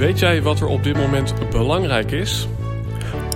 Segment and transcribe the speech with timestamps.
[0.00, 2.48] Weet jij wat er op dit moment belangrijk is?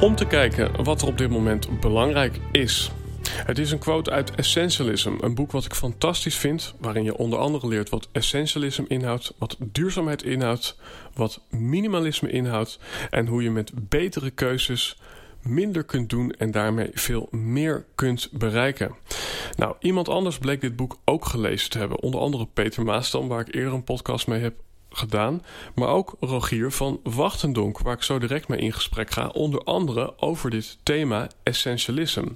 [0.01, 2.91] Om te kijken wat er op dit moment belangrijk is.
[3.29, 7.39] Het is een quote uit Essentialism, een boek wat ik fantastisch vind, waarin je onder
[7.39, 10.79] andere leert wat essentialism inhoudt, wat duurzaamheid inhoudt,
[11.15, 12.79] wat minimalisme inhoudt
[13.11, 15.01] en hoe je met betere keuzes
[15.43, 18.95] minder kunt doen en daarmee veel meer kunt bereiken.
[19.57, 23.41] Nou, iemand anders bleek dit boek ook gelezen te hebben, onder andere Peter Maastam, waar
[23.41, 24.55] ik eerder een podcast mee heb
[24.97, 25.43] gedaan.
[25.75, 29.29] Maar ook Rogier van Wachtendonk, waar ik zo direct mee in gesprek ga.
[29.29, 32.27] Onder andere over dit thema essentialism.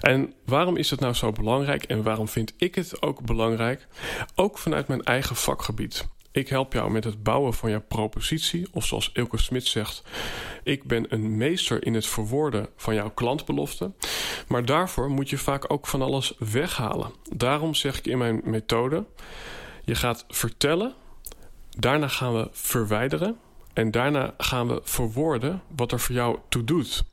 [0.00, 3.86] En waarom is het nou zo belangrijk en waarom vind ik het ook belangrijk?
[4.34, 6.06] Ook vanuit mijn eigen vakgebied.
[6.34, 10.02] Ik help jou met het bouwen van jouw propositie, of zoals Ilke Smit zegt,
[10.62, 13.92] ik ben een meester in het verwoorden van jouw klantbelofte.
[14.48, 17.12] Maar daarvoor moet je vaak ook van alles weghalen.
[17.32, 19.04] Daarom zeg ik in mijn methode:
[19.84, 20.94] je gaat vertellen
[21.78, 23.36] Daarna gaan we verwijderen.
[23.72, 27.04] En daarna gaan we verwoorden wat er voor jou toe doet.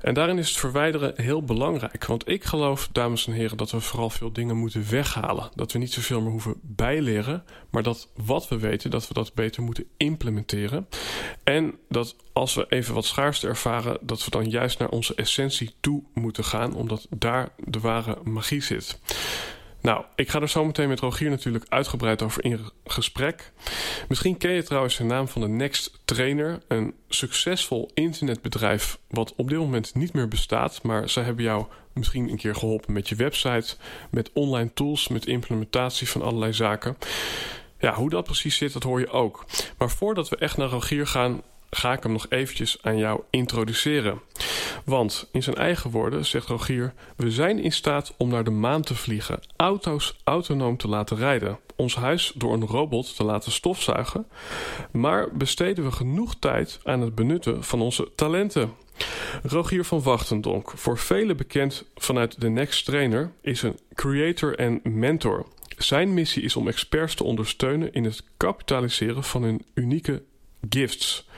[0.00, 2.04] En daarin is het verwijderen heel belangrijk.
[2.04, 5.50] Want ik geloof, dames en heren, dat we vooral veel dingen moeten weghalen.
[5.54, 7.44] Dat we niet zoveel meer hoeven bijleren.
[7.70, 10.88] Maar dat wat we weten, dat we dat beter moeten implementeren.
[11.44, 15.74] En dat als we even wat schaarste ervaren, dat we dan juist naar onze essentie
[15.80, 16.74] toe moeten gaan.
[16.74, 18.98] Omdat daar de ware magie zit.
[19.84, 23.52] Nou, ik ga er zo meteen met Rogier natuurlijk uitgebreid over in gesprek.
[24.08, 29.48] Misschien ken je trouwens de naam van de Next Trainer, een succesvol internetbedrijf wat op
[29.48, 33.14] dit moment niet meer bestaat, maar zij hebben jou misschien een keer geholpen met je
[33.14, 33.76] website,
[34.10, 36.96] met online tools, met implementatie van allerlei zaken.
[37.78, 39.44] Ja, hoe dat precies zit, dat hoor je ook.
[39.78, 41.42] Maar voordat we echt naar Rogier gaan,
[41.76, 44.20] ga ik hem nog eventjes aan jou introduceren.
[44.84, 48.82] Want in zijn eigen woorden zegt Rogier: We zijn in staat om naar de maan
[48.82, 54.26] te vliegen, auto's autonoom te laten rijden, ons huis door een robot te laten stofzuigen.
[54.90, 58.72] Maar besteden we genoeg tijd aan het benutten van onze talenten?
[59.42, 65.46] Rogier van Wachtendonk, voor velen bekend vanuit de Next Trainer, is een creator en mentor.
[65.76, 70.22] Zijn missie is om experts te ondersteunen in het kapitaliseren van hun unieke
[70.68, 71.28] gifts.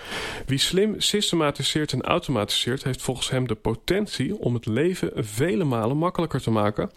[0.47, 5.97] Wie slim systematiseert en automatiseert, heeft volgens hem de potentie om het leven vele malen
[5.97, 6.91] makkelijker te maken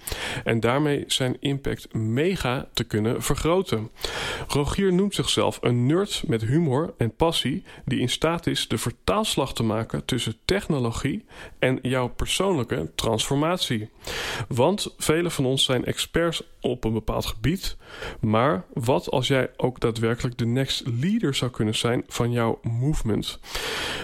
[0.44, 3.90] en daarmee zijn impact mega te kunnen vergroten.
[4.48, 9.54] Rogier noemt zichzelf een nerd met humor en passie die in staat is de vertaalslag
[9.54, 11.26] te maken tussen technologie
[11.60, 13.90] en jouw persoonlijke transformatie.
[14.48, 17.78] Want velen van ons zijn experts op een bepaald gebied,
[18.20, 22.60] maar wat als jij ook daadwerkelijk de next leader zou kunnen zijn van jouw
[22.90, 23.40] movement?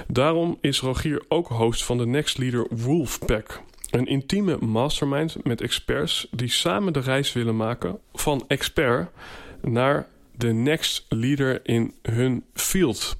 [0.08, 3.62] Daarom is Rogier ook host van de Next Leader Wolfpack.
[3.90, 9.10] Een intieme mastermind met experts die samen de reis willen maken van expert
[9.62, 13.18] naar de next leader in hun field.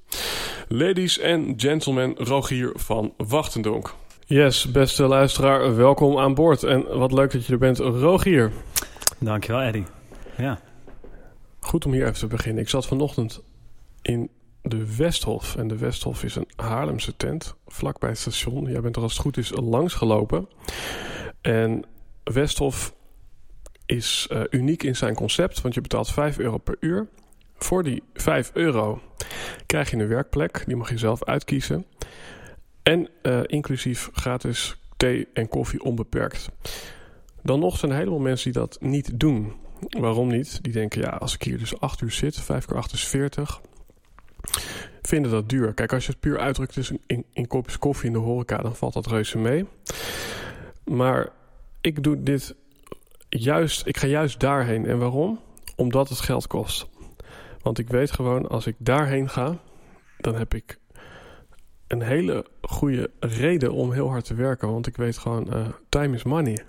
[0.68, 3.94] Ladies and gentlemen, Rogier van Wachtendonk.
[4.26, 6.64] Yes, beste luisteraar, welkom aan boord.
[6.64, 8.52] En wat leuk dat je er bent, Rogier.
[9.20, 9.86] Dankjewel, Eddie.
[10.38, 10.60] Ja.
[11.60, 12.64] Goed om hier even te beginnen.
[12.64, 13.42] Ik zat vanochtend
[14.02, 14.30] in
[14.66, 15.56] de Westhof.
[15.56, 18.72] En de Westhof is een Haarlemse tent, vlakbij het station.
[18.72, 20.48] Jij bent er als het goed is langs gelopen.
[21.42, 21.84] En
[22.24, 22.94] Westhof
[23.86, 27.08] is uh, uniek in zijn concept, want je betaalt 5 euro per uur.
[27.58, 29.02] Voor die 5 euro
[29.66, 31.86] krijg je een werkplek, die mag je zelf uitkiezen.
[32.84, 36.50] En uh, inclusief gratis thee en koffie onbeperkt.
[37.42, 39.54] Dan nog zijn een heleboel mensen die dat niet doen.
[39.90, 40.64] Waarom niet?
[40.64, 43.62] Die denken, ja, als ik hier dus 8 uur zit, 5 keer 8 is 40
[45.08, 45.74] vinden dat duur.
[45.74, 46.92] Kijk, als je het puur uitdrukt dus
[47.34, 49.66] in, kopjes koffie in de horeca, dan valt dat reuze mee.
[50.84, 51.30] Maar
[51.82, 52.56] ik doe dit
[53.30, 54.86] juist, ik ga juist daarheen.
[54.86, 55.40] En waarom?
[55.76, 56.88] Omdat het geld kost.
[57.62, 59.58] Want ik weet gewoon, als ik daarheen ga,
[60.18, 60.80] dan heb ik
[61.88, 64.72] een hele goede reden om heel hard te werken.
[64.72, 66.64] Want ik weet gewoon, uh, time is money.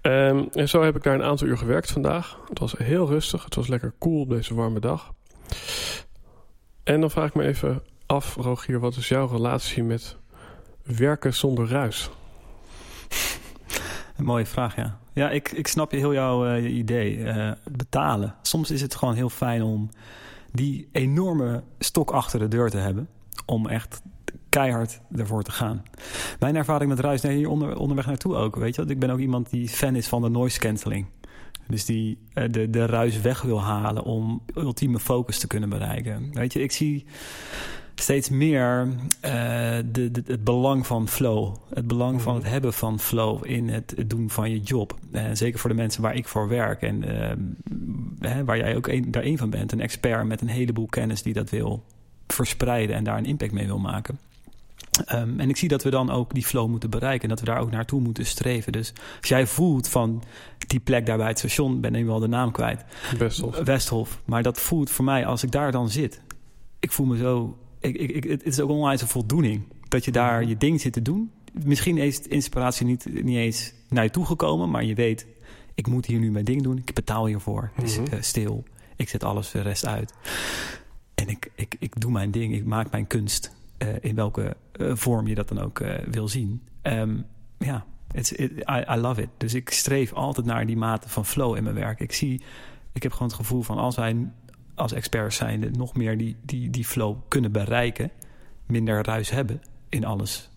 [0.00, 2.38] Ehm, en zo heb ik daar een aantal uur gewerkt vandaag.
[2.48, 3.44] Het was heel rustig.
[3.44, 5.12] Het was lekker cool op deze warme dag.
[6.86, 10.16] En dan vraag ik me even af, Rogier, wat is jouw relatie met
[10.82, 12.10] werken zonder ruis?
[14.16, 14.98] Een mooie vraag, ja.
[15.12, 17.16] Ja, ik, ik snap heel jouw uh, idee.
[17.16, 18.34] Uh, betalen.
[18.42, 19.88] Soms is het gewoon heel fijn om
[20.52, 23.08] die enorme stok achter de deur te hebben.
[23.46, 24.02] Om echt
[24.48, 25.82] keihard ervoor te gaan.
[26.38, 28.56] Mijn ervaring met ruis, nee, hier onder, onderweg naartoe ook.
[28.56, 31.06] Weet je, ik ben ook iemand die fan is van de noise cancelling.
[31.68, 36.30] Dus die uh, de, de ruis weg wil halen om ultieme focus te kunnen bereiken.
[36.32, 37.04] Weet je, ik zie
[37.94, 38.90] steeds meer uh,
[39.92, 41.56] de, de, het belang van flow.
[41.74, 42.52] Het belang van het mhm.
[42.52, 44.98] hebben van flow in het, doen van je job.
[45.12, 47.04] Uh, zeker voor de mensen waar ik voor werk en
[48.20, 49.72] uh, waar jij ook een, daar een van bent.
[49.72, 51.84] Een expert met een heleboel kennis die dat wil
[52.26, 54.18] verspreiden en daar een impact mee wil maken.
[54.98, 57.46] Um, en ik zie dat we dan ook die flow moeten bereiken en dat we
[57.46, 58.72] daar ook naartoe moeten streven.
[58.72, 60.22] Dus als jij voelt van
[60.66, 62.84] die plek daar bij het station, ben ik wel de naam kwijt.
[63.18, 63.58] Westhof.
[63.58, 64.20] Westhof.
[64.24, 66.20] Maar dat voelt voor mij, als ik daar dan zit,
[66.80, 70.44] ik voel me zo ik, ik, het is ook onwijs een voldoening dat je daar
[70.44, 71.30] je ding zit te doen.
[71.64, 75.26] Misschien is de inspiratie niet, niet eens naar je toe gekomen, maar je weet,
[75.74, 76.78] ik moet hier nu mijn ding doen.
[76.78, 77.70] Ik betaal hiervoor.
[77.74, 78.14] Het is mhm.
[78.14, 78.64] eh, stil.
[78.96, 80.12] Ik zet alles de rest uit.
[81.14, 82.54] En ik, ik, ik doe mijn ding.
[82.54, 83.55] Ik maak mijn kunst.
[83.78, 86.62] Uh, in welke uh, vorm je dat dan ook wil zien.
[86.82, 87.26] Um,
[87.58, 89.28] ja, it, I, I love it.
[89.36, 92.00] Dus ik streef altijd naar die mate van flow in mijn werk.
[92.00, 92.42] Ik zie,
[92.92, 94.30] ik heb gewoon het gevoel van als wij
[94.74, 98.10] als experts zijnde nog meer die, die, die flow kunnen bereiken.
[98.66, 100.50] Minder ruis hebben in alles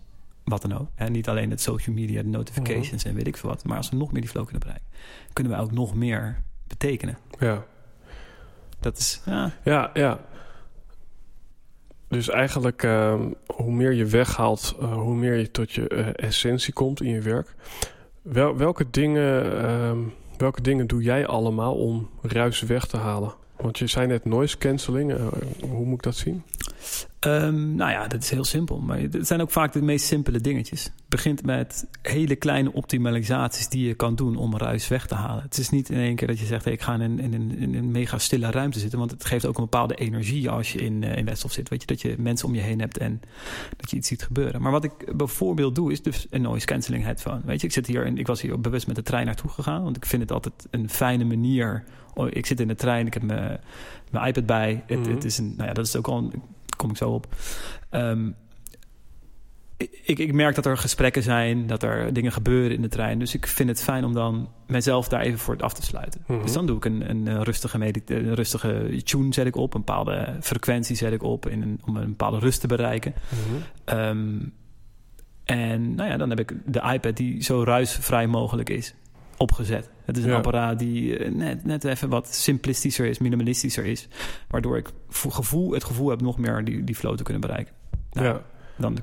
[0.44, 0.88] wat dan ook.
[0.94, 3.64] En niet alleen het social media, de notifications en weet ik veel wat.
[3.64, 4.88] Maar als we nog meer die flow kunnen bereiken,
[5.32, 7.18] kunnen we ook nog meer betekenen.
[7.38, 7.64] Ja.
[8.80, 9.22] Dat is.
[9.24, 9.90] Ja, ja.
[9.94, 10.20] ja.
[12.10, 16.72] Dus eigenlijk, uh, hoe meer je weghaalt, uh, hoe meer je tot je uh, essentie
[16.72, 17.54] komt in je werk.
[18.22, 19.98] Wel, welke, dingen, ehm,
[20.36, 23.34] welke dingen doe jij allemaal om ruis weg te halen?
[23.56, 25.12] Want je zei net noise cancelling.
[25.12, 25.26] Uh,
[25.60, 26.42] hoe moet ik dat zien?
[27.26, 28.78] Um, nou ja, dat is heel simpel.
[28.78, 30.84] Maar het zijn ook vaak de meest simpele dingetjes.
[30.84, 35.42] Het begint met hele kleine optimalisaties die je kan doen om ruis weg te halen.
[35.42, 37.58] Het is niet in één keer dat je zegt: hey, ik ga in, in, in,
[37.58, 38.98] in, een mega stille ruimte zitten.
[38.98, 41.68] Want het geeft ook een bepaalde energie als je in, uh, in Westhof zit.
[41.68, 43.20] Weet je, dat je mensen om je heen hebt en
[43.76, 44.62] dat je iets ziet gebeuren.
[44.62, 47.40] Maar wat ik bijvoorbeeld doe, is dus een noise cancelling headphone.
[47.44, 49.82] Weet je, ik zit hier en ik was hier bewust met de trein naartoe gegaan.
[49.82, 51.84] Want ik vind het altijd een fijne manier.
[52.14, 53.60] Oh, ik zit in de trein, ik heb mijn,
[54.10, 54.84] mijn iPad bij.
[54.86, 55.10] Het, mhm.
[55.10, 56.32] het is een, nou ja, dat is ook al een
[56.80, 57.34] kom ik zo op.
[57.90, 58.36] Um,
[60.02, 63.18] ik, ik, merk dat er gesprekken zijn, dat er dingen gebeuren in de trein.
[63.18, 66.24] Dus ik vind het fijn om dan mezelf daar even voor af te sluiten.
[66.26, 66.42] Mhm.
[66.42, 70.36] Dus dan doe ik een, een rustige, een rustige tune zet ik op, een bepaalde
[70.40, 73.14] frequentie zet ik op in een, om een bepaalde rust te bereiken.
[73.28, 73.98] Mhm.
[73.98, 74.52] um,
[75.44, 78.94] en nou ja, dan heb ik de iPad die zo ruisvrij mogelijk is
[79.36, 79.90] opgezet.
[80.10, 84.08] Het is een apparaat die eh, net, net even wat simplistischer is, minimalistischer is.
[84.48, 87.74] Waardoor ik gevoel, het gevoel heb nog meer die, die flow te kunnen bereiken.
[88.12, 88.42] Nou, ja.
[88.76, 88.98] Dan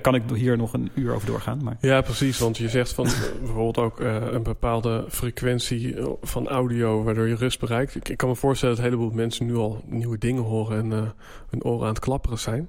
[0.00, 1.62] kan, ik hier nog een uur over doorgaan.
[1.64, 1.76] Maar...
[1.80, 2.38] Ja, precies.
[2.38, 3.04] Want je zegt van
[3.38, 7.94] bijvoorbeeld ook uh, een bepaalde frequentie eh, van audio waardoor je rust bereikt.
[7.94, 10.90] Ik, ik, kan me voorstellen dat een heleboel mensen nu al nieuwe dingen horen en
[10.90, 11.08] uh,
[11.50, 12.68] hun oren aan het klapperen zijn.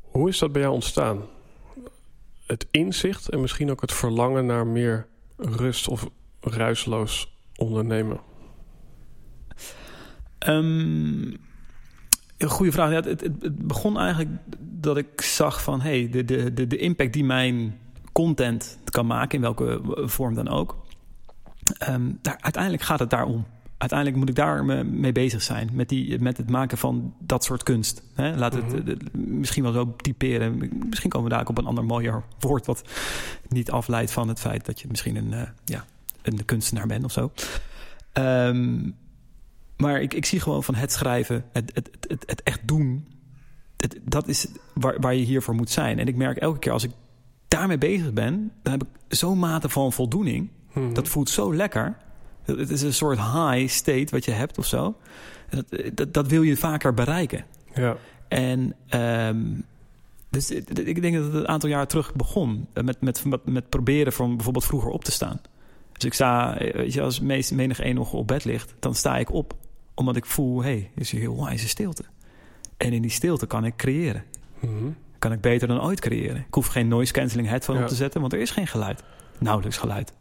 [0.00, 1.22] Hoe is dat bij jou ontstaan?
[2.46, 5.06] Het inzicht en misschien ook het verlangen naar meer
[5.38, 6.08] rust of
[6.40, 8.20] ruisloos ondernemen?
[10.48, 11.36] Um,
[12.46, 12.90] goede vraag.
[12.90, 14.30] Het, het, begon eigenlijk
[14.60, 15.80] dat ik zag van...
[15.80, 17.78] hey, de, de, de, impact die mijn
[18.12, 19.34] content kan maken...
[19.34, 20.76] in welke vorm dan ook...
[21.88, 23.46] Um, daar, uiteindelijk gaat het daarom
[23.78, 25.70] uiteindelijk moet ik daar mee bezig zijn.
[25.72, 28.02] Met, die, met het maken van dat soort kunst.
[28.14, 28.36] Hè?
[28.36, 28.96] Laat het mhm.
[29.38, 30.70] misschien wel zo typeren.
[30.88, 32.66] Misschien komen we daar ook op een ander mooier woord.
[32.66, 32.82] wat
[33.48, 35.84] niet afleidt van het feit dat je misschien een, uh, ja,
[36.22, 37.32] een kunstenaar bent of zo.
[38.12, 38.94] Um,
[39.76, 43.06] maar ik, ik zie gewoon van het schrijven, het, het, het, het echt doen.
[44.02, 45.98] dat is waar, waar je hiervoor moet zijn.
[45.98, 46.90] En ik merk elke keer als ik
[47.48, 50.48] daarmee bezig ben, dan heb ik zo'n mate van voldoening.
[50.72, 50.92] Mhm.
[50.92, 51.96] Dat voelt zo lekker.
[52.56, 54.96] Het is een soort high state wat je hebt of zo.
[55.50, 55.64] Dat,
[55.94, 57.44] dat, dat wil je vaker bereiken.
[57.74, 57.96] Ja.
[58.28, 59.64] En um,
[60.30, 62.66] dus ik denk dat het een aantal jaar terug begon.
[62.74, 65.40] Met, met, met, met proberen van bijvoorbeeld vroeger op te staan.
[65.92, 69.16] Dus ik sta, weet je, als meest, menig één nog op bed ligt, dan sta
[69.16, 69.54] ik op.
[69.94, 72.04] Omdat ik voel, hé, hey, is hier heel wijze stilte.
[72.76, 74.24] En in die stilte kan ik creëren.
[74.60, 76.36] Mm Kan ik beter dan ooit creëren.
[76.36, 79.02] Ik hoef geen noise cancelling headphone op te zetten, want er is geen geluid.
[79.38, 80.12] Nauwelijks geluid.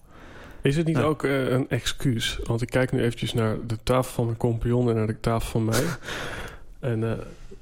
[0.62, 2.40] Is het niet ook uh, een excuus?
[2.44, 5.50] Want ik kijk nu eventjes naar de tafel van mijn compagnon en naar de tafel
[5.50, 5.84] van mij.
[6.80, 7.18] En eh,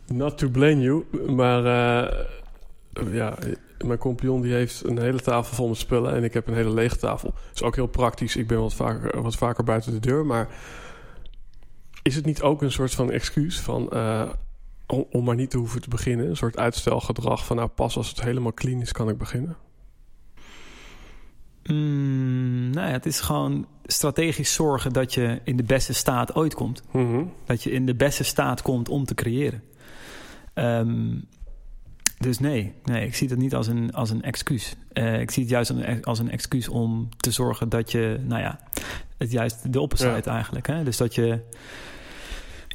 [0.07, 1.03] not to blame you,
[1.35, 2.25] maar eh,
[3.13, 3.37] ja,
[3.85, 6.73] mijn compagnon die heeft een hele tafel vol met spullen en ik heb een hele
[6.73, 7.29] lege tafel.
[7.29, 8.35] Dat is ook heel praktisch.
[8.35, 10.47] Ik ben wat vaker, wat vaker buiten de deur, maar
[12.01, 14.29] is het niet ook een soort van excuus van eh,
[14.87, 16.29] om maar niet te hoeven te beginnen?
[16.29, 19.57] Een soort uitstelgedrag van nou pas als het helemaal clean is kan ik beginnen?
[21.69, 26.53] Mm, nou ja, het is gewoon strategisch zorgen dat je in de beste staat ooit
[26.53, 26.83] komt.
[26.91, 27.23] Mhm.
[27.45, 29.63] Dat je in de beste staat komt om te creëren.
[30.53, 31.13] Ehm,
[32.17, 34.75] dus nee, nee, ik zie het niet als een, als een excuus.
[34.93, 38.19] Eh, ik zie het juist als een, als een excuus om te zorgen dat je,
[38.23, 38.59] nou ja,
[39.17, 40.35] het juist de opposite Ja.
[40.35, 40.67] eigenlijk.
[40.67, 40.83] Hè?
[40.83, 41.39] Dus dat je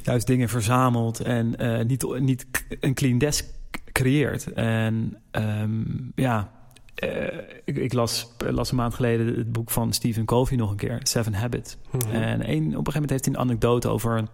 [0.03, 2.45] juist dingen verzamelt en eh, niet, niet
[2.79, 3.45] een clean desk
[3.91, 4.53] creëert.
[4.53, 5.83] En ehm,
[6.15, 6.51] ja,
[7.01, 10.75] eh, ik, ik las, las een maand geleden het boek van Stephen Covey nog een
[10.77, 11.77] keer, Seven Habits.
[11.91, 12.11] Mhm.
[12.15, 14.27] En een, op een gegeven moment heeft hij een anekdote over een,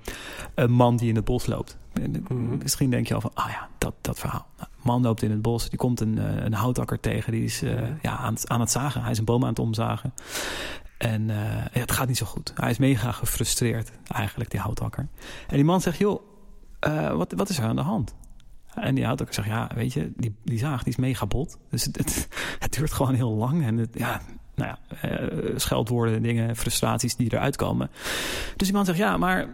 [0.56, 1.78] een man die in het bos loopt.
[1.94, 2.58] En, Mhm.
[2.58, 4.46] Misschien denk je al van, ah ja, dat, dat verhaal.
[4.58, 7.32] Nou, een man loopt in het bos, die komt een, eh, een houtakker tegen.
[7.32, 7.92] Die is eh, Mhm.
[8.02, 9.02] ja, aan, het, aan het zagen.
[9.02, 10.14] Hij is een boom aan het omzagen.
[10.98, 12.54] En ja, het gaat niet zo goed.
[12.56, 15.08] Hij is mega gefrustreerd, eigenlijk, die houtakker.
[15.48, 16.22] En die man zegt, joh,
[17.16, 18.16] wat, wat is er aan de hand?
[18.82, 21.58] En die houtakker zegt, ja, weet je, die, die zaag die is mega bot.
[21.70, 22.28] Dus het, het,
[22.60, 23.66] het duurt gewoon heel lang.
[23.66, 24.22] En het, ja,
[24.56, 27.90] nou ja, eh, scheldwoorden, dingen, frustraties die eruit komen.
[28.56, 29.48] Dus die man zegt, ja, maar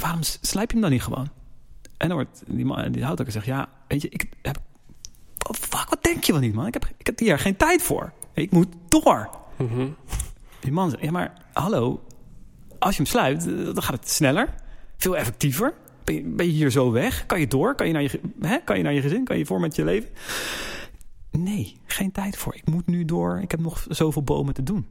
[0.00, 1.28] waarom slijp je hem dan niet gewoon?
[1.96, 4.58] En dan wordt die, man, die houtakker zegt, ja, weet je, ik heb...
[5.48, 6.66] Oh, fuck, wat denk je wel niet, man?
[6.66, 8.12] Ik heb, ik heb hier geen tijd voor.
[8.32, 9.30] Ik moet door.
[9.56, 9.88] Mhm.
[10.60, 12.02] Die man zegt, ja, maar hallo,
[12.78, 14.54] als je hem sluit, eh, dan gaat het sneller,
[14.96, 15.74] veel effectiever.
[16.06, 17.26] Ben je, ben je hier zo weg?
[17.26, 17.74] Kan je door?
[17.74, 18.58] Kan je, naar je, hè?
[18.64, 19.24] kan je naar je gezin?
[19.24, 20.10] Kan je voor met je leven?
[21.30, 22.54] Nee, geen tijd voor.
[22.54, 23.40] Ik moet nu door.
[23.42, 24.86] Ik heb nog zoveel bomen te doen.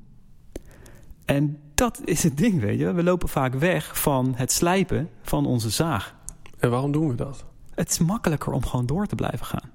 [1.25, 2.93] En dat is het ding, weet je.
[2.93, 6.15] We lopen vaak weg van het slijpen van onze zaag.
[6.59, 7.45] En waarom doen we dat?
[7.75, 9.71] Het is makkelijker om gewoon door te blijven gaan.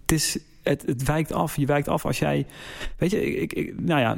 [0.00, 1.56] Het, is, het, het wijkt af.
[1.56, 2.46] Je wijkt af als jij.
[2.96, 4.16] Weet je, ik, ik, nou ja,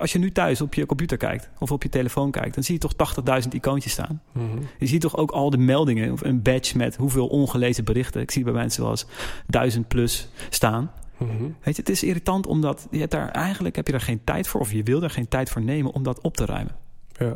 [0.00, 2.74] als je nu thuis op je computer kijkt of op je telefoon kijkt, dan zie
[2.74, 4.22] je toch 80.000 icoontjes staan.
[4.32, 4.44] Mhm.
[4.78, 8.20] Je ziet toch ook al de meldingen of een badge met hoeveel ongelezen berichten.
[8.20, 9.06] Ik zie bij mensen wel eens
[9.46, 10.90] 1000 plus staan.
[11.16, 11.42] Mhm.
[11.42, 14.48] Weet je, het is irritant omdat je hebt daar eigenlijk heb je er geen tijd
[14.48, 16.76] voor of je wil er geen tijd voor nemen om dat op te ruimen.
[17.18, 17.32] Ja.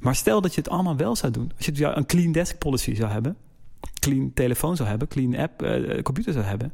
[0.00, 1.52] Maar stel dat je het allemaal wel zou doen.
[1.56, 3.36] Als je een clean desk policy zou hebben,
[3.98, 6.72] clean telefoon zou hebben, clean app, eh, computer zou hebben,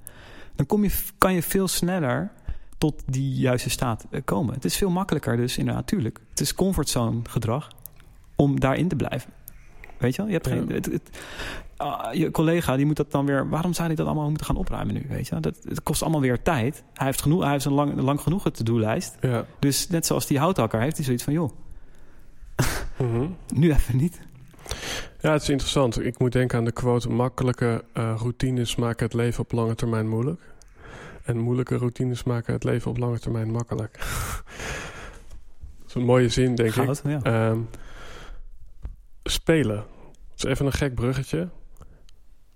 [0.56, 2.30] dan kom je, kan je veel sneller
[2.78, 4.54] tot die juiste staat eh, komen.
[4.54, 6.20] Het is veel makkelijker dus, inderdaad, natuurlijk.
[6.30, 7.68] Het is comfortzone gedrag
[8.36, 9.30] om daarin te blijven.
[9.98, 10.26] Weet je wel?
[10.26, 11.18] Je, hebt geen, het, het-
[11.76, 13.48] ah, je collega die moet dat dan weer...
[13.48, 15.06] Waarom zou hij dat allemaal moeten gaan opruimen nu?
[15.08, 15.30] Weet je?
[15.30, 15.40] wel?
[15.40, 16.82] Dat, het kost allemaal weer tijd.
[16.94, 19.16] Hij heeft, genoeg, hij heeft een lang, lang genoeg to-do-lijst.
[19.20, 19.44] Ja.
[19.58, 21.32] Dus net zoals die houthakker heeft hij zoiets van...
[21.32, 21.50] joh,
[22.98, 23.26] Mhm.
[23.60, 24.20] nu even niet.
[25.20, 26.04] Ja, het is interessant.
[26.04, 30.08] Ik moet denken aan de quote: makkelijke eh, routines maken het leven op lange termijn
[30.08, 30.40] moeilijk.
[31.22, 33.92] En moeilijke routines maken het leven op lange termijn makkelijk.
[35.78, 37.00] dat is een mooie zin, denk ik.
[37.04, 37.22] Ja.
[37.22, 37.60] Ehm,
[39.24, 39.84] spelen.
[40.30, 41.48] Dat is even een gek bruggetje.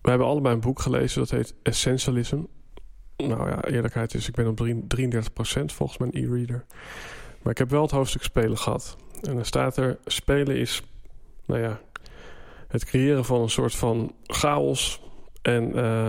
[0.01, 2.41] We hebben allebei een boek gelezen dat heet Essentialism.
[3.17, 6.65] Nou ja, eerlijkheid is, ik ben op drie- 33% volgens mijn e-reader.
[7.43, 8.97] Maar ik heb wel het hoofdstuk spelen gehad.
[9.23, 10.83] En dan staat er: spelen is,
[11.45, 11.81] nou ja,
[12.71, 15.03] het creëren van een soort van chaos.
[15.43, 16.09] En eh,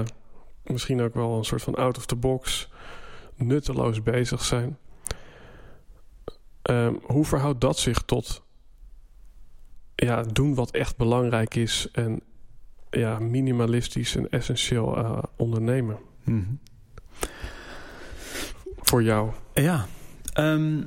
[0.63, 2.69] misschien ook wel een soort van out of the box,
[3.35, 4.77] nutteloos bezig zijn.
[6.61, 8.43] Ehm, hoe verhoudt dat zich tot
[9.95, 12.21] ja, doen wat echt belangrijk is en
[12.89, 16.53] ja, minimalistisch en essentieel eh, ondernemen Mhm.
[18.77, 19.31] voor jou?
[19.53, 19.85] Ja.
[20.33, 20.83] ehm,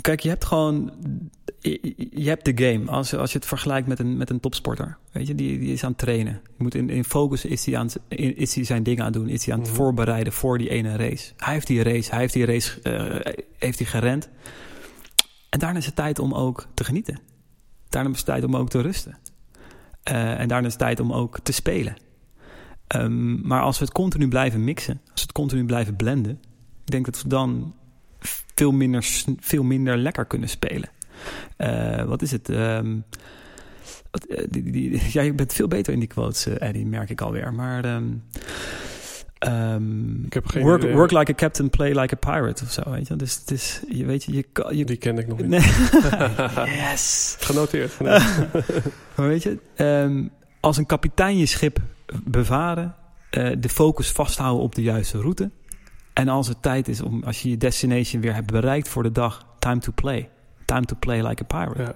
[0.00, 0.92] kijk, je hebt gewoon...
[1.60, 2.90] Je, hebt de game.
[2.90, 4.98] Als, je- als je het vergelijkt met een, met een topsporter.
[5.12, 6.32] Weet je, die, die is aan het trainen.
[6.44, 9.28] Je moet in, in focus is hij, aan, is hij zijn dingen aan het doen.
[9.28, 9.78] Is hij aan het Mhm.
[9.78, 11.32] voorbereiden voor die ene race.
[11.36, 14.28] Hij heeft die race, hij heeft die race eh, heeft hij gerend.
[15.50, 17.18] En daarna is het tijd om ook te genieten.
[17.88, 19.18] Daarna is het tijd om ook te rusten.
[20.02, 21.96] Eh, en daarna is het tijd om ook te spelen.
[22.86, 26.32] Ehm, maar als we het continu blijven mixen, als we het continu blijven blenden,
[26.84, 27.74] ik denk dat we dan
[28.60, 29.04] veel minder,
[29.40, 30.88] veel minder lekker kunnen spelen.
[31.56, 32.48] Eh, wat is het?
[32.48, 32.96] Ehm,
[34.10, 37.54] wat, eh, die, je bent veel beter in die quotes, eh, Eddie, merk ik alweer.
[37.54, 38.04] Maar ehm,
[39.38, 42.82] ehm, Ik heb geen work, work like a captain, play like a pirate of zo.
[42.90, 43.16] Weet je?
[43.16, 45.64] Dus het is, je weet je, je Die ken ik nog niet.
[46.90, 47.36] yes.
[47.38, 48.00] Genoteerd.
[49.16, 49.58] Maar weet je,
[50.60, 51.78] als een kapitein je schip
[52.24, 52.94] bevaren,
[53.58, 55.50] de focus vasthouden op de juiste route.
[56.12, 59.12] En als het tijd is om, als je je destination weer hebt bereikt voor de
[59.12, 60.28] dag, time to play.
[60.64, 61.82] Time to play like a pirate.
[61.82, 61.94] ja.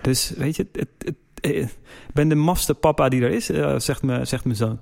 [0.00, 1.66] Dus weet je, het, het, eh,
[2.12, 4.78] ben de mafste papa die er is, uh, zegt, me, zegt mijn zoon.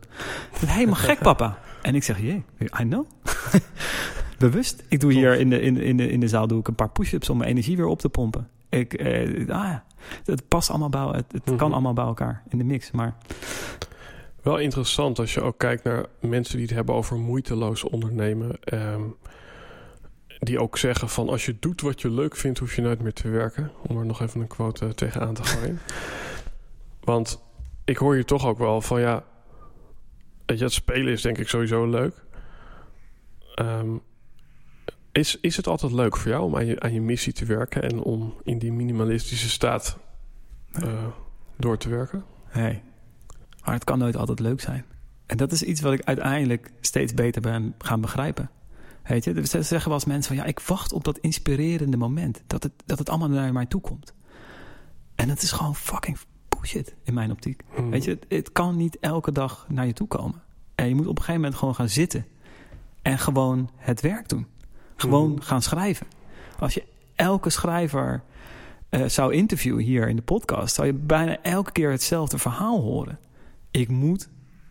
[0.66, 1.58] Helemaal gek, papa.
[1.82, 3.06] En ik zeg, jee, I know.
[4.38, 4.84] Bewust.
[4.88, 6.90] Ik doe hier in de, in, in, de, in de zaal doe ik een paar
[6.90, 8.48] push-ups om mijn energie weer op te pompen.
[8.68, 9.74] Ik, eh, ah,
[10.24, 11.72] het past allemaal bij, het, het kan Mhm.
[11.72, 12.90] allemaal bij elkaar in de mix.
[12.90, 13.16] Maar
[14.48, 18.58] Wel interessant als je ook kijkt naar mensen die het hebben over moeiteloos ondernemen.
[18.64, 19.02] ehm,
[20.38, 23.12] die ook zeggen van als je doet wat je leuk vindt, hoef je nooit meer
[23.12, 23.70] te werken.
[23.86, 25.78] Om er nog even een quote eh, tegenaan te gooien.
[27.10, 27.42] Want
[27.84, 29.24] ik hoor je toch ook wel van ja,
[30.46, 32.14] weet je, het spelen is denk ik sowieso leuk.
[33.54, 33.96] Ehm,
[35.12, 37.82] is, is het altijd leuk voor jou om aan je, aan je missie te werken
[37.82, 39.98] en om in die minimalistische staat
[40.72, 41.06] eh,
[41.56, 42.24] door te werken?
[42.46, 42.82] hey,
[43.64, 44.84] maar het kan nooit altijd leuk zijn.
[45.26, 48.50] En dat is iets wat ik uiteindelijk steeds beter ben gaan begrijpen.
[49.02, 52.42] Weet je, ze zeggen wel eens mensen van ja, ik wacht op dat inspirerende moment.
[52.46, 54.14] Dat het, dat het allemaal naar mij toe komt.
[55.14, 57.62] En het is gewoon fucking bullshit in mijn optiek.
[57.74, 57.90] Hmm.
[57.90, 60.42] Weet je, het, het kan niet elke dag naar je toe komen.
[60.74, 62.26] En je moet op een gegeven moment gewoon gaan zitten.
[63.02, 64.46] En gewoon het werk doen.
[64.96, 65.40] Gewoon Mhm.
[65.42, 66.06] gaan schrijven.
[66.58, 66.84] Als je
[67.14, 68.22] elke schrijver
[68.88, 73.18] eh, zou interviewen hier in de podcast, zou je bijna elke keer hetzelfde verhaal horen.
[73.78, 74.28] Ik moet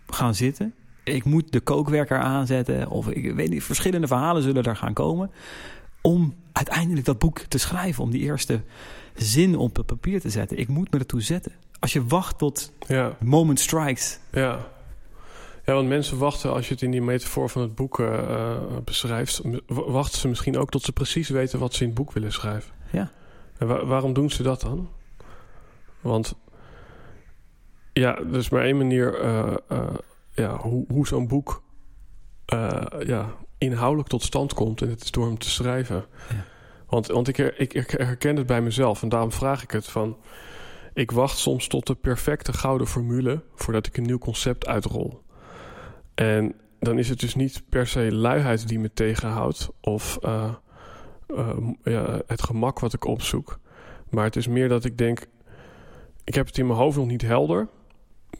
[0.07, 0.73] gaan zitten.
[1.03, 2.89] Ik moet de kookwerker aanzetten.
[2.89, 5.31] Of ik weet niet, verschillende verhalen zullen er gaan komen.
[6.01, 8.03] Om uiteindelijk dat boek te schrijven.
[8.03, 8.61] Om die eerste
[9.15, 10.57] zin op het papier te zetten.
[10.57, 11.51] Ik moet me ertoe zetten.
[11.79, 13.17] Als je wacht tot Ja.
[13.23, 14.19] moment strikes.
[14.31, 14.67] Ja.
[15.65, 18.57] Ja, want mensen wachten, als je het in die metafoor van het boek eh, eh,
[18.83, 22.31] beschrijft, wachten ze misschien ook tot ze precies weten wat ze in het boek willen
[22.31, 22.71] schrijven.
[22.91, 23.11] Ja.
[23.57, 24.89] En wa- waarom doen ze dat dan?
[26.01, 26.35] Want
[27.99, 29.95] ja, er is maar één manier eh, eh,
[30.33, 31.63] ja, hoe, hoe zo'n boek
[32.45, 34.81] eh, ja, inhoudelijk tot stand komt.
[34.81, 36.05] En het is door hem te schrijven.
[36.29, 36.45] Ja.
[36.87, 39.87] Want, want ik, her- ik, ik herken het bij mezelf en daarom vraag ik het
[39.87, 40.17] van...
[40.93, 45.21] Ik wacht soms tot de perfecte gouden formule voordat ik een nieuw concept uitrol.
[46.15, 50.17] En dan is het dus niet per se luiheid die me tegenhoudt of
[51.83, 53.59] ja, het gemak wat ik opzoek.
[54.09, 55.27] Maar het is meer dat ik denk,
[56.23, 57.67] ik heb het in mijn hoofd nog niet helder,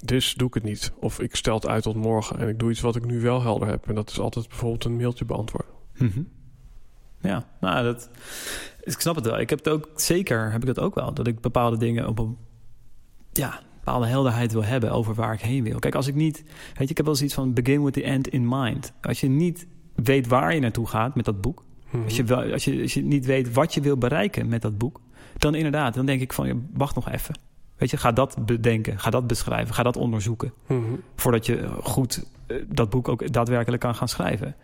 [0.05, 0.91] dus doe ik het niet.
[0.99, 3.41] Of ik stel het uit tot morgen en ik doe iets wat ik nu wel
[3.41, 3.87] helder heb.
[3.87, 5.71] En dat is altijd bijvoorbeeld een mailtje beantwoorden.
[5.97, 6.21] Mhm.
[7.21, 8.09] Ja, nou, dat,
[8.83, 9.39] ik snap het wel.
[9.39, 12.19] Ik heb het ook zeker, heb ik dat ook wel, dat ik bepaalde dingen op
[12.19, 12.37] een
[13.31, 15.79] ja, bepaalde helderheid wil hebben over waar ik heen wil.
[15.79, 18.27] Kijk, als ik niet, weet je, ik heb wel zoiets van begin with the end
[18.27, 18.93] in mind.
[19.01, 22.03] Als je niet weet waar je naartoe gaat met dat boek, Mhm.
[22.03, 24.77] als je, wel, als, je, als je niet weet wat je wil bereiken met dat
[24.77, 25.01] boek,
[25.37, 27.35] dan inderdaad, dan denk ik van, wacht nog even.
[27.77, 30.81] Weet je, ga dat bedenken, ga dat beschrijven, ga dat onderzoeken Mhm.
[31.15, 34.55] voordat je goed eh, dat boek ook daadwerkelijk kan gaan schrijven.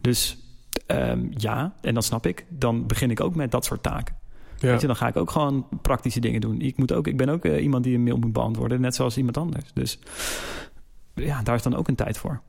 [0.00, 0.38] Dus
[0.86, 4.16] ehm, ja, en dan snap ik, dan begin ik ook met dat soort taken.
[4.58, 4.68] Ja.
[4.70, 6.60] Weet je, dan ga ik ook gewoon praktische dingen doen.
[6.60, 9.16] Ik, moet ook, ik ben ook eh, iemand die een mail moet beantwoorden, net zoals
[9.16, 9.70] iemand anders.
[9.74, 9.98] Dus
[11.14, 12.40] ja, daar is dan ook een tijd voor.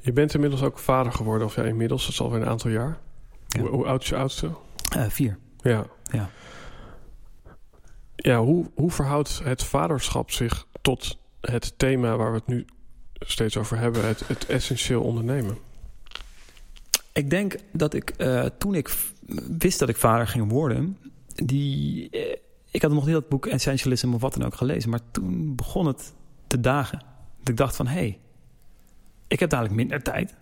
[0.00, 2.98] Je bent inmiddels ook vader geworden, of ja, inmiddels, dat is alweer een aantal jaar.
[3.46, 3.60] Ja.
[3.60, 4.50] Hoe, hoe oud is je oudste?
[4.96, 5.38] Eh, vier.
[5.60, 5.86] Ja.
[6.02, 6.28] Ja.
[8.26, 12.64] Ja, hoe, hoe verhoudt het vaderschap zich tot het thema waar we het nu
[13.18, 15.58] steeds over hebben, het, het essentieel ondernemen?
[17.12, 18.94] Ik denk dat ik eh, toen ik
[19.58, 20.98] wist dat ik vader ging worden,
[21.34, 22.36] die, eh,
[22.70, 25.86] ik had nog niet dat boek Essentialism of wat dan ook gelezen, maar toen begon
[25.86, 26.14] het
[26.46, 26.98] te dagen.
[27.38, 28.18] Dat ik dacht van, hé, hey,
[29.28, 30.34] ik heb dadelijk minder tijd,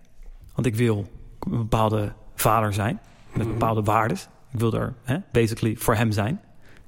[0.53, 0.97] want ik wil
[1.39, 2.99] een bepaalde vader zijn
[3.33, 3.51] met Mhm.
[3.51, 4.17] bepaalde waarden.
[4.51, 6.41] Ik wil er hè, basically voor hem zijn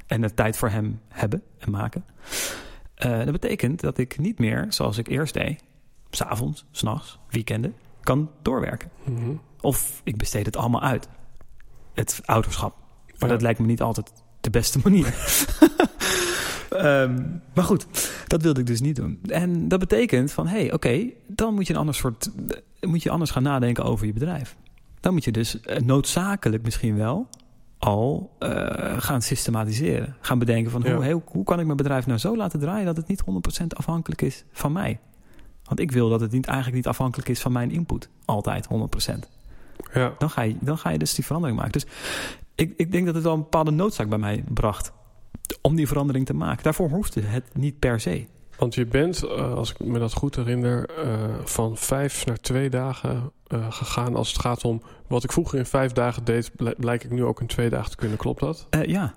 [0.07, 2.05] en de tijd voor hem hebben en maken.
[2.95, 5.63] Eh, dat betekent dat ik niet meer, zoals ik eerst deed,
[6.09, 8.89] s'avonds, s'nachts, weekenden, kan doorwerken.
[9.03, 9.31] Mhm.
[9.61, 11.07] Of ik besteed het allemaal uit.
[11.93, 12.75] Het ouderschap.
[13.07, 13.27] Maar Ja.
[13.27, 15.13] dat lijkt me niet altijd de beste manier.
[16.69, 17.87] Ehm, maar goed,
[18.27, 19.19] dat wilde ik dus niet doen.
[19.27, 22.31] En dat betekent van, hé, hey, oké, dan moet je een ander soort,
[22.79, 24.55] eh, moet je anders gaan nadenken over je bedrijf.
[24.99, 27.29] Dan moet je dus eh, noodzakelijk misschien wel
[27.79, 30.15] al eh, gaan systematiseren.
[30.21, 30.95] Gaan bedenken van, Ja.
[30.95, 33.23] hoe, hoe, hoe kan ik mijn bedrijf nou zo laten draaien dat het niet
[33.61, 34.99] 100% afhankelijk is van mij.
[35.63, 38.09] Want ik wil dat het niet, eigenlijk niet afhankelijk is van mijn input.
[38.25, 39.29] Altijd 100%.
[39.93, 40.13] Ja.
[40.17, 41.73] Dan ga je, dan ga je dus die verandering maken.
[41.73, 41.85] Dus
[42.55, 44.91] ik, ik denk dat het wel een bepaalde noodzaak bij mij bracht.
[45.61, 46.63] Om die verandering te maken.
[46.63, 48.25] Daarvoor hoefde het niet per se.
[48.57, 52.69] Want je bent, eh, als ik me dat goed herinner, eh, van vijf naar twee
[52.69, 56.69] dagen eh, gegaan als het gaat om wat ik vroeger in vijf dagen deed, bl-
[56.77, 58.17] blijk ik nu ook in twee dagen te kunnen.
[58.17, 58.67] Klopt dat?
[58.69, 59.13] Eh, ja.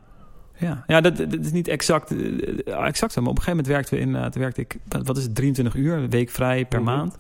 [0.56, 3.20] Ja, ja dat, dat is niet exact, eh, exact zo.
[3.20, 6.08] Maar op een gegeven moment werkten we in, werkte ik, wat is het, 23 uur,
[6.08, 6.90] week vrij per Mhm.
[6.96, 7.18] maand.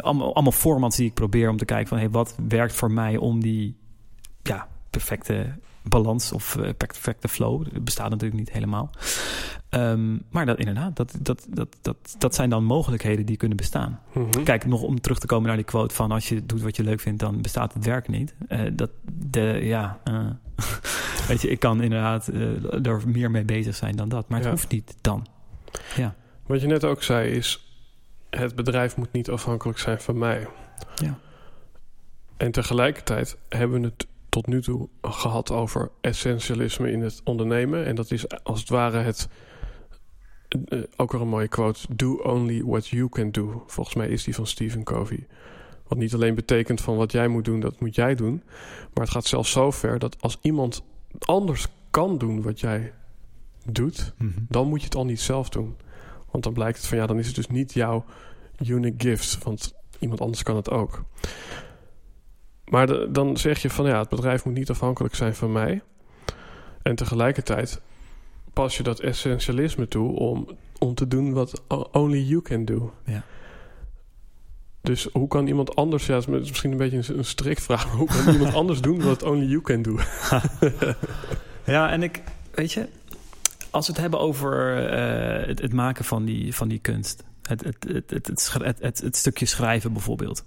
[0.00, 3.16] Allemaal, allemaal formats die ik probeer om te kijken van, hey, wat werkt voor mij
[3.16, 3.76] om die
[4.42, 5.46] ja, perfecte
[5.82, 7.64] balans of uh, perfecte flow.
[7.72, 8.90] Dat bestaat natuurlijk niet helemaal.
[9.70, 14.00] Um, maar dat inderdaad, dat, dat, dat, dat, dat zijn dan mogelijkheden die kunnen bestaan.
[14.12, 14.42] Mhm.
[14.42, 16.82] Kijk, nog om terug te komen naar die quote van als je doet wat je
[16.82, 18.34] leuk vindt, dan bestaat het werk niet.
[18.48, 20.26] Uh, dat de ja, uh,
[21.28, 22.26] weet je, ik kan inderdaad
[22.82, 24.54] er meer mee bezig zijn dan dat, maar het Ja.
[24.54, 25.26] hoeft niet dan.
[25.96, 26.14] Ja,
[26.46, 27.66] Wat je net ook zei is...
[28.30, 30.46] het bedrijf moet niet afhankelijk zijn van mij.
[30.94, 31.18] Ja.
[32.36, 37.84] En tegelijkertijd hebben we het tot nu toe gehad over essentialisme in het ondernemen.
[37.86, 39.28] En dat is als het ware het...
[40.48, 41.80] eh, ook weer een mooie quote.
[41.96, 43.64] Do only what you can do.
[43.66, 45.26] Volgens mij is die van Stephen Covey.
[45.88, 48.42] Wat niet alleen betekent van wat jij moet doen, dat moet jij doen.
[48.94, 50.82] Maar het gaat zelfs zo ver dat als iemand
[51.18, 52.92] anders kan doen wat jij
[53.66, 54.30] doet Mhm.
[54.48, 55.76] dan moet je het al niet zelf doen.
[56.30, 58.04] Want dan blijkt het van ja, dan is het dus niet jouw
[58.66, 61.04] unique gift, want iemand anders kan het ook.
[62.64, 65.82] Maar de- dan zeg je van ja, het bedrijf moet niet afhankelijk zijn van mij.
[66.82, 67.80] En tegelijkertijd
[68.52, 70.48] pas je dat essentialisme toe om,
[70.78, 72.92] om te doen wat only you can do.
[73.04, 73.22] Ja.
[74.80, 77.96] Dus hoe kan iemand anders, ja, het is misschien een beetje een, een strikvraag, maar
[77.96, 79.98] hoe kan iemand anders doen wat only you can do?
[81.64, 82.22] Ja, en ik,
[82.54, 82.88] weet je,
[83.70, 87.64] als we het hebben over eh, het, het maken van die, van die kunst, het,
[87.64, 88.04] het,
[88.80, 90.44] het, het, stukje schrijven bijvoorbeeld.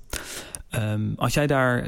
[0.69, 1.87] Ehm, als jij daar,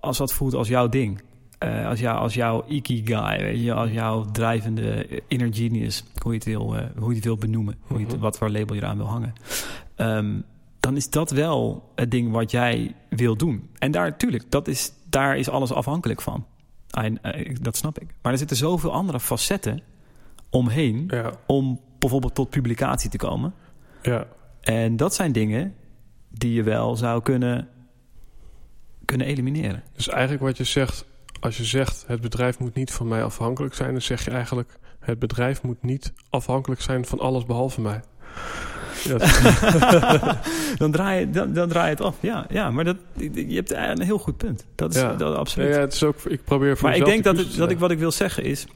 [0.00, 1.22] als dat voelt als jouw ding,
[1.58, 6.38] eh, als, jou, als jouw ikigai, weet je, als jouw drijvende inner genius, hoe je
[6.38, 8.22] het wil, eh, hoe je het wil benoemen, hoe je het, Mhm.
[8.22, 9.32] wat voor label je eraan wil hangen.
[9.94, 10.40] Ehm,
[10.80, 13.70] dan is dat wel het ding wat jij wil doen.
[13.78, 16.46] En daar, tuurlijk, dat is, daar is alles afhankelijk van.
[16.90, 17.18] En,
[17.60, 18.14] dat snap ik.
[18.22, 19.80] Maar er zitten zoveel andere facetten
[20.50, 23.54] omheen Ja, om bijvoorbeeld tot publicatie te komen.
[24.06, 24.26] Ja,
[24.60, 25.74] En dat zijn dingen
[26.28, 27.68] die je wel zou kunnen,
[29.04, 29.82] kunnen elimineren.
[29.94, 31.04] Dus eigenlijk wat je zegt,
[31.40, 34.78] als je zegt het bedrijf moet niet van mij afhankelijk zijn, dan zeg je eigenlijk
[35.00, 38.00] het bedrijf moet niet afhankelijk zijn van alles behalve mij.
[39.04, 39.18] Ja,
[40.78, 42.16] dan, draai je, dan, dan draai je het af.
[42.20, 44.66] Ja, ja maar dat, je hebt een heel goed punt.
[44.74, 45.14] Dat is Ja.
[45.14, 45.74] dat, absoluut.
[45.74, 47.78] ja, het is ook, ik probeer voor maar ik denk de dat, het, dat ik
[47.78, 48.66] wat ik wil zeggen is...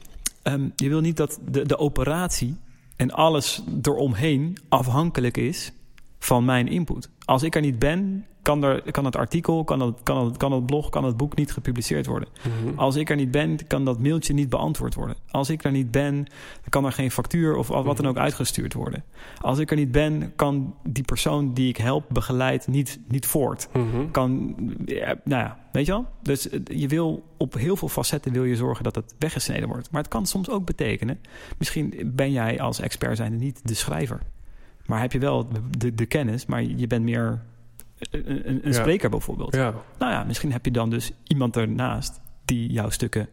[0.41, 2.57] ehm, je wil niet dat de, de operatie
[3.01, 5.71] en alles eromheen afhankelijk is
[6.19, 7.09] van mijn input.
[7.25, 10.51] Als ik er niet ben, kan, er, kan het artikel, kan het, kan, het, kan
[10.51, 12.29] het blog, kan het boek niet gepubliceerd worden.
[12.63, 12.79] Mhm.
[12.79, 15.15] Als ik er niet ben, kan dat mailtje niet beantwoord worden.
[15.31, 16.27] Als ik er niet ben,
[16.69, 19.03] kan er geen factuur of wat dan ook uitgestuurd worden.
[19.41, 23.67] Als ik er niet ben, kan die persoon die ik help, begeleid, niet, niet voort
[23.73, 24.11] Mhm.
[24.11, 26.05] kan, ja, nou ja, weet je wel?
[26.21, 29.91] Dus je wil op heel veel facetten wil je zorgen dat het weggesneden wordt.
[29.91, 31.19] Maar het kan soms ook betekenen,
[31.57, 34.19] misschien ben jij als expert zijnde niet de schrijver.
[34.85, 37.41] Maar heb je wel de, de kennis, maar je bent meer
[38.11, 38.79] een, een, een Ja.
[38.79, 39.55] spreker bijvoorbeeld.
[39.55, 43.29] Ja, Nou ja, misschien heb je dan dus iemand ernaast die jouw stukken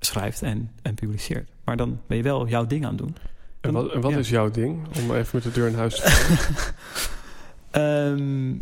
[0.00, 1.50] schrijft en, en publiceert.
[1.64, 3.16] Maar dan ben je wel jouw ding aan het doen.
[3.60, 4.18] en wat, en wat Ja.
[4.18, 4.86] is jouw ding?
[5.02, 6.74] Om even met de deur in huis te vallen.
[8.14, 8.54] Ehm,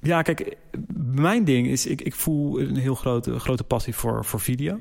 [0.00, 0.56] ja, kijk,
[0.96, 4.80] mijn ding is, ik, ik voel een heel grote, grote passie voor, voor video.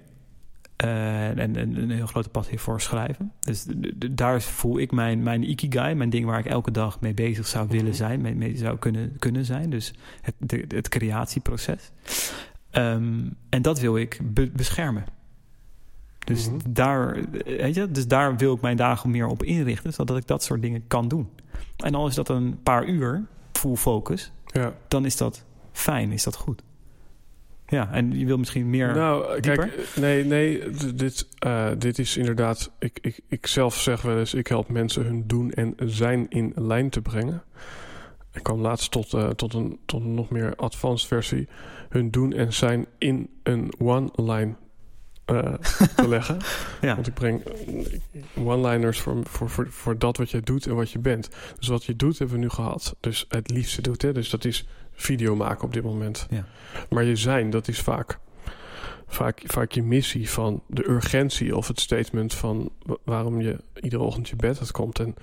[0.75, 3.31] Eh, en, en een heel grote passie voor schrijven.
[3.39, 3.65] Dus
[4.11, 7.67] daar voel ik mijn, mijn ikigai, mijn ding waar ik elke dag mee bezig zou
[7.67, 7.93] willen Mhm.
[7.95, 9.69] zijn, mee, mee zou kunnen, kunnen zijn.
[9.69, 11.91] Dus het, de, het creatieproces.
[12.69, 15.03] Ehm, en dat wil ik be- beschermen.
[16.25, 16.57] Dus, Mhm.
[16.67, 20.43] daar, weet je, dus daar wil ik mijn dagen meer op inrichten, zodat ik dat
[20.43, 21.29] soort dingen kan doen.
[21.77, 24.73] En al is dat een paar uur, full focus, ja.
[24.87, 26.61] dan is dat fijn, is dat goed.
[27.67, 28.95] Ja, en je wil misschien meer...
[28.95, 29.67] Nou, dieper?
[29.69, 32.71] kijk, nee, nee, d- dit, eh, dit is inderdaad.
[32.79, 36.51] Ik, ik, ik zelf zeg wel eens: ik help mensen hun doen en zijn in
[36.55, 37.43] lijn te brengen.
[38.33, 41.47] Ik kwam laatst tot, eh, tot, een, tot een nog meer advanced versie.
[41.89, 44.55] Hun doen en zijn in een one-line
[45.25, 45.53] eh,
[45.95, 46.37] te leggen.
[46.81, 46.95] ja.
[46.95, 50.91] Want ik breng eh, one-liners voor, voor, voor, voor dat wat jij doet en wat
[50.91, 51.29] je bent.
[51.59, 52.95] Dus wat je doet hebben we nu gehad.
[52.99, 54.13] Dus het liefste doet, hè.
[54.13, 56.27] Dus dat is video maken op dit moment.
[56.29, 56.45] Ja.
[56.89, 58.19] Maar je zijn, dat is vaak,
[59.07, 64.03] vaak, vaak je missie van de urgentie of het statement van wa- waarom je iedere
[64.03, 64.99] ochtend je bed uitkomt.
[64.99, 65.15] En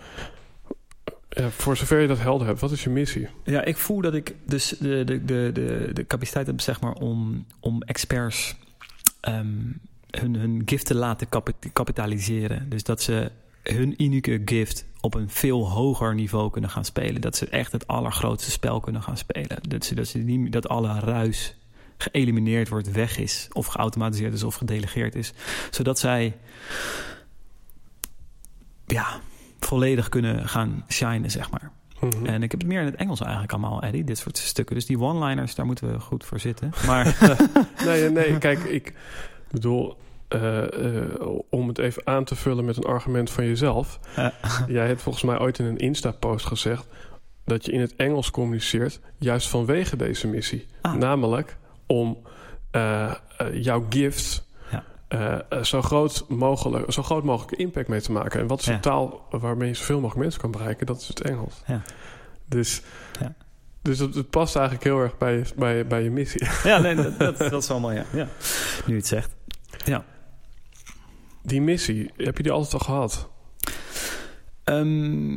[1.29, 3.29] ja, voor zover je dat helder hebt, wat is je missie?
[3.45, 6.93] ja, ik voel dat ik dus de, de, de, de, de capaciteit heb zeg maar,
[6.93, 8.57] om, om experts
[9.21, 9.47] ehm,
[10.11, 12.69] hun, hun gift te laten kapi- kapitaliseren.
[12.69, 13.31] Dus dat ze
[13.63, 17.21] hun unieke gift op een veel hoger niveau kunnen gaan spelen.
[17.21, 19.59] Dat ze echt het allergrootste spel kunnen gaan spelen.
[19.69, 21.57] Dat, ze, dat, ze niet, dat alle ruis
[21.97, 25.33] geëlimineerd wordt, weg is, of geautomatiseerd is of gedelegeerd is.
[25.71, 26.37] Zodat zij
[28.87, 29.21] ja,
[29.61, 31.71] volledig kunnen gaan shinen, zeg maar.
[32.01, 32.27] Mhm.
[32.27, 34.75] En ik heb het meer in het Engels eigenlijk allemaal, Eddie, dit soort stukken.
[34.75, 36.73] Dus die one-liners, daar moeten we goed voor zitten.
[36.87, 37.17] Maar
[37.87, 38.95] nee, nee, kijk, ik,
[39.51, 39.97] bedoel,
[41.51, 44.01] om het even aan te vullen met een argument van jezelf.
[44.67, 46.87] Jij hebt volgens mij ooit in een Insta-post gezegd
[47.45, 50.67] dat je in het Engels communiceert, juist vanwege deze missie.
[50.81, 50.95] Ah.
[50.95, 52.19] Namelijk om
[52.71, 53.13] eh,
[53.53, 54.51] jouw gift
[55.63, 58.41] zo, groot mogelijk, zo groot mogelijke impact mee te maken.
[58.41, 60.87] En wat is een taal waarmee je zoveel mogelijk mensen kan bereiken?
[60.87, 61.63] Dat is het Engels.
[61.67, 61.83] Ja.
[62.49, 62.83] Dus
[63.21, 63.35] ja.
[63.83, 66.47] Dus het, het, past eigenlijk heel erg bij, bij, bij je missie.
[66.65, 68.05] Ja, nee, dat, dat, dat is allemaal, ja.
[68.13, 68.29] ja.
[68.87, 69.31] Nu het zegt.
[69.85, 70.05] Ja.
[71.43, 73.31] Die missie, heb je die altijd al gehad?
[74.65, 75.33] Um,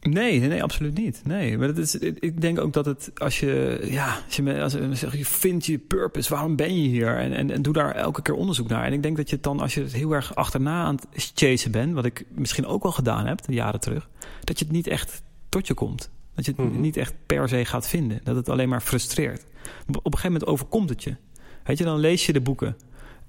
[0.00, 1.22] nee, nee, nee, absoluut niet.
[1.24, 4.72] Nee, maar dat is, ik denk ook dat het als je, ja, als je, als
[4.72, 7.16] je zegt, je vindt je purpose, waarom ben je hier?
[7.16, 8.84] En, en, en doe daar elke keer onderzoek naar.
[8.84, 11.32] En ik denk dat je het dan, als je het heel erg achterna aan het
[11.34, 14.08] chasen bent, wat ik misschien ook wel gedaan heb, jaren terug,
[14.44, 16.10] dat je het niet echt tot je komt.
[16.34, 16.80] Dat je het mhm.
[16.80, 18.20] niet echt per se gaat vinden.
[18.24, 19.44] Dat het alleen maar frustreert.
[19.86, 21.16] Op een gegeven moment overkomt het je.
[21.64, 22.76] Weet je, dan lees je de boeken.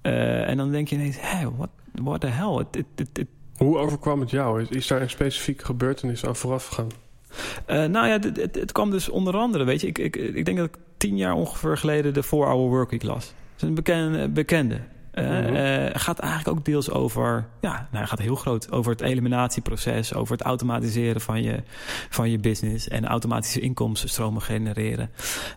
[0.06, 2.66] Uh, en dan denk je ineens, hé, what, what the hell?
[2.72, 4.62] It, it, it, Hoe overkwam het jou?
[4.62, 6.90] Is, is daar een specifieke gebeurtenis aan vooraf gegaan?
[7.68, 9.88] Uh, nou ja, het, het, kwam dus onder andere, weet je...
[9.88, 13.26] Ik, ik, ik denk dat ik tien jaar ongeveer geleden de 4-Hour Workweek las.
[13.26, 14.30] Dat is een bekende.
[14.30, 14.80] bekende.
[15.14, 20.38] Uh, gaat eigenlijk ook deels over, ja, nou, gaat heel groot over het eliminatieproces, over
[20.38, 21.64] het automatiseren van je,
[22.10, 25.10] van je business en automatische inkomstenstromen genereren.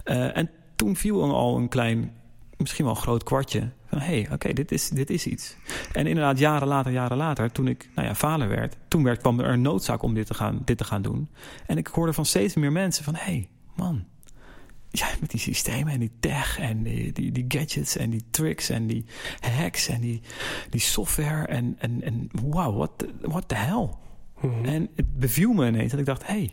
[0.04, 2.12] Uh, en toen viel al een klein,
[2.58, 5.56] misschien wel een groot kwartje van hé, hey, oké, dit, is, dit is iets.
[5.92, 9.40] En inderdaad, jaren later, jaren later, toen ik nou ja, vader werd, toen werd, kwam
[9.40, 11.28] er een noodzaak om dit te, gaan, dit te gaan doen.
[11.66, 14.04] En ik hoorde van steeds meer mensen van hé, hey, man,
[14.90, 18.68] ja, met die systemen en die tech en die, die, die, gadgets en die tricks
[18.68, 19.04] en die
[19.40, 20.20] hacks en die,
[20.70, 21.46] die software.
[21.46, 23.88] En, en, en wow, what the, what the hell?
[24.40, 24.64] Mhm.
[24.64, 26.50] En het beviel me ineens dat ik dacht, hey,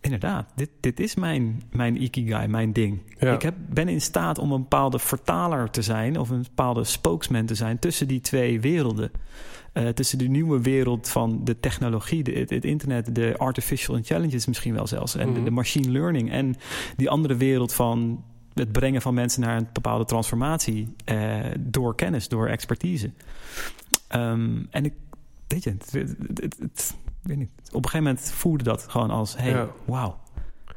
[0.00, 3.00] inderdaad, dit, dit is mijn, mijn ikigai, mijn ding.
[3.18, 6.18] Ik heb, ben in staat om een bepaalde vertaler te zijn...
[6.18, 9.10] of een bepaalde spokesman te zijn tussen die twee werelden.
[9.74, 13.14] Uh, tussen de nieuwe wereld van de technologie, de, het, internet...
[13.14, 15.14] de artificial intelligence misschien wel zelfs...
[15.14, 15.52] en de, mhm.
[15.52, 16.56] machine learning en
[16.96, 20.94] die andere wereld van het brengen van mensen naar een bepaalde transformatie...
[21.12, 23.10] Uh, door kennis, door expertise.
[24.14, 24.92] Um, en ik,
[25.46, 25.92] weet je, het,
[26.58, 27.50] het, weet niet.
[27.68, 29.68] Op een gegeven moment voelde dat gewoon als: hey, ja.
[29.84, 30.20] wauw,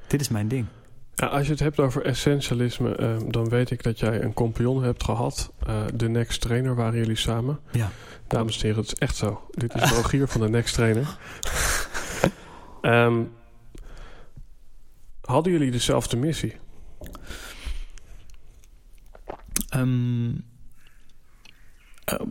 [0.07, 0.65] dit is mijn ding.
[1.15, 4.83] Ja, als je het hebt over essentialisme, uh, dan weet ik dat jij een compagnon
[4.83, 5.53] hebt gehad.
[5.67, 7.59] Uh, de Next Trainer waren jullie samen.
[7.71, 7.91] Ja.
[8.27, 9.47] Dames en heren, het is echt zo.
[9.51, 11.17] Dit is Rogier van de Next Trainer.
[12.81, 13.31] um,
[15.21, 16.55] hadden jullie dezelfde missie?
[19.75, 20.50] Um, eh,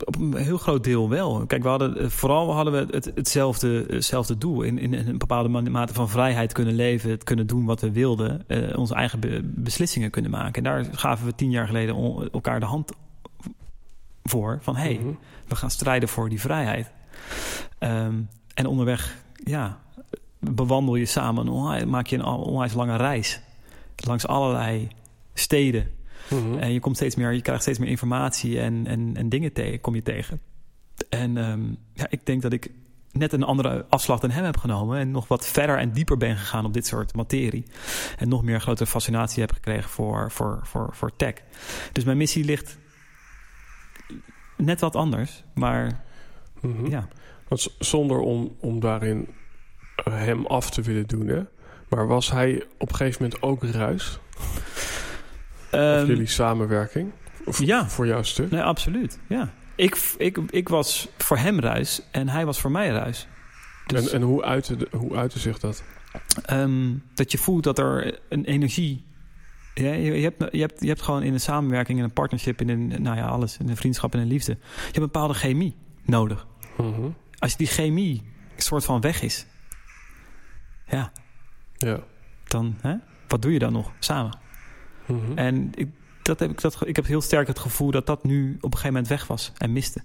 [0.04, 1.46] op een heel groot deel wel.
[1.46, 4.62] Kijk, we hadden, eh, vooral hadden we het, hetzelfde, hetzelfde doel.
[4.62, 8.44] In, in, een bepaalde mate van vrijheid kunnen leven, het kunnen doen wat we wilden,
[8.48, 10.54] uh, onze eigen beslissingen kunnen maken.
[10.54, 11.96] En daar gaven we tien jaar geleden
[12.33, 12.92] elkaar de hand
[14.22, 14.59] voor.
[14.61, 15.14] Van hé, hey, mhm.
[15.48, 16.90] we gaan strijden voor die vrijheid.
[17.78, 19.78] Um, en onderweg, ja,
[20.38, 23.40] bewandel je samen, maak je een onwijs lange reis
[24.06, 24.88] langs allerlei
[25.35, 25.90] steden
[26.30, 26.58] Mhm.
[26.58, 29.80] En je komt steeds meer, je krijgt steeds meer informatie en, en, en dingen tegen,
[29.80, 30.40] kom je tegen.
[31.08, 32.70] En um, ja, ik denk dat ik
[33.12, 34.98] net een andere afslag dan hem heb genomen.
[34.98, 37.64] En nog wat verder en dieper ben gegaan op dit soort materie.
[38.18, 41.34] En nog meer grote fascinatie heb gekregen voor, voor, voor, voor tech.
[41.92, 42.78] Dus mijn missie ligt
[44.56, 45.44] net wat anders.
[45.54, 46.04] Maar
[46.60, 47.08] mm ja.
[47.48, 49.28] Want zonder om, om daarin
[49.96, 51.42] eh, hem af te willen doen, hè?
[51.88, 54.18] Maar was hij op een gegeven moment ook ruis?
[55.74, 57.12] Um, jullie samenwerking?
[57.44, 57.88] Of ja.
[57.88, 58.50] Voor jouw stuk?
[58.50, 59.18] Nee, absoluut.
[59.26, 59.52] Ja.
[59.74, 63.26] Ik, ik, ik was voor hem ruis en hij was voor mij ruis.
[63.87, 65.83] Dus, en, en hoe, uitte, hoe uitte zich dat?
[66.52, 69.09] Um, dat je voelt dat er een energie...
[69.74, 72.61] Ja, je, je, hebt, je, hebt, je hebt gewoon in een samenwerking, in een partnership,
[72.61, 74.52] in een, nou ja, alles, in een vriendschap en een liefde.
[74.52, 76.46] Je hebt een bepaalde chemie nodig.
[76.76, 77.09] Mhm.
[77.38, 78.22] Als die chemie
[78.56, 79.46] een soort van weg is,
[80.87, 81.12] ja,
[81.76, 82.00] ja.
[82.44, 82.94] dan, hè,
[83.28, 84.38] wat doe je dan nog samen?
[85.11, 85.38] Mhm.
[85.38, 85.88] En ik,
[86.23, 88.70] dat heb ik, dat, ik heb heel sterk het gevoel dat dat nu op een
[88.70, 90.01] gegeven moment weg was en miste.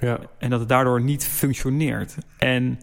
[0.00, 0.18] Ja.
[0.38, 2.16] En dat het daardoor niet functioneert.
[2.38, 2.80] En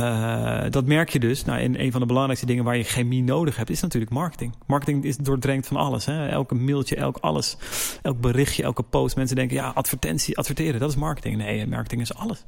[0.00, 1.44] uh, dat merk je dus.
[1.44, 4.54] Nou, in een van de belangrijkste dingen waar je chemie nodig hebt, is natuurlijk marketing.
[4.66, 6.04] Marketing is doordrenkt van alles.
[6.04, 6.28] Hè?
[6.28, 7.56] Elke mailtje, elk alles,
[8.02, 9.16] elk berichtje, elke post.
[9.16, 11.36] Mensen denken, ja, advertentie, adverteren, dat is marketing.
[11.36, 12.44] Nee, marketing is alles.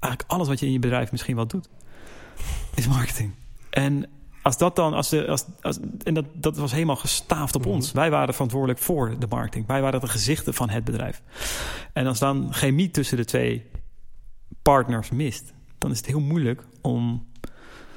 [0.00, 1.68] Eigenlijk alles wat je in je bedrijf misschien wel doet,
[2.74, 3.32] is marketing.
[3.70, 4.06] En
[4.42, 7.92] als dat dan, als de, als, als, en dat, dat was helemaal gestaafd op ons.
[7.92, 9.66] Wij waren verantwoordelijk voor de marketing.
[9.66, 11.22] Wij waren de gezichten van het bedrijf.
[11.92, 13.70] En als dan chemie tussen de twee
[14.62, 17.26] partners mist, dan is het heel moeilijk om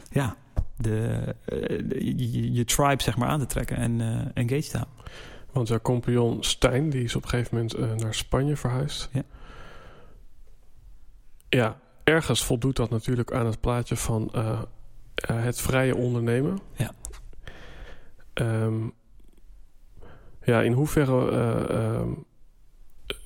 [0.09, 0.35] ja,
[0.77, 4.95] de, eh, je, je, tribe zeg maar aan te trekken en uh, engaged te houden.
[5.51, 9.09] Want jouw compagnon Stijn, die is op een gegeven moment eh, naar Spanje verhuisd.
[9.11, 9.23] Ja.
[11.49, 14.61] Ja, ergens voldoet dat natuurlijk aan het plaatje van eh,
[15.15, 16.59] eh, het vrije ondernemen.
[16.75, 16.91] Ja.
[18.33, 18.87] Ehm,
[20.43, 22.09] ja, in hoeverre, eh, ehm,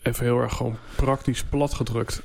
[0.04, 2.24] even heel erg gewoon praktisch platgedrukt,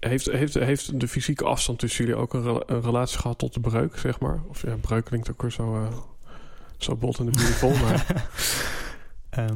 [0.00, 3.54] heeft, heeft, heeft de fysieke afstand tussen jullie ook een, rela- een relatie gehad tot
[3.54, 4.40] de breuk, zeg maar?
[4.48, 5.96] Of ja, breuk klinkt ook weer zo, eh,
[6.76, 8.06] zo bot en de beautiful, maar...
[9.30, 9.54] Ehm,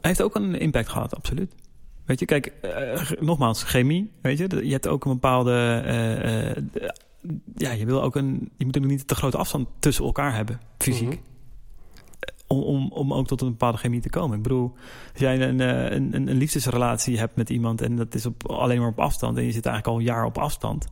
[0.00, 1.54] hij heeft ook een impact gehad, absoluut.
[2.04, 2.52] Weet je, kijk,
[3.20, 4.66] nogmaals, chemie, weet je.
[4.66, 5.82] Je hebt ook een bepaalde...
[7.54, 8.50] ja, je wil ook een...
[8.56, 11.08] Je moet ook niet te grote afstand tussen elkaar hebben, fysiek.
[11.08, 11.18] Mhm.
[12.46, 14.36] om, om, om ook tot een bepaalde chemie te komen.
[14.36, 14.72] Ik bedoel,
[15.12, 17.82] als jij een, eh, een, een, een liefdesrelatie hebt met iemand...
[17.82, 19.36] en dat is op, alleen maar op afstand...
[19.36, 20.86] en je zit eigenlijk al een jaar op afstand...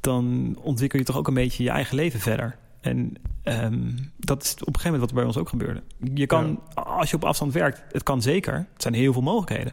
[0.00, 2.58] dan ontwikkel je toch ook een beetje je eigen leven verder.
[2.84, 5.82] En ehm, dat is op een gegeven moment wat er bij ons ook gebeurde.
[6.14, 8.54] Je kan, als je op afstand werkt, het kan zeker.
[8.72, 9.72] Het zijn heel veel mogelijkheden.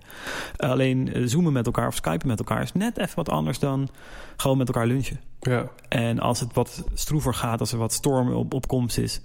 [0.58, 2.62] Alleen eh, zoomen met elkaar of skypen met elkaar...
[2.62, 3.90] is net even wat anders dan
[4.38, 5.20] gewoon met elkaar lunchen.
[5.40, 9.22] Ja, En als het wat stroever gaat, als er wat storm op, op komst is,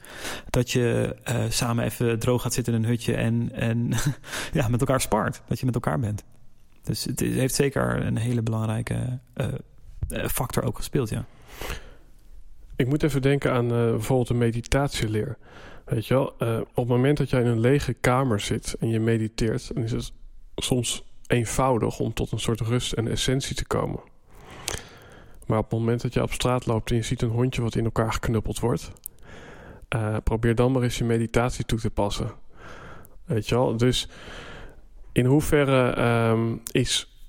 [0.51, 3.91] dat je eh, samen even droog gaat zitten in een hutje en, en
[4.53, 5.43] ja, met elkaar spart.
[5.49, 6.25] Dat je met elkaar bent.
[6.83, 9.47] Dus het heeft zeker een hele belangrijke eh,
[10.29, 11.25] factor ook gespeeld, ja.
[12.77, 15.39] Ik moet even denken aan eh, bijvoorbeeld een meditatieleer.
[15.85, 18.89] Weet je wel, eh, op het moment dat jij in een lege kamer zit en
[18.89, 20.13] je mediteert, dan is het
[20.57, 24.01] soms eenvoudig om tot een soort rust en essentie te komen.
[25.47, 27.75] Maar op het moment dat je op straat loopt en je ziet een hondje wat
[27.75, 28.91] in elkaar geknuppeld wordt,
[29.89, 32.31] eh, probeer dan maar eens je meditatie toe te passen.
[33.25, 34.09] Weet je wel, dus
[35.13, 37.21] in hoeverre ehm, is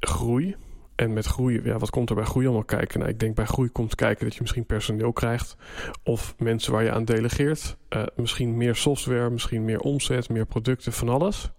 [0.00, 0.56] groei
[0.94, 2.98] en met groei, ja, wat komt er bij groei allemaal kijken?
[2.98, 5.56] Nou, ik denk bij groei komt kijken dat je misschien personeel krijgt.
[6.02, 7.76] Of mensen waar je aan delegeert.
[7.88, 11.50] Eh, misschien meer software, misschien meer omzet, meer producten, van alles.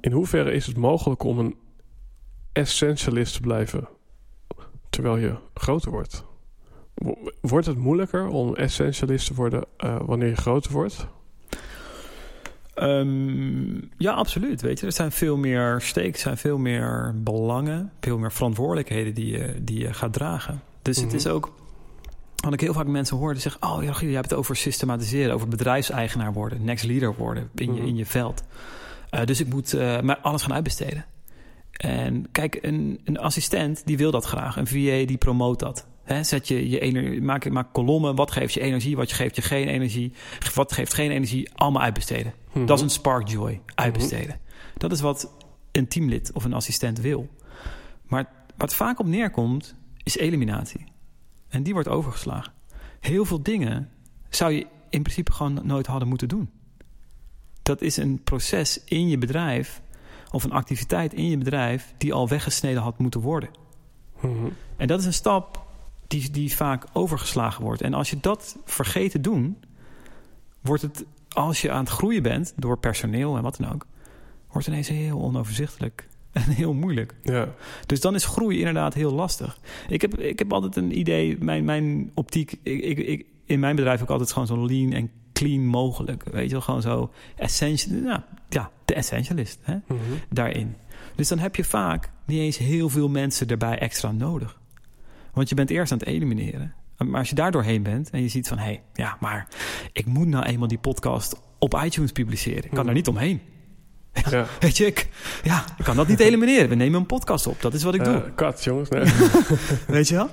[0.00, 1.56] In hoeverre is het mogelijk om een
[2.52, 3.88] essentialist te blijven
[4.90, 6.24] terwijl je groter wordt?
[6.94, 11.08] Wo- Wordt het moeilijker om essentialist te worden eh, wanneer je groter wordt?
[12.76, 14.60] Ehm, ja, absoluut.
[14.60, 19.14] Weet je, er zijn veel meer stakes, er zijn veel meer belangen, veel meer verantwoordelijkheden
[19.14, 20.62] die je, die je gaat dragen.
[20.82, 21.06] Dus Mhm.
[21.06, 21.54] het is ook.
[22.36, 24.56] Wat ik heel vaak mensen hoor, die zeggen: Oh, ja, Giel, je hebt het over
[24.56, 27.88] systematiseren, over bedrijfseigenaar worden, next leader worden in, je, Mhm.
[27.88, 28.42] in je veld.
[29.10, 31.04] Eh, dus ik moet eh, maar alles gaan uitbesteden.
[31.72, 34.56] En kijk, een, een assistent die wil dat graag.
[34.56, 35.86] Een VA die promoot dat.
[36.22, 38.14] Zet je je ener- maak, maak kolommen.
[38.14, 38.96] Wat geeft je energie?
[38.96, 40.12] Wat geeft je geen energie?
[40.54, 41.50] Wat geeft geen energie?
[41.54, 42.34] Allemaal uitbesteden.
[42.52, 42.66] Mhm.
[42.66, 43.60] Dat is een spark joy.
[43.74, 44.40] Uitbesteden.
[44.76, 45.32] Dat is wat
[45.72, 47.28] een teamlid of een assistent wil.
[48.06, 50.84] Maar wat vaak op neerkomt, is eliminatie.
[51.48, 52.52] En die wordt overgeslagen.
[53.00, 53.90] Heel veel dingen
[54.28, 56.50] zou je in principe gewoon nooit hadden moeten doen.
[57.62, 59.82] Dat is een proces in je bedrijf
[60.30, 63.48] of een activiteit in je bedrijf die al weggesneden had moeten worden.
[64.20, 64.46] Mhm.
[64.76, 65.65] En dat is een stap
[66.08, 67.82] die, die vaak overgeslagen wordt.
[67.82, 69.56] En als je dat vergeet te doen,
[70.60, 73.86] wordt het, als je aan het groeien bent door personeel en wat dan ook,
[74.52, 77.14] wordt ineens heel onoverzichtelijk en heel moeilijk.
[77.22, 77.48] Ja,
[77.86, 79.58] Dus dan is groei inderdaad heel lastig.
[79.88, 83.76] Ik heb, ik heb altijd een idee, mijn, mijn optiek, ik, ik, ik, in mijn
[83.76, 86.24] bedrijf ook altijd gewoon zo lean en clean mogelijk.
[86.24, 90.00] Weet je wel, gewoon zo essential, nou, ja, de essentialist hè, Mhm.
[90.30, 90.76] daarin.
[91.14, 94.60] Dus dan heb je vaak niet eens heel veel mensen erbij extra nodig.
[95.36, 96.74] Want je bent eerst aan het elimineren.
[96.96, 98.58] Maar als je daar doorheen bent en je ziet van...
[98.58, 99.48] hé, hey, ja, maar
[99.92, 102.64] ik moet nou eenmaal die podcast op iTunes publiceren.
[102.64, 103.40] Ik kan daar niet omheen.
[104.30, 104.46] ja.
[104.60, 105.08] Weet je, ik,
[105.42, 106.68] ja, ik kan dat niet elimineren.
[106.68, 107.60] We nemen een podcast op.
[107.60, 108.14] Dat is wat ik doe.
[108.14, 108.88] Eh, kat, jongens.
[108.88, 109.04] Nee.
[109.86, 110.30] Weet je wel?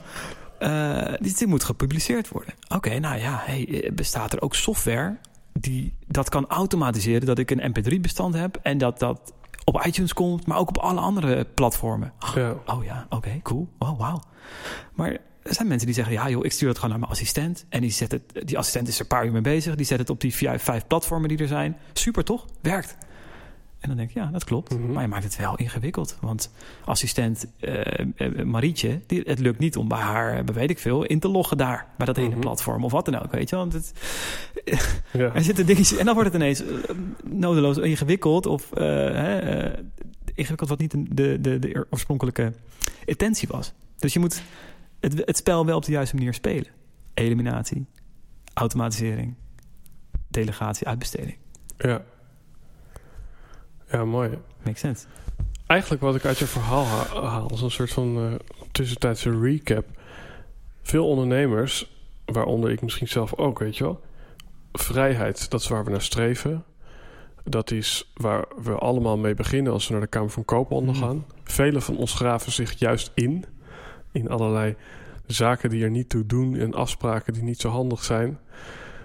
[1.19, 2.53] Dit, dit moet gepubliceerd worden.
[2.67, 5.17] Oké, nou ja, hey, eh, bestaat er ook software
[5.59, 9.33] die dat kan automatiseren dat ik een mp3-bestand heb en dat dat
[9.65, 12.13] op iTunes komt, maar ook op alle andere platformen.
[12.35, 12.55] ja.
[12.65, 13.67] Oh ja, oké, cool.
[13.79, 14.21] Oh, wauw.
[14.93, 15.11] Maar
[15.43, 17.65] er zijn mensen die zeggen, ja joh, ik stuur het gewoon naar mijn assistent.
[17.69, 19.75] En die, zet het, die assistent is er een paar uur mee bezig.
[19.75, 21.77] Die zet het op die vijf platformen die er zijn.
[21.93, 22.45] Super toch?
[22.61, 22.97] Werkt.
[23.79, 24.77] En dan denk ik, ja, dat klopt.
[24.77, 24.91] Mhm.
[24.91, 26.17] Maar je maakt het wel ingewikkeld.
[26.21, 26.51] Want
[26.85, 31.19] assistent eh, Marietje, die, het lukt niet om bij haar, eh, weet ik veel, in
[31.19, 31.87] te loggen daar.
[31.97, 32.39] Bij dat ene Mhm.
[32.39, 33.55] platform of wat dan ook, weet je.
[33.55, 33.93] Want het,
[35.11, 35.33] ja.
[35.35, 39.83] er zitten dingetjes en dan wordt het ineens eh, nodeloos ingewikkeld of eh, hè, eh,
[40.33, 42.53] ingewikkeld wat niet de, de, de, oorspronkelijke
[43.05, 43.73] intentie was.
[43.97, 44.41] Dus je moet
[44.99, 46.67] het, het spel wel op de juiste manier spelen.
[47.13, 47.85] Eliminatie,
[48.53, 49.35] automatisering,
[50.27, 51.37] delegatie, uitbesteding.
[51.77, 52.03] ja.
[53.91, 54.37] Ja, mooi.
[54.63, 55.05] Makes sense.
[55.67, 58.39] Eigenlijk wat ik uit je verhaal ha- haal, is een soort van
[58.71, 59.85] tussentijdse recap.
[60.81, 61.91] Veel ondernemers,
[62.25, 64.01] waaronder ik misschien zelf ook, weet je wel.
[64.73, 66.63] Vrijheid, dat is waar we naar streven.
[67.43, 71.03] Dat is waar we allemaal mee beginnen als we naar de Kamer van Koophandel Mhm.
[71.03, 71.25] gaan.
[71.43, 73.45] Velen van ons graven zich juist in.
[74.11, 74.75] In allerlei
[75.25, 78.39] zaken die er niet toe doen en afspraken die niet zo handig zijn.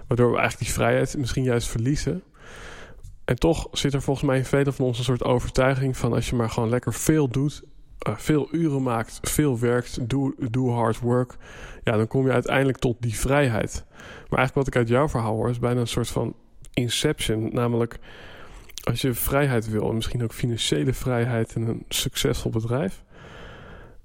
[0.07, 2.23] Waardoor we eigenlijk die vrijheid misschien juist verliezen.
[3.25, 6.29] En toch zit er volgens mij in velen van ons een soort overtuiging van als
[6.29, 7.63] je maar gewoon lekker veel doet,
[7.99, 11.35] eh, veel uren maakt, veel werkt, doe, doe hard work,
[11.83, 13.85] ja, dan kom je uiteindelijk tot die vrijheid.
[14.29, 16.35] Maar eigenlijk wat ik uit jouw verhaal hoor, is bijna een soort van
[16.73, 17.49] inception.
[17.53, 17.99] Namelijk,
[18.83, 23.03] als je vrijheid wil, en misschien ook financiële vrijheid en een succesvol bedrijf,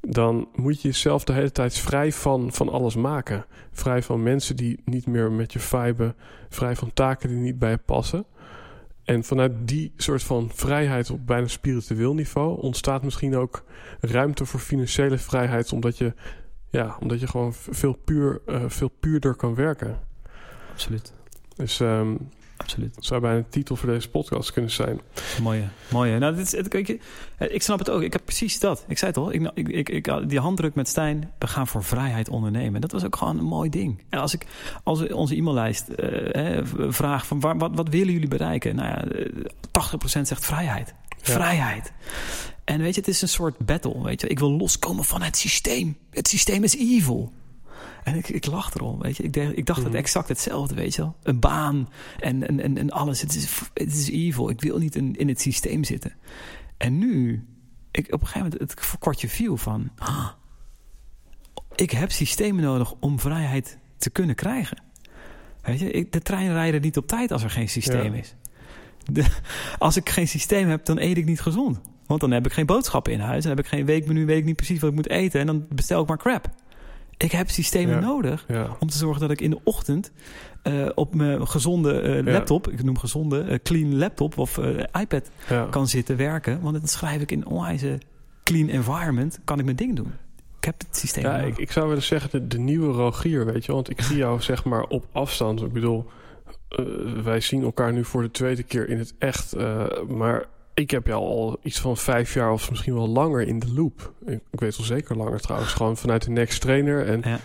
[0.01, 3.47] dan moet je jezelf de hele tijd vrij van, van alles maken.
[3.73, 6.17] Vrij van mensen die niet meer met je viben,
[6.49, 8.25] vrij van taken die niet bij je passen.
[9.05, 13.65] En vanuit die soort van vrijheid op bijna spiritueel niveau ontstaat misschien ook
[14.01, 16.13] ruimte voor financiële vrijheid, omdat je,
[16.71, 19.99] ja, omdat je gewoon veel, puur, eh, veel puurder kan werken.
[20.73, 21.13] Absoluut.
[21.57, 22.15] Dus ehm,
[22.57, 22.95] Absoluut.
[22.95, 25.01] dat zou bijna de titel voor deze podcast kunnen zijn.
[25.43, 26.19] Mooie, mooie.
[26.19, 26.99] Nou, dit is, het- je,
[27.39, 28.03] eh, ik snap het ook.
[28.03, 28.85] Ik heb precies dat.
[28.89, 29.33] Ik zei het al.
[29.33, 31.31] Ik, ik, ik, ik- die handdruk met Stijn.
[31.39, 32.81] We gaan voor vrijheid ondernemen.
[32.81, 34.03] Dat was ook gewoon een mooi ding.
[34.09, 34.47] En als ik
[34.85, 38.77] als onze e-maillijst eh, vraag van waar, wat, wat willen jullie bereiken?
[38.77, 40.95] Nou ja, eh, 80% zegt vrijheid.
[41.21, 41.93] Vrijheid.
[42.65, 44.03] En weet je, het is een soort battle.
[44.03, 45.97] Weet je, ik wil loskomen van het systeem.
[46.11, 47.33] Het systeem is evil.
[48.05, 49.23] En ik, ik lach erom, weet je.
[49.23, 49.89] Ik, dacht- ik dacht Mhm.
[49.89, 51.17] het exact hetzelfde, weet je wel.
[51.23, 51.89] Een baan
[52.21, 53.21] en, en, en, en alles.
[53.21, 54.51] Het is, het is evil.
[54.51, 56.13] Ik wil niet in, in het systeem zitten.
[56.77, 57.47] En nu,
[57.91, 59.91] ik, op een gegeven moment, het kwartje viel van...
[59.99, 60.29] ah,
[61.75, 64.83] ik heb systemen nodig om vrijheid te kunnen krijgen.
[65.63, 68.19] Weet je, ik, de trein rijden niet op tijd als er geen systeem Ja.
[68.21, 68.35] is.
[69.13, 69.25] De,
[69.79, 71.81] als ik geen systeem heb, dan eet ik niet gezond.
[72.07, 73.43] Want dan heb ik geen boodschappen in huis.
[73.45, 75.41] Dan heb ik geen weekmenu, weet ik niet precies wat ik moet eten.
[75.41, 76.51] En dan bestel ik maar crap.
[77.17, 78.01] Ik heb systemen Ja.
[78.01, 80.13] nodig Ja, om te zorgen dat ik in de ochtend
[80.63, 82.33] eh, op mijn gezonde eh, Ja.
[82.33, 84.61] laptop, ik noem gezonde, eh, clean laptop of
[85.01, 85.31] iPad
[85.71, 86.61] kan zitten werken.
[86.61, 87.99] Want dan schrijf ik in een onwijze
[88.45, 90.13] clean environment, kan ik mijn ding doen.
[90.59, 91.47] Ik heb het systeem Ja, nodig.
[91.55, 93.73] ik, ik zou willen zeggen de, de nieuwe Rogier, weet je.
[93.73, 95.63] Want ik zie jou zeg maar op afstand.
[95.63, 96.07] Ik bedoel,
[97.23, 99.55] wij zien elkaar nu voor de tweede keer in het echt.
[100.09, 100.45] maar
[100.75, 104.13] ik heb jou al iets van vijf jaar of misschien wel langer in de loop.
[104.27, 105.73] Ik, ik weet wel zeker langer trouwens.
[105.73, 107.07] Gewoon vanuit de Next Trainer.
[107.07, 107.39] En Ja.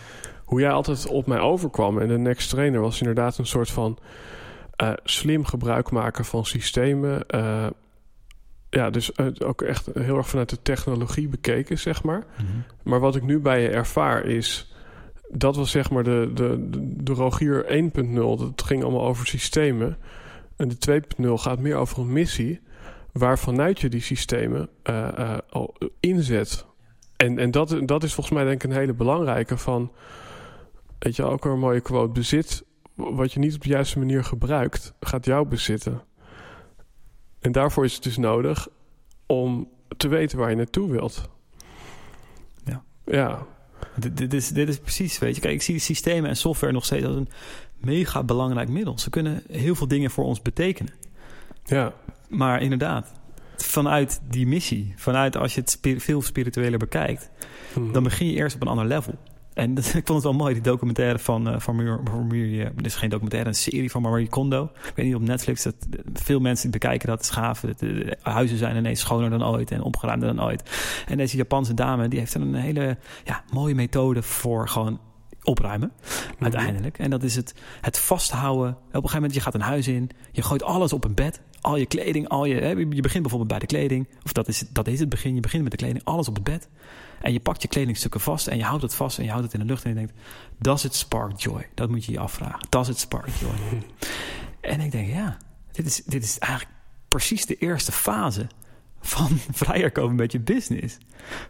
[0.45, 1.99] hoe jij altijd op mij overkwam.
[1.99, 3.97] En de Next Trainer was inderdaad een soort van
[4.75, 7.27] eh, slim gebruik maken van systemen.
[7.27, 7.67] eh,
[8.69, 12.23] ja, dus eh, ook echt heel erg vanuit de technologie bekeken, zeg maar.
[12.35, 12.45] Mhm.
[12.83, 14.73] Maar wat ik nu bij je ervaar is...
[15.31, 17.65] Dat was zeg maar de, de, de, de Rogier
[18.05, 18.13] 1.0.
[18.13, 19.97] Dat ging allemaal over systemen.
[20.55, 22.59] En de 2.0 gaat meer over een missie...
[23.11, 26.65] waarvanuit je die systemen eh, eh, al inzet.
[27.15, 29.91] En, en dat, dat is volgens mij denk ik een hele belangrijke van...
[30.99, 32.11] Weet je, ook een mooie quote.
[32.11, 32.63] Bezit
[32.95, 34.93] wat je niet op de juiste manier gebruikt...
[34.99, 36.01] gaat jou bezitten.
[37.39, 38.67] En daarvoor is het dus nodig
[39.25, 41.29] om te weten waar je naartoe wilt.
[42.63, 42.83] Ja.
[43.05, 43.47] Ja,
[43.95, 45.41] Dit, dit, is, dit is precies, weet je.
[45.41, 47.29] Kijk, ik zie systemen en software nog steeds als een
[47.77, 48.99] mega belangrijk middel.
[48.99, 50.93] Ze kunnen heel veel dingen voor ons betekenen.
[51.65, 51.93] ja,
[52.29, 53.11] Maar inderdaad,
[53.57, 57.29] vanuit die missie, vanuit als je het veel spiritueler bekijkt,
[57.75, 57.91] Mhm.
[57.91, 59.13] dan begin je eerst op een ander level.
[59.53, 62.85] En dat, ik vond het wel mooi, die documentaire van, eh van Marie, eh, dit
[62.85, 64.63] is geen documentaire, een serie van Marie Kondo.
[64.87, 65.75] Ik weet niet op Netflix, dat,
[66.13, 67.59] veel mensen bekijken dat, gaaf.
[67.59, 70.63] De, huizen zijn ineens schoner dan ooit en opgeruimder dan ooit.
[71.07, 74.99] En deze Japanse dame, die heeft een hele ja, mooie methode voor gewoon
[75.43, 76.43] opruimen, Mhm.
[76.43, 76.97] uiteindelijk.
[76.99, 78.69] En dat is het, het vasthouden.
[78.69, 81.41] Op een gegeven moment, je gaat een huis in, je gooit alles op een bed.
[81.61, 84.07] Al je kleding, al je, hè, je begint bijvoorbeeld bij de kleding.
[84.23, 86.43] Of dat is, dat is het begin, je begint met de kleding, alles op het
[86.43, 86.69] bed.
[87.21, 89.53] En je pakt je kledingstukken vast en je houdt het vast en je houdt het
[89.53, 89.83] in de lucht.
[89.83, 90.13] En je denkt,
[90.59, 91.69] does it spark joy?
[91.73, 92.59] Dat moet je je afvragen.
[92.69, 93.81] Does it spark joy?
[94.61, 95.37] En ik denk, ja,
[95.71, 96.71] dit is, dit is eigenlijk
[97.07, 98.47] precies de eerste fase
[99.01, 100.97] van vrijer komen met je business.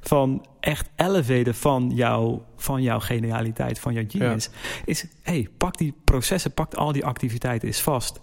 [0.01, 4.49] Van echt elevaten van, jou, van jouw genialiteit, van jouw genius.
[4.85, 8.19] Is, hey, pak die processen, pak al die activiteiten is vast.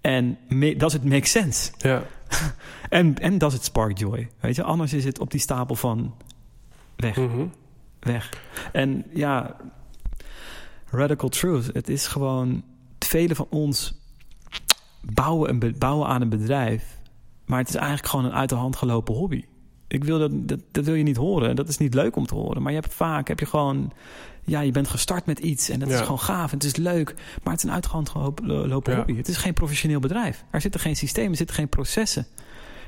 [0.00, 0.38] En
[0.76, 1.72] does it make sense?
[1.78, 2.02] ja,
[2.88, 4.28] En, en does it spark joy?
[4.40, 6.14] Weet je, anders is het op die stapel van
[6.96, 7.46] weg, mhm.
[8.00, 8.28] weg.
[8.72, 9.56] En ja,
[10.90, 11.70] radical truth.
[11.72, 12.64] Het is gewoon,
[12.98, 13.94] velen van ons
[15.00, 16.98] bouwen, een bouwen aan een bedrijf.
[17.50, 19.44] Maar het is eigenlijk gewoon een uit de hand gelopen hobby.
[19.88, 21.56] Ik wil dat, dat, dat wil je niet horen.
[21.56, 22.62] Dat is niet leuk om te horen.
[22.62, 23.92] Maar je hebt vaak, heb je gewoon...
[24.44, 27.14] Ja, je bent gestart met iets en dat is gewoon gaaf en het is leuk.
[27.42, 28.98] Maar het is een uit de hand gelopen lopen Ja.
[28.98, 29.16] hobby.
[29.16, 30.44] Het is geen professioneel bedrijf.
[30.50, 32.26] Er zitten geen systemen, er zitten geen processen.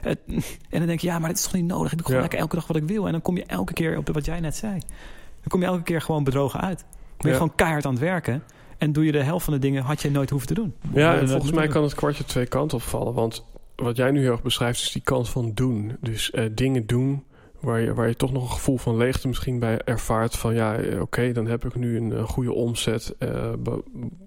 [0.01, 0.19] Het-
[0.71, 1.91] en dan denk je, ja, maar dat is toch niet nodig?
[1.93, 2.21] Ik doe gewoon Ja.
[2.23, 3.07] lekker elke dag wat ik wil.
[3.07, 4.73] En dan kom je elke keer op wat jij net zei.
[4.73, 6.79] Dan kom je elke keer gewoon bedrogen uit.
[6.79, 6.89] Dan
[7.19, 8.43] ben je gewoon keihard aan het werken.
[8.79, 10.75] En doe je de helft van de dingen had je nooit hoeven te doen.
[10.95, 13.15] ja Eh, en volgens mij kan het kwartje twee kanten opvallen.
[13.15, 13.45] Want
[13.77, 15.97] wat jij nu heel erg beschrijft, is die kant van doen.
[16.01, 17.25] Dus uh, dingen doen
[17.61, 20.37] waar je, waar je toch nog een gevoel van leegte misschien bij ervaart.
[20.37, 23.15] Van ja, eh, oké, dan heb ik nu een, goede omzet.
[23.19, 23.53] Uh,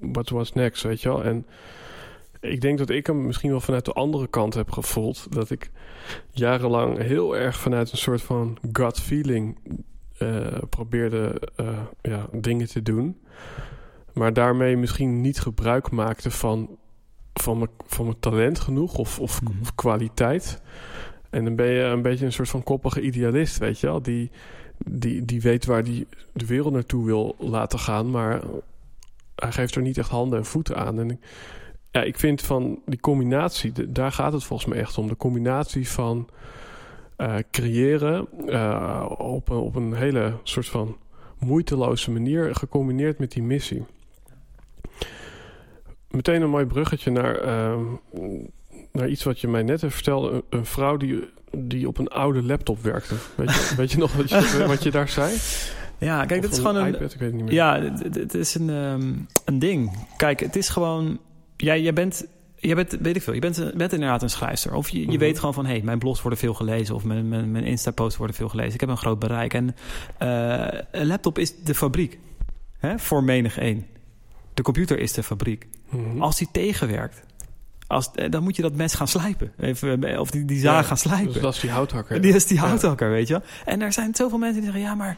[0.02, 1.24] but what's next, weet je wel?
[1.24, 1.46] En
[2.42, 5.28] ik denk dat ik hem misschien wel vanuit de andere kant heb gevoeld.
[5.30, 5.72] Dat ik
[6.32, 9.58] jarenlang heel erg vanuit een soort van gut feeling
[10.70, 11.42] probeerde
[12.02, 13.18] ja, dingen te doen.
[14.14, 16.78] Maar daarmee misschien niet gebruik maakte van,
[17.42, 19.52] van, mijn, van mijn talent genoeg of, of, Mhm.
[19.62, 20.62] of kwaliteit.
[21.30, 24.02] En dan ben je een beetje een soort van koppige idealist, weet je wel.
[24.02, 24.32] Die,
[24.86, 28.42] die, die weet waar die de wereld naartoe wil laten gaan, maar
[29.36, 31.00] hij geeft er niet echt handen en voeten aan.
[31.00, 31.18] En ik,
[31.92, 35.08] ja, ik vind van die combinatie, de- daar gaat het volgens mij echt om.
[35.08, 36.28] De combinatie van
[37.16, 40.98] eh, creëren eh, op, een, op een hele soort van
[41.40, 43.84] moeiteloze manier, gecombineerd met die missie.
[46.16, 47.82] Meteen een mooi bruggetje naar, ehm,
[48.92, 50.32] naar iets wat je mij net heeft verteld.
[50.32, 51.20] Een, een vrouw die,
[51.58, 53.16] die op een oude laptop werkte.
[53.36, 55.38] Weet je, weet je nog wat je, wat je daar zei?
[55.98, 56.88] Ja, kijk, dat is gewoon een...
[56.88, 57.54] iPad, ik weet het niet meer.
[57.54, 59.14] Ja, het- is een, ehm,
[59.46, 60.06] een ding.
[60.18, 61.20] Kijk, het is gewoon...
[61.58, 62.26] Jij, jij bent...
[62.56, 64.74] Je bent, weet ik veel, je bent, bent inderdaad een schrijfster.
[64.74, 65.18] Of je, je Mhm.
[65.18, 66.96] weet gewoon van, hé, hey, mijn blogs worden veel gelezen.
[66.96, 68.74] Of mijn, mijn, mijn Insta-posts worden veel gelezen.
[68.74, 69.54] Ik heb een groot bereik.
[69.54, 69.76] En
[70.18, 72.20] eh, een laptop is de fabriek.
[72.78, 73.86] Hè, voor menig één.
[74.54, 75.68] De computer is de fabriek.
[75.90, 76.22] Mhm.
[76.22, 77.24] Als die tegenwerkt,
[77.88, 79.52] als, eh, dan moet je dat mes gaan slijpen.
[79.60, 81.34] Even, eh, of die, die zaag Ja, gaan slijpen.
[81.34, 82.22] Dus dat is die houthakker.
[82.22, 82.68] Die is die Ja.
[82.68, 83.42] houthakker, weet je.
[83.66, 84.90] En er zijn zoveel mensen die zeggen...
[84.90, 85.18] ja, maar...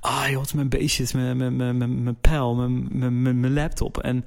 [0.00, 3.98] ah joh, het is mijn beestjes, mijn, mijn, mijn, mijn, pijl, mijn, mijn, laptop.
[3.98, 4.24] En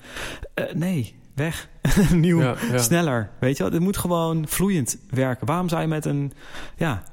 [0.53, 1.69] eh, nee, weg.
[2.13, 3.71] Nieuw, Ja, sneller, weet je wel.
[3.71, 5.47] Het moet gewoon vloeiend werken.
[5.47, 6.31] Waarom zou je met een...
[6.75, 7.03] ja,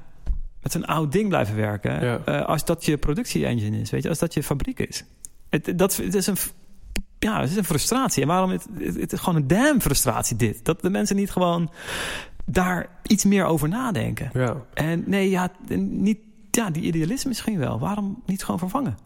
[0.61, 2.25] met een oud ding blijven werken...
[2.45, 4.09] Als dat je productie-engine is, weet je?
[4.09, 5.03] Als dat je fabriek is.
[5.49, 6.37] Het, dat, het is een...
[7.19, 8.21] Ja, het is een frustratie.
[8.21, 8.49] En waarom?
[8.49, 10.65] Het, het, het is gewoon een damn frustratie dit.
[10.65, 11.71] Dat de mensen niet gewoon
[12.45, 14.29] daar iets meer over nadenken.
[14.33, 14.55] Ja.
[14.73, 16.17] En nee, ja, niet,
[16.51, 17.79] ja, die idealisme misschien wel.
[17.79, 18.97] Waarom niet gewoon vervangen?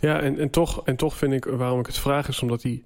[0.00, 2.84] Ja, en, en, toch, en toch vind ik, waarom ik het vraag, is omdat die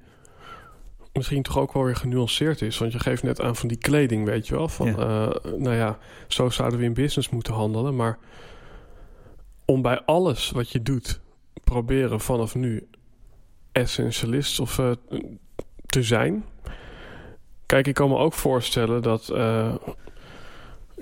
[1.13, 2.79] misschien toch ook wel weer genuanceerd is.
[2.79, 4.69] Want je geeft net aan van die kleding, weet je wel.
[4.69, 4.97] Van, Ja.
[4.97, 7.97] eh, nou ja, zo zouden we in business moeten handelen.
[7.97, 8.19] Maar
[9.65, 11.21] om bij alles wat je doet,
[11.65, 12.87] proberen vanaf nu
[13.73, 14.91] essentialist of eh,
[15.87, 16.45] te zijn.
[17.67, 19.29] Kijk, ik kan me ook voorstellen dat...
[19.29, 19.75] eh,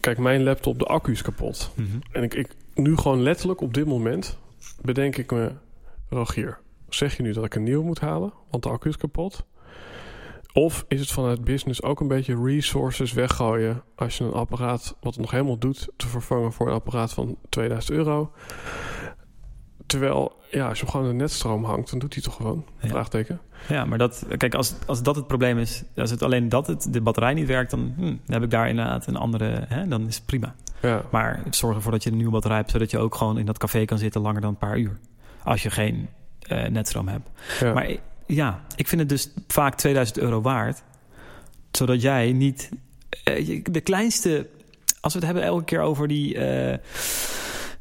[0.00, 1.72] kijk, mijn laptop, de accu is kapot.
[2.12, 4.38] En ik, ik nu gewoon letterlijk op dit moment
[4.80, 5.52] bedenk ik me,
[6.08, 6.58] Rogier,
[6.88, 9.44] zeg je nu dat ik een nieuw moet halen, want de accu is kapot?
[10.52, 15.12] Of is het vanuit business ook een beetje resources weggooien als je een apparaat wat
[15.12, 18.32] het nog helemaal doet te vervangen voor een apparaat van 2000 euro?
[19.88, 22.64] Terwijl, ja, als je hem gewoon de netstroom hangt, dan doet hij toch gewoon?
[22.80, 22.88] Ja.
[22.88, 23.40] Vraagteken.
[23.68, 26.92] Ja, maar dat, kijk, als, als dat het probleem is, als het alleen dat het,
[26.92, 30.06] de batterij niet werkt, dan, hm, dan heb ik daar inderdaad een andere, hè, dan
[30.06, 30.54] is het prima.
[30.80, 33.46] Ja, Maar zorg ervoor dat je een nieuwe batterij hebt, zodat je ook gewoon in
[33.46, 34.98] dat café kan zitten langer dan een paar uur.
[35.42, 36.08] Als je geen
[36.40, 37.28] eh, netstroom hebt.
[37.60, 37.72] ja.
[37.72, 40.82] Maar ja, ik vind het dus vaak 2000 euro waard.
[41.70, 42.70] Zodat jij niet
[43.24, 44.48] eh, de kleinste.
[45.00, 46.78] Als we het hebben elke keer over die, eh,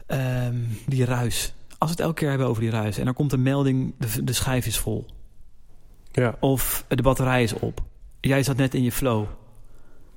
[0.05, 0.55] ehm,
[0.85, 1.53] die ruis.
[1.77, 2.97] Als we het elke keer hebben over die ruis.
[2.97, 5.05] En er komt een melding: de, de schijf is vol.
[6.11, 7.81] ja, Of de batterij is op.
[8.21, 9.25] Jij zat net in je flow.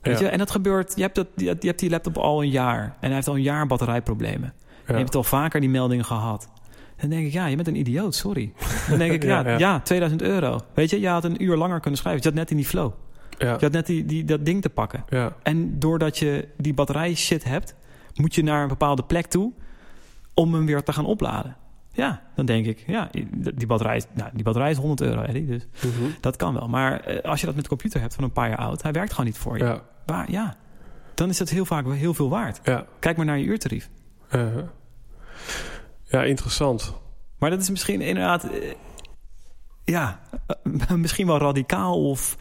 [0.01, 0.31] Weet ja, je?
[0.31, 0.93] En dat gebeurt.
[0.97, 2.83] Je hebt, dat, je hebt die laptop al een jaar.
[2.83, 4.53] En hij heeft al een jaar batterijproblemen.
[4.87, 4.95] ja.
[4.95, 6.49] Je hebt al vaker die meldingen gehad.
[6.97, 8.53] Dan denk ik, ja, je bent een idioot, sorry.
[8.89, 9.81] Dan denk ik, ja, Ja, ja, ja.
[9.81, 10.61] 2000 euro.
[10.75, 12.23] Weet je, je had een uur langer kunnen schrijven.
[12.23, 12.93] Je zat net in die flow.
[13.39, 15.05] ja, Je had net die, die, dat ding te pakken.
[15.09, 17.75] ja, En doordat je die batterij shit hebt...
[18.15, 19.53] moet je naar een bepaalde plek toe...
[20.35, 21.57] om hem weer te gaan opladen.
[21.93, 23.09] Ja, dan denk ik, ja,
[23.55, 26.05] die batterij is, nou, die batterij is 100 euro, Eddie, dus Mhm.
[26.21, 26.69] dat kan wel.
[26.69, 28.83] Maar eh, als je dat met de computer hebt van een paar jaar oud...
[28.83, 29.65] hij werkt gewoon niet voor je.
[29.65, 30.57] ja, Waar, ja,
[31.15, 32.61] dan is dat heel vaak wel heel veel waard.
[32.63, 32.87] ja.
[32.99, 33.91] Kijk maar naar je uurtarief.
[34.35, 34.47] Uh,
[36.05, 36.95] ja, interessant.
[37.39, 38.45] Maar dat is misschien inderdaad.
[38.45, 38.73] eh,
[39.85, 42.37] ja, eh, misschien wel radicaal of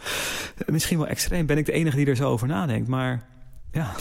[0.67, 1.45] misschien wel extreem.
[1.45, 2.87] Ben ik de enige die er zo over nadenkt.
[2.87, 3.25] Maar
[3.71, 3.91] ja,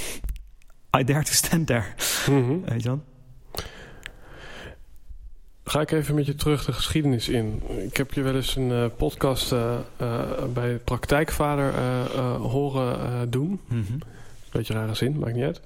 [0.98, 1.84] I dare to stand there.
[2.64, 3.02] Weet je wel?
[5.68, 7.62] Ga ik even met je terug de geschiedenis in.
[7.78, 10.20] Ik heb je wel eens een eh, podcast eh, eh,
[10.52, 11.74] bij Praktijkvader
[12.40, 13.60] horen doen.
[14.52, 15.60] Beetje rare zin, maakt niet uit.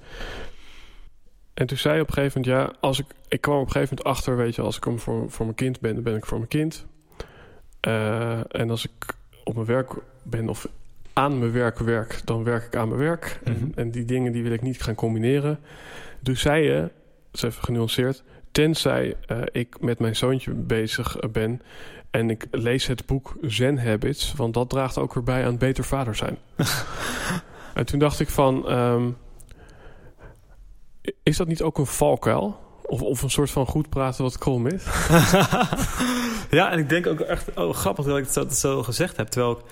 [1.53, 3.71] En toen zei je op een gegeven moment, ja, als ik, ik kwam op een
[3.71, 6.25] gegeven moment achter, weet je, als ik voor, voor mijn kind ben, dan ben ik
[6.25, 6.85] voor mijn kind.
[8.49, 9.91] En als ik op mijn werk
[10.23, 10.67] ben of
[11.13, 13.39] aan mijn werk werk, dan werk ik aan mijn werk.
[13.43, 13.53] Mhm.
[13.55, 15.59] en, en die dingen die wil ik niet gaan combineren.
[16.23, 16.91] Toen zei je, dat
[17.31, 18.23] is even genuanceerd,
[18.53, 21.61] tenzij eh, ik met mijn zoontje bezig eh, ben
[22.11, 25.83] en ik lees het boek Zen Habits, want dat draagt ook weer bij aan beter
[25.83, 26.37] vader zijn.
[27.73, 28.67] En toen dacht ik van...
[28.69, 29.09] ehm,
[31.23, 32.59] is dat niet ook een valkuil?
[32.85, 34.83] Of, of een soort van goed praten wat krom is?
[36.57, 39.27] ja, en ik denk ook echt oh, grappig dat ik het zo, zo gezegd heb.
[39.27, 39.63] Terwijl ik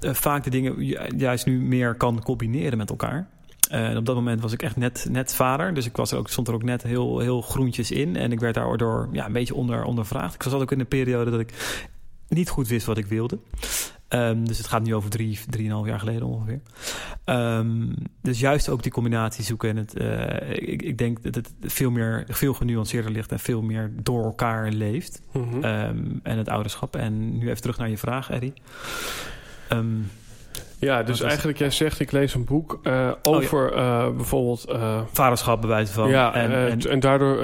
[0.00, 3.28] eh, vaak de dingen ju- juist nu meer kan combineren met elkaar.
[3.68, 5.74] En op dat moment was ik echt net, net vader.
[5.74, 8.16] Dus ik was er ook, stond er ook net heel, heel groentjes in.
[8.16, 10.34] En ik werd daardoor ja, een beetje onder, ondervraagd.
[10.34, 11.82] Ik zat ook in een periode dat ik
[12.28, 13.38] niet goed wist wat ik wilde.
[14.08, 16.60] Ehm, dus het gaat nu over drie, drieënhalf jaar geleden ongeveer.
[17.24, 17.92] Ehm,
[18.22, 19.68] dus juist ook die combinatie zoeken.
[19.68, 23.62] En het, eh, ik, ik denk dat het veel, meer, veel genuanceerder ligt en veel
[23.62, 25.22] meer door elkaar leeft.
[25.32, 25.64] Mhm.
[25.64, 26.96] Ehm, en het ouderschap.
[26.96, 28.52] En nu even terug naar je vraag, Eddie.
[30.80, 34.64] Ja, dus eigenlijk jij zegt ik lees een boek eh, over eh, bijvoorbeeld...
[34.64, 36.08] eh, vaderschap bij wijze van.
[36.10, 37.42] ja, en, en- en daardoor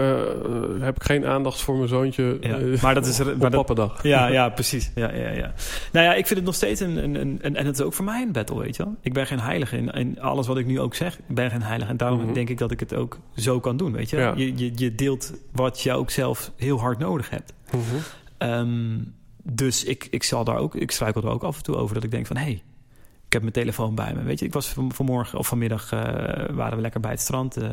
[0.80, 3.66] heb ik geen aandacht voor mijn zoontje Ja, maar dat is er- op maar dat-
[3.66, 4.02] pappendag.
[4.02, 4.90] ja, ja, precies.
[4.94, 5.52] Ja, ja, ja.
[5.92, 7.92] Nou ja, ik vind het nog steeds een, een, een, een- En het is ook
[7.92, 8.94] voor mij een battle, weet je wel.
[9.00, 11.18] Ik ben geen heilige in, in alles wat ik nu ook zeg.
[11.28, 11.90] Ik ben geen heilige.
[11.90, 12.32] En daarom Mhm.
[12.32, 14.16] denk ik dat ik het ook zo kan doen, weet je.
[14.16, 14.32] Ja.
[14.36, 17.52] Je, je, je deelt wat je ook zelf heel hard nodig hebt.
[17.70, 17.80] Mhm.
[18.38, 18.98] Ehm,
[19.42, 22.04] dus ik, ik zal daar ook, ik struikel er ook af en toe over dat
[22.04, 22.62] ik denk van hé, hey,
[23.34, 24.22] heb mijn telefoon bij me.
[24.22, 26.00] Weet je, ik was van, vanmorgen of vanmiddag eh,
[26.50, 27.56] waren we lekker bij het strand.
[27.56, 27.68] eh,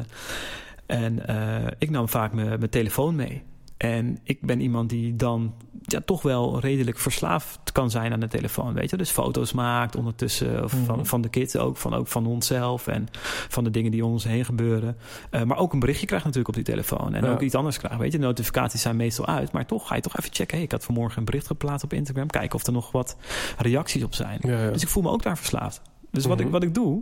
[0.86, 3.43] en eh, ik nam vaak mijn telefoon mee.
[3.82, 8.27] En ik ben iemand die dan ja, toch wel redelijk verslaafd kan zijn aan de
[8.27, 8.73] telefoon.
[8.73, 10.84] Weet je, dus foto's maakt ondertussen of Mhm.
[10.86, 13.07] van, van de kids ook, van, ook van onszelf en
[13.49, 14.97] van de dingen die om ons heen gebeuren.
[15.29, 17.13] Eh, maar ook een berichtje krijgt natuurlijk op die telefoon.
[17.13, 17.32] En Ja.
[17.32, 17.97] ook iets anders krijgt.
[17.97, 19.51] Weet je, notificaties zijn meestal uit.
[19.51, 20.55] Maar toch ga je toch even checken.
[20.55, 22.27] Hey, ik had vanmorgen een bericht geplaatst op Instagram.
[22.27, 23.15] Kijken of er nog wat
[23.57, 24.39] reacties op zijn.
[24.41, 24.71] Ja, ja.
[24.71, 25.82] Dus ik voel me ook daar verslaafd.
[26.11, 26.45] Dus wat, Mhm.
[26.45, 27.01] ik, wat ik doe.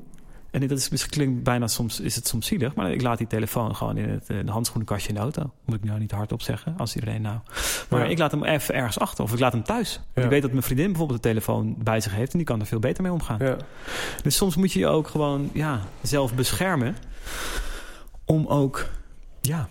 [0.51, 3.27] En dit is misschien klinkt bijna soms is het soms zielig, maar ik laat die
[3.27, 5.51] telefoon gewoon in het eh, de handschoenenkastje in de auto.
[5.65, 7.37] Moet ik nou niet hardop zeggen, als iedereen nou.
[7.89, 8.09] Maar Ja.
[8.11, 9.99] ik laat hem even ergens achter of ik laat hem thuis.
[10.15, 10.23] Ja.
[10.23, 12.65] Ik weet dat mijn vriendin bijvoorbeeld de telefoon bij zich heeft en die kan er
[12.65, 13.37] veel beter mee omgaan.
[13.39, 13.57] Ja.
[14.23, 16.95] Dus soms moet je je ook gewoon ja, zelf beschermen.
[18.25, 18.89] Om ook
[19.41, 19.69] ja,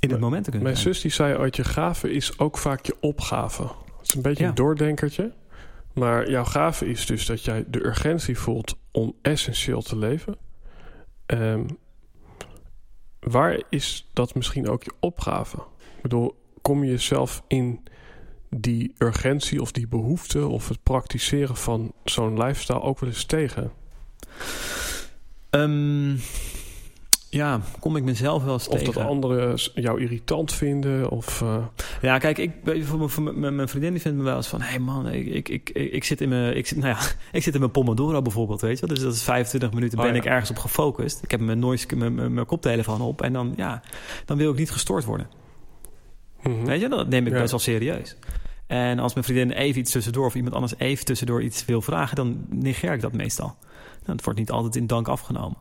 [0.00, 0.94] in het moment te kunnen Mijn zijn.
[0.94, 3.62] zus die zei ooit, je gave is ook vaak je opgave.
[3.62, 5.32] Het is een beetje een doordenkertje.
[5.92, 10.36] Maar jouw gave is dus dat jij de urgentie voelt om essentieel te leven.
[11.26, 11.66] Ehm,
[13.20, 15.56] waar is dat misschien ook je opgave?
[15.96, 17.82] Ik bedoel, kom je jezelf in
[18.50, 20.46] die urgentie of die behoefte...
[20.46, 23.72] of het praktiseren van zo'n lifestyle ook wel eens tegen?
[25.50, 26.16] Ehm,
[27.30, 28.94] ja, kom ik mezelf wel eens Of tegen.
[28.94, 31.08] dat anderen jou irritant vinden?
[31.10, 31.56] Of, eh,
[32.02, 32.52] Ja, kijk, ik,
[32.82, 34.60] voor mijn- vriendin die vindt me wel eens van...
[34.60, 36.98] hé hey man, ik, ik, ik, ik, zit in mijn, ik, zit, nou ja,
[37.38, 38.86] ik zit in mijn Pomodoro bijvoorbeeld, weet je.
[38.86, 40.20] Dus dat is 25 minuten Oh, ben ja.
[40.20, 41.22] ik ergens op gefocust.
[41.22, 43.82] Ik heb mijn, noise, mijn, mijn, mijn koptelefoon op en dan, ja,
[44.24, 45.26] dan wil ik niet gestoord worden.
[46.42, 46.64] mhm.
[46.64, 47.38] Weet je, dat neem ik Ja.
[47.38, 48.16] best wel serieus.
[48.66, 50.26] En als mijn vriendin even iets tussendoor...
[50.26, 52.16] of iemand anders even tussendoor iets wil vragen...
[52.16, 53.56] dan negeer ik dat meestal.
[54.00, 55.56] Nou, het wordt niet altijd in dank afgenomen.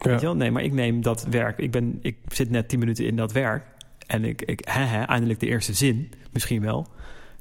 [0.00, 0.10] Ja.
[0.10, 0.36] Weet je wel?
[0.36, 1.58] Nee, maar ik neem dat werk.
[1.58, 3.64] Ik, ben, ik zit net tien minuten in dat werk.
[4.06, 6.86] En ik, ik hè, hè, eindelijk de eerste zin, misschien wel.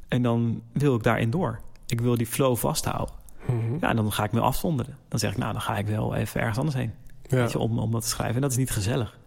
[0.07, 1.60] En dan wil ik daarin door.
[1.88, 3.16] Ik wil die flow vasthouden.
[3.45, 3.78] Mhm.
[3.80, 4.97] Ja, en dan ga ik me afzonderen.
[5.07, 6.91] Dan zeg ik, nou, dan ga ik wel even ergens anders heen.
[7.28, 7.38] Ja.
[7.38, 8.36] Weet je, om, om dat te schrijven.
[8.36, 9.18] En dat is niet gezellig.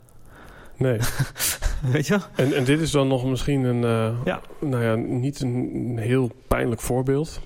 [0.76, 0.98] Nee.
[1.92, 2.46] Weet je wel?
[2.46, 4.40] En, en dit is dan nog misschien een, eh, Ja.
[4.60, 7.40] nou ja, niet een heel pijnlijk voorbeeld.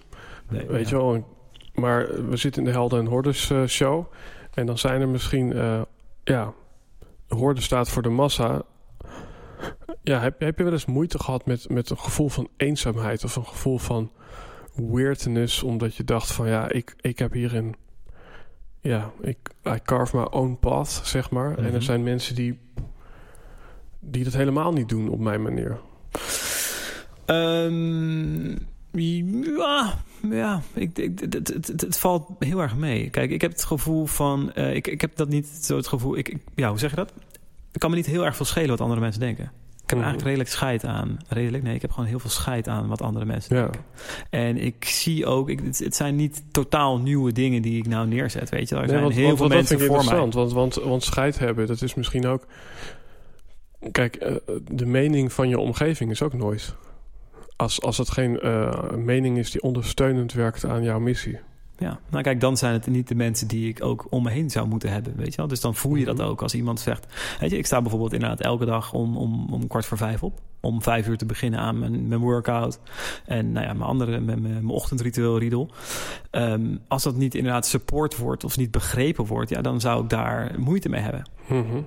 [0.49, 0.97] Nee, weet ja.
[0.97, 1.27] je wel,
[1.75, 4.07] maar we zitten in de Helden en Hordes eh, show.
[4.57, 5.83] En dan zijn er misschien, eh,
[6.25, 6.53] ja,
[7.27, 8.63] de horde staat voor de massa.
[10.03, 13.37] Ja, heb, heb je wel eens moeite gehad met, met een gevoel van eenzaamheid of
[13.37, 14.11] een gevoel van
[14.75, 17.75] weirdness, omdat je dacht van ja, ik, ik heb hier een,
[18.81, 21.59] ja, ik I carve my own path, zeg maar.
[21.59, 21.75] En Mhm.
[21.75, 22.59] er zijn mensen die,
[24.01, 25.79] die dat helemaal niet doen op mijn manier.
[27.25, 28.57] Ehm,
[29.57, 29.95] ja,
[30.31, 33.11] ja ik, ik, het, het, het, het valt heel erg mee.
[33.11, 34.53] Kijk, ik heb het gevoel van...
[34.53, 36.17] eh, ik, ik heb dat niet zo het gevoel...
[36.17, 37.13] Ik, ik- ja, hoe zeg je dat?
[37.73, 39.45] Ik kan me niet heel erg veel schelen wat andere mensen denken.
[39.83, 41.19] Ik heb eigenlijk redelijk scheid aan...
[41.29, 41.63] Redelijk?
[41.63, 43.63] Nee, ik heb gewoon heel veel scheid aan wat andere mensen Ja.
[43.63, 43.81] denken.
[44.31, 45.49] En ik zie ook...
[45.49, 48.75] Ik, het, het zijn niet totaal nieuwe dingen die ik nou neerzet, weet je.
[48.75, 50.21] Er Nee, zijn want, heel want, veel want dat mensen vind ik voor mij.
[50.21, 52.47] Want, want, want scheid hebben, dat is misschien ook...
[53.91, 54.35] Kijk, eh,
[54.71, 56.75] de mening van je omgeving is ook nooit.
[57.57, 61.39] Als, als het geen eh, mening is die ondersteunend werkt aan jouw missie.
[61.79, 64.51] Ja, nou kijk, dan zijn het niet de mensen die ik ook om me heen
[64.51, 65.47] zou moeten hebben, weet je wel.
[65.47, 66.27] Dus dan voel je dat Mhm.
[66.27, 67.07] ook als iemand zegt...
[67.41, 70.41] Weet je, ik sta bijvoorbeeld inderdaad elke dag om, om, om kwart voor vijf op.
[70.61, 72.79] Om vijf uur te beginnen aan mijn, mijn workout.
[73.27, 75.71] En nou ja, mijn andere, mijn, mijn, ochtendritueel riedel.
[76.31, 79.51] Ehm, als dat niet inderdaad support wordt of niet begrepen wordt...
[79.51, 81.29] ja, dan zou ik daar moeite mee hebben.
[81.49, 81.81] Mhm.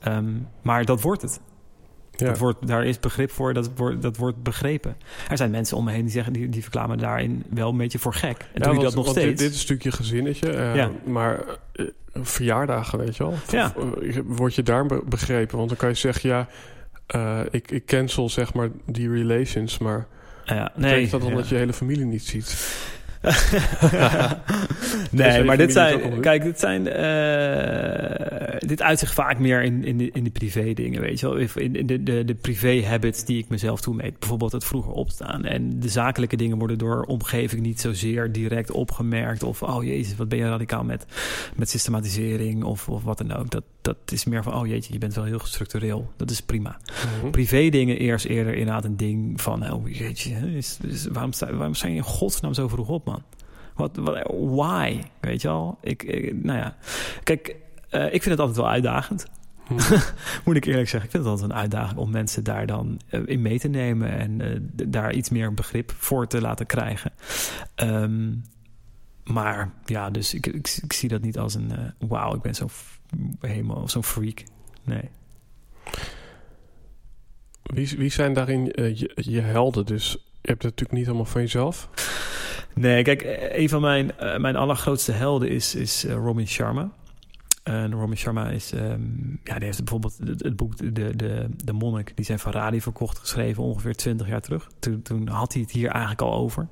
[0.00, 1.40] Ehm, maar dat wordt het.
[2.26, 4.96] Dat wordt, daar is begrip voor, dat wordt, dat wordt begrepen.
[5.28, 7.98] Er zijn mensen om me heen die zeggen, die, die verklaren daarin wel een beetje
[7.98, 8.46] voor gek.
[8.52, 9.26] En doe je dat nog steeds.
[9.26, 10.90] Dit, dit, is een stukje gezinnetje, uh, ja.
[11.04, 11.40] maar
[11.74, 13.34] uh, verjaardagen, weet je wel.
[13.50, 13.74] Ja.
[14.24, 15.56] Word je daar begrepen?
[15.56, 16.48] Want dan kan je zeggen, ja,
[17.14, 20.06] uh, ik, ik cancel zeg maar die relations, maar
[20.44, 22.76] ja, nee, dat omdat je hele familie niet ziet?
[25.10, 30.10] nee, maar dit zijn, kijk, dit zijn, uh, dit uitzicht vaak meer in, in, de,
[30.10, 31.36] in de privé dingen, weet je wel.
[31.54, 34.18] In de, de, de privé habits die ik mezelf toemeet.
[34.18, 35.44] Bijvoorbeeld het vroeger opstaan.
[35.44, 39.42] En de zakelijke dingen worden door omgeving niet zozeer direct opgemerkt.
[39.42, 41.06] Of, oh jezus, wat ben je radicaal met,
[41.56, 43.50] met systematisering of, of wat dan ook.
[43.50, 46.12] Dat, dat is meer van, oh jeetje, je bent wel heel structureel.
[46.16, 46.78] Dat is prima.
[47.22, 51.54] Mm Privé dingen eerst eerder inderdaad een ding van, oh jeetje, is, is, waarom, sta,
[51.54, 53.22] waarom zijn je in godsnaam zo vroeg op, man?
[53.74, 55.00] Wat, wat, why?
[55.20, 55.78] Weet je al?
[55.80, 56.76] Ik, nou ja.
[57.22, 57.56] Kijk,
[57.90, 59.26] uh, ik vind het altijd wel uitdagend.
[59.66, 59.78] Hmm.
[60.44, 61.08] Moet ik eerlijk zeggen.
[61.08, 64.18] Ik vind het altijd een uitdaging om mensen daar dan uh, in mee te nemen.
[64.18, 64.56] En uh,
[64.88, 67.12] daar iets meer begrip voor te laten krijgen.
[67.76, 68.44] Um,
[69.24, 71.72] maar ja, dus ik, ik, ik, zie dat niet als een...
[71.98, 72.68] wauw, ik ben zo
[73.40, 74.44] helemaal zo'n freak.
[74.84, 75.10] Nee.
[77.62, 79.86] Wie, wie zijn daarin je, je helden?
[79.86, 81.88] Dus hebt het natuurlijk niet allemaal van jezelf.
[82.74, 86.90] Nee, kijk, een van mijn, uh, mijn allergrootste helden is, is uh, Robin Sharma.
[87.62, 91.72] En Robin Sharma is, um, ja, die heeft bijvoorbeeld het, het, boek De, de, de
[91.72, 94.70] Monnik, die zijn Ferrari verkocht, geschreven ongeveer 20 jaar terug.
[94.78, 96.68] Toen, toen had hij het hier eigenlijk al over.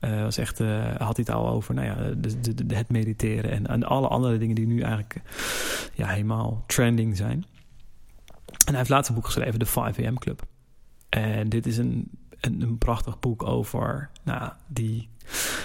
[0.00, 0.58] Uh, was echt,
[0.98, 4.38] had hij het al over nou ja, de, de, het mediteren en, en alle andere
[4.38, 5.20] dingen die nu eigenlijk
[5.94, 7.44] ja, helemaal trending zijn.
[8.46, 10.42] En hij heeft laatst een boek geschreven, de 5am Club.
[11.08, 12.10] En dit is een
[12.46, 15.08] een, een prachtig boek over nou, die,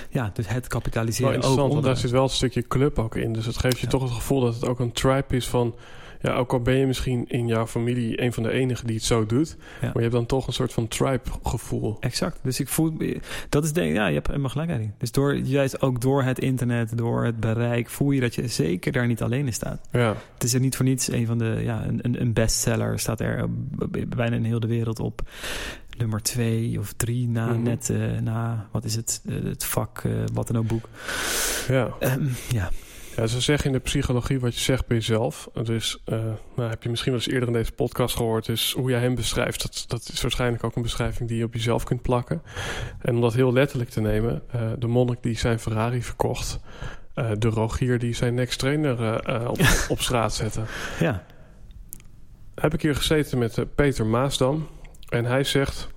[0.10, 1.28] ja, dus het kapitaliseren.
[1.28, 3.34] Wel interessant, want daar zit wel een stukje club ook in.
[3.34, 5.76] Dus het geeft je toch het gevoel dat het ook een tribe is van
[6.22, 9.06] ja, ook al ben je misschien in jouw familie een van de enigen die het
[9.06, 11.98] zo doet, maar je hebt dan toch een soort van tribe-gevoel.
[12.00, 12.40] Exact.
[12.44, 12.94] Dus ik voel,
[13.50, 14.90] dat is denk ja, je hebt helemaal gelijk.
[14.98, 18.92] Dus door, juist ook door het internet, door het bereik, voel je dat je zeker
[18.92, 19.82] daar niet alleen in staat.
[19.92, 20.16] Ja.
[20.34, 23.50] Het is er niet voor niets een van de, ja, een, een bestseller staat er
[24.08, 25.22] bijna in heel de wereld op
[25.98, 27.64] nummer twee of drie na mhm.
[27.64, 30.90] net uh, na wat is het uh, het vak uh, wat dan ook boek
[31.68, 32.70] ja um, ja
[33.16, 35.50] ja, ze zeggen in de psychologie wat je zegt bij jezelf.
[35.64, 36.04] Dus
[36.56, 39.16] nou, heb je misschien wel eens eerder in deze podcast gehoord, is hoe jij hem
[39.16, 39.62] beschrijft.
[39.62, 42.42] Dat, dat is waarschijnlijk ook een beschrijving die je op jezelf kunt plakken.
[43.02, 44.44] En om dat heel letterlijk te nemen,
[44.80, 46.60] de monnik die zijn Ferrari verkocht,
[47.14, 50.62] de Rogier die zijn next trainer op, op straat zette.
[51.00, 51.26] Ja.
[52.56, 54.68] Heb ik hier gezeten met Peter Maasdam.
[55.12, 55.88] En hij zegt.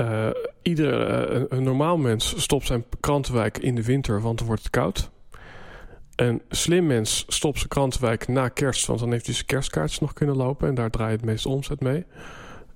[0.00, 0.28] Uh,
[0.62, 4.70] ieder uh, een normaal mens stopt zijn krantenwijk in de winter, want dan wordt het
[4.70, 5.10] koud.
[6.14, 10.12] Een slim mens stopt zijn krantenwijk na kerst, want dan heeft hij zijn kerstkaartjes nog
[10.12, 12.04] kunnen lopen en daar draait het meeste omzet mee.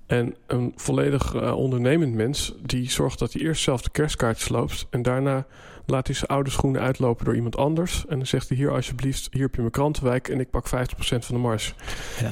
[0.05, 4.87] En een volledig uh, ondernemend mens die zorgt dat hij eerst zelf de kerstkaartjes loopt
[4.89, 5.45] en daarna
[5.85, 8.05] laat hij zijn oude schoenen uitlopen door iemand anders.
[8.07, 10.69] En dan zegt hij hier alsjeblieft, hier heb je mijn krantenwijk en ik pak 50%
[10.99, 11.73] van de mars.
[12.19, 12.31] Ja.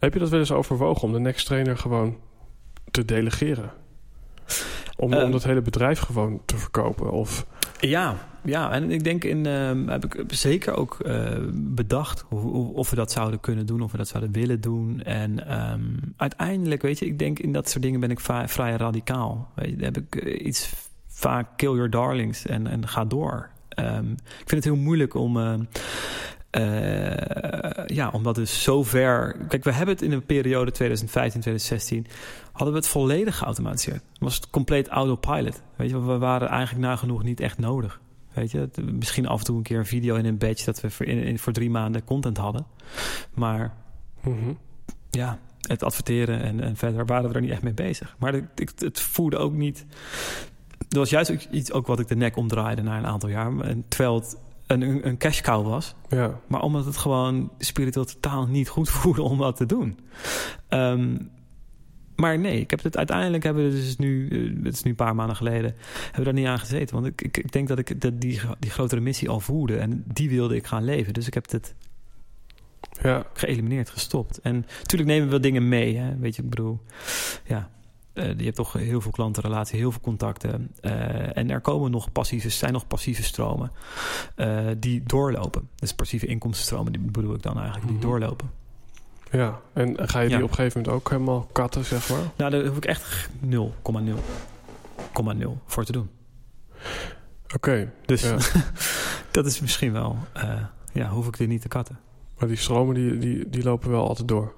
[0.00, 2.16] Heb je dat wel eens overwogen om de next trainer gewoon
[2.90, 3.70] te delegeren?
[4.96, 7.10] Om, om dat hele bedrijf gewoon te verkopen?
[7.10, 7.46] Of...
[7.80, 12.90] Ja, ja, en ik denk in uh, heb ik zeker ook uh, bedacht hoe, of
[12.90, 15.02] we dat zouden kunnen doen, of we dat zouden willen doen.
[15.02, 19.50] En um, uiteindelijk, weet je, ik denk in dat soort dingen ben ik vrij radicaal.
[19.54, 20.72] Weet je, heb ik uh, iets
[21.06, 23.50] vaak kill your darlings en, en ga door.
[23.78, 25.36] Um, ik vind het heel moeilijk om.
[25.36, 25.54] Uh,
[27.86, 29.36] ja, omdat dus zo ver.
[29.48, 32.06] Kijk, we hebben het in de periode 2015, 2016.
[32.52, 34.02] hadden we het volledig geautomatiseerd.
[34.18, 35.62] Was het compleet autopilot.
[35.76, 38.00] Weet je, we waren eigenlijk nagenoeg niet echt nodig.
[38.32, 40.90] Weet je, misschien af en toe een keer een video in een badge dat we
[40.90, 42.66] voor, in, voor drie maanden content hadden.
[43.34, 43.74] Maar
[44.22, 44.58] mm -hmm.
[45.10, 48.16] ja, het adverteren en, en, verder waren we er niet echt mee bezig.
[48.18, 49.86] Maar het, het voerde ook niet.
[50.78, 53.60] Dat was juist ook iets ook wat ik de nek omdraaide na een aantal jaar.
[53.60, 54.36] En terwijl het
[54.70, 55.94] een, een cash cow was.
[56.08, 56.40] Ja.
[56.46, 59.98] Maar omdat het gewoon spiritueel totaal niet goed voelde om dat te doen.
[60.68, 61.30] Um,
[62.20, 64.96] maar nee, ik heb het uiteindelijk hebben we dus nu, eh, het is nu een
[64.96, 66.94] paar maanden geleden, hebben we daar niet aan gezeten.
[66.94, 70.04] Want ik, ik, ik denk dat ik dat die, die grotere missie al voerde en
[70.06, 71.12] die wilde ik gaan leven.
[71.12, 71.74] Dus ik heb het
[73.02, 73.26] ja.
[73.32, 74.40] geëlimineerd, gestopt.
[74.40, 75.96] En natuurlijk nemen we wel dingen mee.
[75.96, 76.16] Hè?
[76.18, 76.80] Weet je, ik bedoel,
[77.44, 77.70] ja,
[78.36, 80.70] je hebt toch heel veel klantenrelaties, heel veel contacten.
[80.80, 83.72] Uh, en er komen nog passieve, zijn nog passieve stromen
[84.36, 85.68] uh, die doorlopen.
[85.74, 88.10] Dus passieve inkomstenstromen, die bedoel ik dan eigenlijk, die mm -hmm.
[88.10, 88.50] doorlopen.
[89.30, 90.42] Ja, en ga je die ja.
[90.42, 92.22] op een gegeven moment ook helemaal katten, zeg maar?
[92.36, 93.58] Nou, daar hoef ik echt 0,0,0
[95.66, 96.10] voor te doen.
[97.44, 97.54] Oké.
[97.54, 98.36] Okay, dus ja.
[99.30, 100.62] dat is misschien wel, uh,
[100.92, 101.98] ja, hoef ik dit niet te katten.
[102.38, 104.54] Maar die stromen, die, die, die lopen wel altijd door?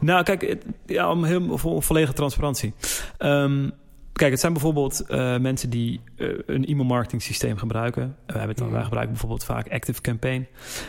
[0.00, 2.74] Nou, kijk, ja, om heel vo- volledige transparantie.
[3.18, 3.68] Ehm,
[4.14, 8.16] kijk, het zijn bijvoorbeeld eh, mensen die eh, een e-mail-marketing systeem gebruiken.
[8.26, 8.74] We hebben het dan, Mhm.
[8.74, 10.46] Wij gebruiken bijvoorbeeld vaak Active Campaign.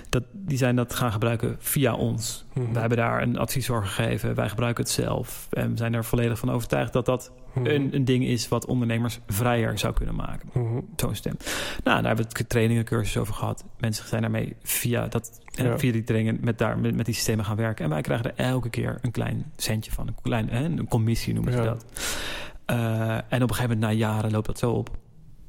[0.10, 2.46] Dat, die zijn dat gaan gebruiken via ons.
[2.54, 2.74] Mhm.
[2.74, 4.36] We hebben daar een advies voor gegeven.
[4.36, 5.48] Wij gebruiken het zelf.
[5.52, 7.66] En we zijn er volledig van overtuigd dat dat Mhm.
[7.66, 10.50] een, een ding is wat ondernemers vrijer zou kunnen maken.
[10.96, 11.38] Zo'n systeem.
[11.84, 13.64] Nou, daar hebben we het trainingen, cursussen over gehad.
[13.80, 15.78] Mensen zijn daarmee via, dat, Ja.
[15.80, 17.84] via die trainingen met, daar, met, met die systemen gaan werken.
[17.84, 20.08] En wij krijgen er elke keer een klein centje van.
[20.08, 21.64] Een, klein, een commissie noemen ze Ja.
[21.66, 21.86] dat.
[22.66, 24.98] Eh, en op een gegeven moment, na jaren, loopt dat zo op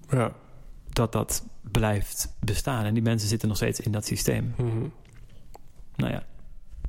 [0.08, 0.32] Ja.
[0.88, 2.84] dat dat blijft bestaan.
[2.84, 4.54] En die mensen zitten nog steeds in dat systeem.
[4.56, 4.86] Mhm.
[5.96, 6.22] Nou ja,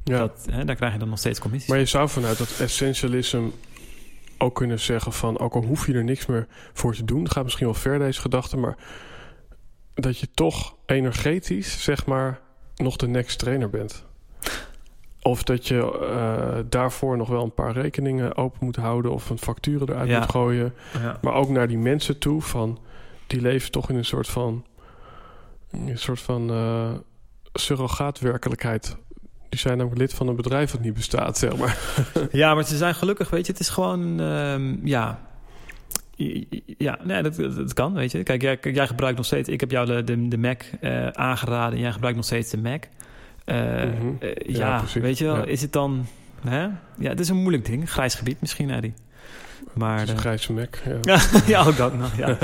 [0.04, 0.18] ja.
[0.18, 1.70] dat, hè, daar krijg je dan nog steeds commissies.
[1.70, 3.44] Maar je zou vanuit dat essentialism
[4.38, 5.40] ook kunnen zeggen van...
[5.40, 7.32] ook al hoef je er niks meer voor te doen...
[7.32, 8.58] gaat misschien wel ver deze gedachte...
[8.58, 8.78] maar
[9.94, 12.40] dat je toch energetisch, zeg maar...
[12.76, 14.06] nog de next trainer bent.
[15.28, 19.12] Of dat je eh, daarvoor nog wel een paar rekeningen open moet houden...
[19.12, 20.20] of een facturen eruit Ja.
[20.20, 20.74] moet gooien.
[21.02, 21.18] ja.
[21.22, 22.80] Maar ook naar die mensen toe van...
[23.28, 24.66] die leven toch in een soort van...
[25.72, 26.92] een soort van eh
[27.54, 28.98] surrogaatwerkelijkheid...
[29.50, 31.78] Die zijn namelijk lid van een bedrijf dat niet bestaat, zeg maar.
[32.32, 33.52] Ja, maar ze zijn gelukkig, weet je.
[33.52, 35.20] Het is gewoon, ehm, ja...
[36.78, 38.24] Ja, nee, dat, kan, weet je.
[38.24, 39.50] Kijk, jij, kijk, jij gebruikt nog steeds...
[39.50, 42.58] Ik heb jou de, de, de Mac eh, aangeraden en jij gebruikt nog steeds de
[42.58, 42.84] Mac.
[43.48, 44.08] Eh, Mhm.
[44.20, 45.46] eh, Ja, weet je wel, Ja.
[45.46, 46.06] is het dan...
[46.48, 46.62] Hè?
[46.98, 47.92] Ja, het is een moeilijk ding.
[47.92, 48.94] Grijs gebied misschien, Eddie.
[49.74, 49.94] Maar...
[50.00, 50.76] Het is een eh, grijze Mac.
[51.04, 51.20] Ja.
[51.46, 51.94] ja, ook dat.
[51.98, 52.38] Nou, ja,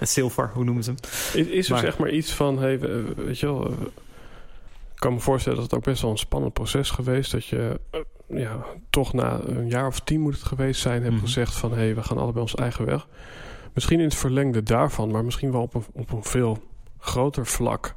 [0.00, 0.90] zilver, hoe noemen ze
[1.32, 1.46] hem?
[1.46, 2.58] Is, er Maar- zeg maar iets van...
[2.58, 3.70] Hey, we- weet je wel...
[3.70, 7.30] ik kan me voorstellen dat het ook best wel een spannend proces geweest...
[7.32, 7.80] dat je
[8.28, 11.02] ja, toch na een jaar of tien moet het geweest zijn...
[11.02, 11.24] hebt Mhm.
[11.24, 11.70] gezegd van...
[11.70, 13.06] hé, hey, we gaan allebei ons eigen weg.
[13.74, 15.10] Misschien in het verlengde daarvan...
[15.10, 16.62] maar misschien wel op een, op een veel
[16.98, 17.94] groter vlak.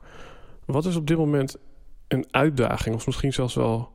[0.66, 1.58] Wat is op dit moment
[2.14, 2.96] een uitdaging...
[2.96, 3.92] of misschien zelfs wel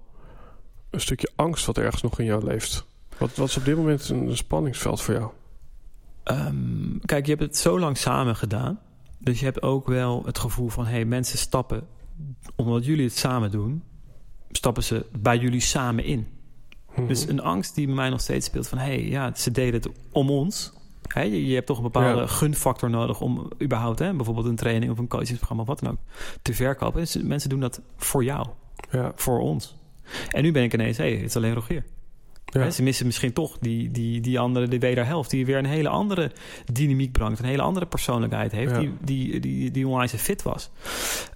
[0.91, 1.67] een stukje angst...
[1.67, 2.87] wat ergens nog in jou leeft?
[3.19, 5.31] Wat, wat is op dit moment een, een spanningsveld voor jou?
[6.23, 8.81] Ehm, kijk, je hebt het zo lang samen gedaan.
[9.19, 10.87] Dus je hebt ook wel het gevoel van...
[10.87, 11.87] hey, mensen stappen,
[12.57, 13.83] omdat jullie het samen doen...
[14.51, 16.27] stappen ze bij jullie samen in.
[16.95, 17.07] Mhm.
[17.07, 18.79] Dus een angst die bij mij nog steeds speelt van...
[18.79, 20.73] hey, ja, ze deden het om ons.
[21.07, 22.27] Hè, je, je hebt toch een bepaalde Ja.
[22.27, 23.21] gunfactor nodig...
[23.21, 25.63] om überhaupt hè, bijvoorbeeld een training of een coachingsprogramma...
[25.63, 25.99] of wat dan ook,
[26.43, 27.01] te verkopen.
[27.01, 28.47] Dus mensen doen dat voor jou,
[28.91, 29.77] ja, voor ons.
[30.29, 30.97] En nu ben ik ineens...
[30.97, 31.85] hey, het is alleen Rogier.
[32.45, 32.61] ja.
[32.61, 35.89] Hè, Ze missen misschien toch die, die, die andere, de wederhelft, die weer een hele
[35.89, 36.33] andere
[36.73, 38.79] dynamiek brengt, een hele andere persoonlijkheid heeft, Ja.
[38.79, 40.71] die, die, die, die onwijs fit was.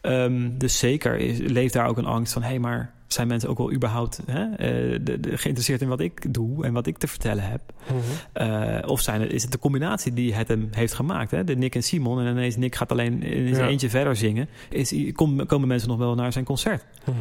[0.00, 3.48] Ehm, dus zeker is, leeft daar ook een angst van: hé, hey, maar zijn mensen
[3.48, 6.98] ook wel überhaupt hè, eh, de, de, geïnteresseerd in wat ik doe en wat ik
[6.98, 7.60] te vertellen heb?
[7.86, 7.98] Mhm.
[8.32, 11.30] Eh, of zijn het, is het de combinatie die het hem heeft gemaakt?
[11.30, 11.44] Hè?
[11.44, 13.70] De Nick en Simon en ineens Nick gaat alleen in zijn Ja.
[13.70, 14.48] eentje verder zingen.
[14.68, 16.84] Is, kom- komen mensen nog wel naar zijn concert?
[17.04, 17.16] Mhm.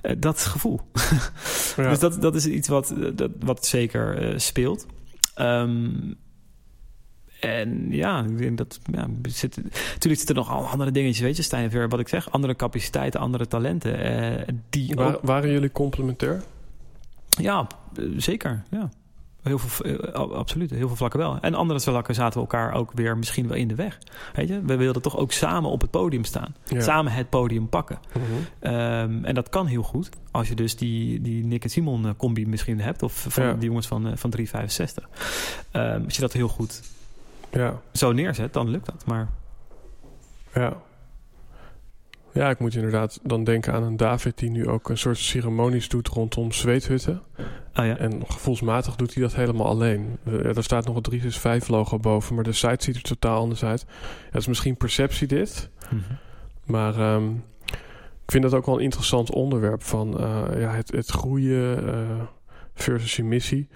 [0.00, 0.80] Eh, dat gevoel.
[1.76, 1.88] Ja.
[1.88, 4.86] Dus dat, dat is iets wat, dat, wat zeker speelt.
[5.34, 5.90] Ehm,
[7.44, 8.80] en ja, ik denk dat...
[8.92, 12.08] Ja, zit, natuurlijk zitten er nog al andere dingetjes, weet je, Stijn, weer wat ik
[12.08, 12.30] zeg.
[12.30, 13.98] Andere capaciteiten, andere talenten.
[13.98, 16.42] eh, die ook, waren jullie complementair?
[17.28, 17.66] ja,
[18.16, 18.88] zeker, ja.
[19.42, 21.38] Heel veel, eh, absoluut, heel veel vlakken wel.
[21.40, 23.98] En andere vlakken zaten we elkaar ook weer misschien wel in de weg.
[24.34, 26.54] Weet je, we wilden toch ook samen op het podium staan.
[26.64, 26.80] Ja.
[26.80, 27.98] Samen het podium pakken.
[28.12, 28.22] Mhm.
[28.58, 30.08] Ehm, en dat kan heel goed.
[30.30, 33.02] Als je dus die, die Nick en Simon eh, combi misschien hebt.
[33.02, 33.52] Of van Ja.
[33.54, 35.08] die jongens van, van 365.
[35.70, 36.82] Ehm, als je dat heel goed
[37.54, 39.04] Ja, zo neerzet, dan lukt dat.
[39.06, 39.28] Maar
[40.54, 40.76] ja.
[42.32, 45.88] Ja, ik moet inderdaad dan denken aan een David die nu ook een soort ceremonies
[45.88, 47.22] doet rondom zweethutten.
[47.72, 50.18] ah ja, En gevoelsmatig doet hij dat helemaal alleen.
[50.24, 53.86] Er staat nog het 365 logo boven, maar de site ziet er totaal anders uit.
[54.30, 56.00] Het is misschien perceptie dit, Mhm.
[56.64, 57.30] maar ehm,
[58.24, 62.22] ik vind dat ook wel een interessant onderwerp van eh, ja, het, het groeien eh,
[62.74, 63.68] versus je missie.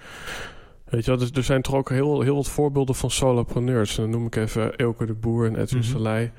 [0.91, 3.97] Weet je wel, dus er zijn toch ook heel, heel wat voorbeelden van solopreneurs.
[3.97, 5.85] En dan noem ik even Elke de Boer en Edwin.
[5.85, 6.31] Salei.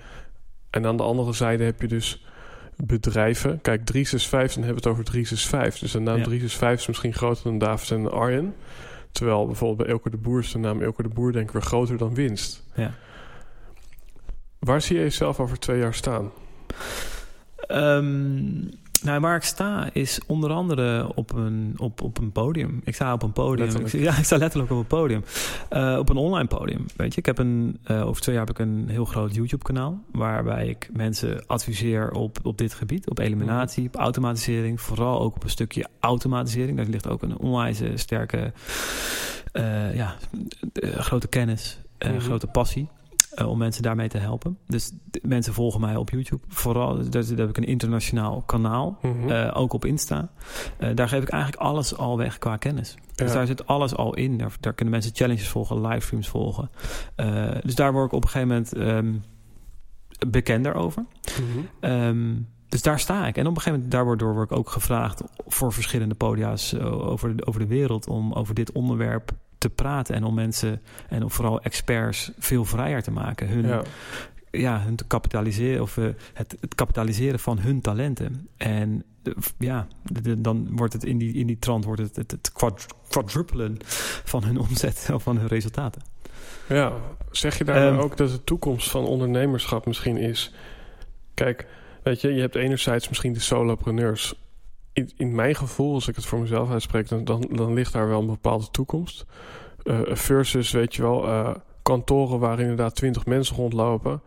[0.70, 2.26] En aan de andere zijde heb je dus
[2.76, 3.62] bedrijven.
[3.62, 5.80] Kijk, 365, dan hebben we het over 365.
[5.80, 6.24] Dus de naam Ja.
[6.24, 8.56] 365 is misschien groter dan David en Arjen.
[9.12, 11.62] Terwijl bijvoorbeeld bij Elke de Boer is de naam Elke de Boer denk ik weer
[11.62, 12.64] groter dan winst.
[12.76, 12.93] ja.
[14.60, 16.32] Waar zie je jezelf over twee jaar staan?
[17.58, 18.66] Ehm,
[19.04, 22.82] nou, waar ik sta is onder andere op een, op, op een podium.
[22.84, 23.66] Ik sta op een podium.
[23.68, 23.93] Letterlijk.
[23.93, 25.24] ja, ik sta letterlijk op een podium.
[25.70, 26.86] Eh, op een online podium.
[26.95, 30.02] Weet je, ik heb een, eh, over twee jaar heb ik een heel groot YouTube-kanaal.
[30.12, 33.10] Waarbij ik mensen adviseer op, op dit gebied.
[33.10, 34.82] Op eliminatie, op automatisering.
[34.82, 36.78] Vooral ook op een stukje automatisering.
[36.78, 38.52] Daar ligt ook een onwijs sterke,
[39.52, 40.16] eh, ja,
[40.82, 42.20] grote kennis, eh, Mhm.
[42.20, 42.88] grote passie.
[43.46, 44.58] Om mensen daarmee te helpen.
[44.68, 46.42] Dus mensen volgen mij op YouTube.
[46.48, 48.98] Vooral, daar, heb ik een internationaal kanaal.
[49.02, 49.50] Mhm.
[49.54, 50.30] ook op Insta.
[50.94, 52.96] daar geef ik eigenlijk alles al weg qua kennis.
[53.16, 54.38] Dus daar zit alles al in.
[54.38, 56.70] Daar, daar, kunnen mensen challenges volgen, livestreams volgen.
[57.62, 59.24] dus daar word ik op een gegeven moment um,
[60.28, 61.06] bekender over.
[61.40, 63.38] Mm dus daar sta ik.
[63.38, 67.36] En op een gegeven moment daardoor word ik ook gevraagd voor verschillende podia's eh, over,
[67.36, 71.32] de, over de wereld om over dit onderwerp te praten en om mensen en om
[71.32, 73.47] vooral experts veel vrijer te maken.
[73.47, 73.82] Hun, ja.
[74.51, 78.47] ja hun te kapitaliseren of uh, het, het, kapitaliseren van hun talenten.
[78.57, 79.03] En
[79.57, 79.88] ja,
[80.38, 82.51] dan wordt het in die, in die trant wordt het het, het
[84.24, 86.01] van hun omzet of van hun resultaten.
[86.68, 86.93] Ja,
[87.32, 90.53] zeg je daar um, ook dat de toekomst van ondernemerschap misschien is?
[91.34, 91.68] Kijk,
[92.03, 94.34] Weet je, je hebt enerzijds misschien de solopreneurs.
[95.18, 98.28] In, mijn gevoel, als ik het voor mezelf uitspreek, dan, dan, ligt daar wel een
[98.28, 99.26] bepaalde toekomst.
[99.84, 104.22] Uh, versus, weet je wel, uh, kantoren waar inderdaad twintig mensen rondlopen.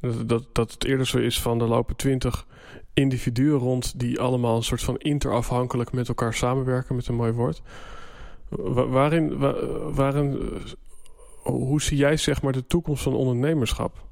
[0.00, 2.46] Dat, dat, dat het eerder zo is van er lopen twintig
[2.94, 7.62] individuen rond die allemaal een soort van interafhankelijk met elkaar samenwerken, met een mooi woord.
[8.88, 10.42] waarin, eh,
[11.42, 14.04] hoe zie jij zeg maar de toekomst van ondernemerschap?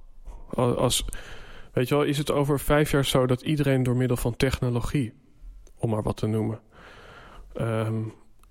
[0.55, 1.05] Als,
[1.73, 5.13] Weet je wel, is het over vijf jaar zo dat iedereen door middel van technologie,
[5.81, 6.61] om maar wat te noemen,
[7.55, 8.03] ehm,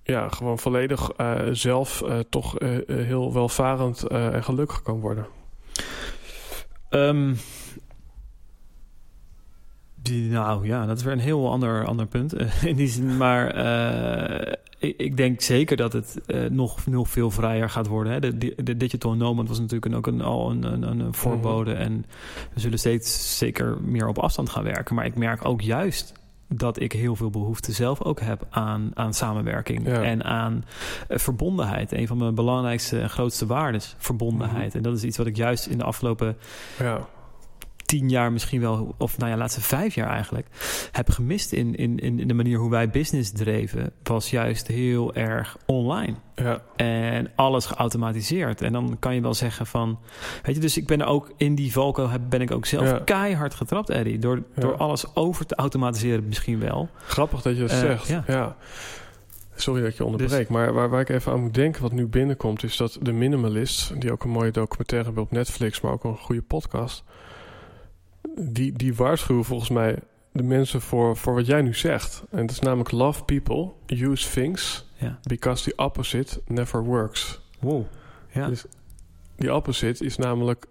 [0.02, 5.26] ja, gewoon volledig uh, zelf uh, toch uh, heel welvarend en gelukkig kan worden?
[6.90, 7.36] Um,
[10.02, 13.16] die, nou ja, dat is weer een heel ander, ander punt in die zin.
[13.16, 13.56] Maar
[14.78, 16.18] ik, ik, denk zeker dat het
[16.50, 18.12] nog, nog veel vrijer gaat worden.
[18.12, 18.20] Hè.
[18.20, 21.72] De, de, Digital Nomad was natuurlijk ook een, al een, een, een voorbode.
[21.72, 21.80] Mhm.
[21.80, 22.04] En
[22.54, 24.94] we zullen steeds zeker meer op afstand gaan werken.
[24.94, 26.19] Maar ik merk ook juist
[26.54, 30.64] dat ik heel veel behoefte zelf ook heb aan, aan samenwerking en aan
[31.08, 31.92] uh, verbondenheid.
[31.92, 34.68] Een van mijn belangrijkste en grootste waarden, verbondenheid.
[34.68, 34.76] Mhm.
[34.76, 36.36] En dat is iets wat ik juist in de afgelopen
[36.78, 37.08] ja
[37.90, 40.46] tien jaar misschien wel, of nou ja, laatste vijf jaar eigenlijk,
[40.92, 45.56] heb gemist in, in, in de manier hoe wij business dreven, was juist heel erg
[45.66, 46.14] online.
[46.34, 46.62] Ja.
[46.76, 48.62] En alles geautomatiseerd.
[48.62, 49.98] En dan kan je wel zeggen van,
[50.42, 53.90] weet je, dus ik ben ook in die valko ben ik ook zelf keihard getrapt,
[53.90, 56.88] Eddie, door, door alles over te automatiseren misschien wel.
[57.06, 58.08] Grappig dat je dat uh, zegt.
[58.26, 58.56] Ja.
[59.54, 62.06] Sorry dat je onderbreekt, dus- maar waar, waar ik even aan moet denken, wat nu
[62.06, 66.04] binnenkomt, is dat de Minimalist, die ook een mooie documentaire hebben op Netflix, maar ook
[66.04, 67.04] een goede podcast,
[68.38, 69.98] die, die waarschuwen volgens mij
[70.32, 72.22] de mensen voor, voor wat jij nu zegt.
[72.30, 75.18] En dat is namelijk love people, use things, ja.
[75.22, 77.40] because the opposite never works.
[77.60, 77.84] Wow.
[78.32, 78.48] Ja.
[78.48, 78.64] Dus
[79.36, 80.66] die opposite is namelijk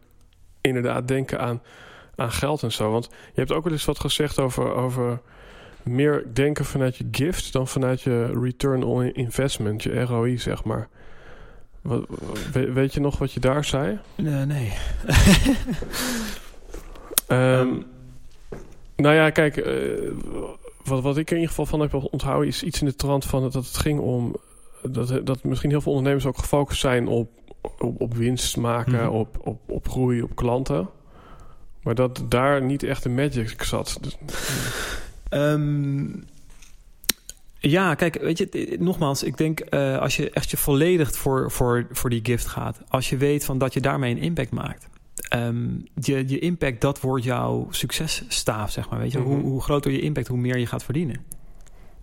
[0.61, 1.61] inderdaad denken aan,
[2.15, 2.91] aan geld en zo.
[2.91, 5.21] Want je hebt ook wel eens wat gezegd over, over
[5.83, 10.87] meer denken vanuit je gift dan vanuit je return on investment, je ROI, zeg maar.
[11.81, 12.05] Wat,
[12.51, 13.99] weet je nog wat je daar zei?
[14.15, 14.45] Nee.
[14.45, 14.73] nee.
[17.31, 17.85] Um,
[18.95, 20.11] nou ja, kijk, uh,
[20.83, 23.41] wat, wat ik in ieder geval van heb onthouden is iets in de trant van
[23.41, 24.35] dat het ging om
[24.81, 27.29] dat, dat misschien heel veel ondernemers ook gefocust zijn op,
[27.79, 29.15] op, op winst maken, mm -hmm.
[29.15, 30.89] op, op, op groei, op klanten.
[31.83, 33.97] Maar dat daar niet echt de magic zat.
[34.01, 34.17] Dus,
[35.29, 36.23] um,
[37.59, 41.87] ja, kijk, weet je, nogmaals, ik denk uh, als je echt je volledig voor, voor,
[41.91, 44.87] voor die gift gaat, als je weet van dat je daarmee een impact maakt.
[45.35, 48.99] Um, je, je impact, dat wordt jouw successtaaf, zeg maar.
[48.99, 49.19] Weet je?
[49.19, 49.45] hoe, mhm.
[49.45, 51.15] hoe groter je impact, hoe meer je gaat verdienen.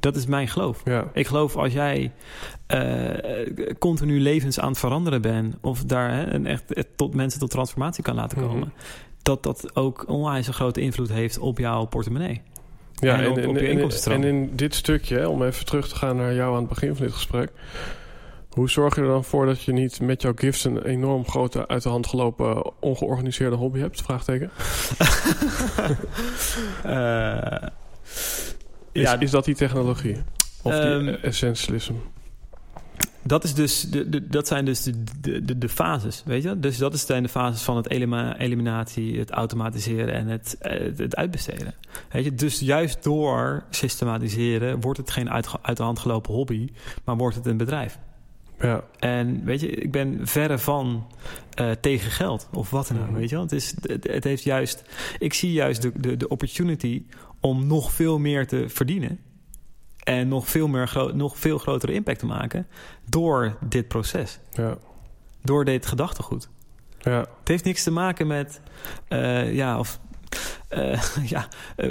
[0.01, 0.81] Dat is mijn geloof.
[0.85, 1.11] Ja.
[1.13, 2.13] Ik geloof als jij
[2.75, 5.57] uh, continu levens aan het veranderen bent...
[5.61, 6.65] of daar hè, en echt
[6.97, 8.49] tot mensen tot transformatie kan laten mhm.
[8.49, 8.73] komen...
[9.23, 12.43] dat dat ook onwijs een grote invloed heeft op jouw portemonnee.
[12.95, 14.01] Ja, en, op, op je.
[14.11, 17.07] En in dit stukje, om even terug te gaan naar jou aan het begin van
[17.07, 17.51] dit gesprek...
[18.57, 21.69] Hoe zorg je er dan voor dat je niet met jouw gifts een enorm grote,
[21.69, 24.03] uit de hand gelopen, ongeorganiseerde hobby hebt?
[24.03, 24.51] Vraagteken.
[26.87, 27.53] uh,
[28.93, 30.17] is, ja, is dat die technologie?
[30.63, 31.93] Of die um, essentialism?
[33.23, 36.61] Dat, is dus de, de, dat zijn dus de, de, de, fases, weet je?
[36.61, 37.91] Dus dat zijn de fases van het
[38.39, 41.75] eliminatie, het automatiseren en het, het, het, uitbesteden.
[42.11, 42.35] Weet je?
[42.35, 46.69] Dus juist door systematiseren wordt het geen uit, uit de hand gelopen hobby,
[47.05, 47.99] maar wordt het een bedrijf.
[48.61, 48.85] Ja.
[48.99, 51.07] En weet je, ik ben verre van
[51.61, 53.07] uh, tegen geld of wat dan ook.
[53.07, 53.15] Mhm.
[53.15, 53.45] Weet je wel?
[53.45, 54.83] Het, is, het, heeft juist,
[55.19, 57.07] ik zie juist de, de, de opportunity
[57.41, 59.21] om nog veel meer te verdienen.
[60.03, 62.67] En nog veel, meer nog veel grotere impact te maken
[63.09, 64.39] door dit proces.
[64.53, 64.79] Ja.
[65.43, 66.49] Door dit gedachtegoed.
[66.99, 67.19] Ja.
[67.19, 68.61] Het heeft niks te maken met,
[69.09, 70.01] uh, ja, of
[70.69, 71.03] eh,
[71.35, 71.89] ja, eh,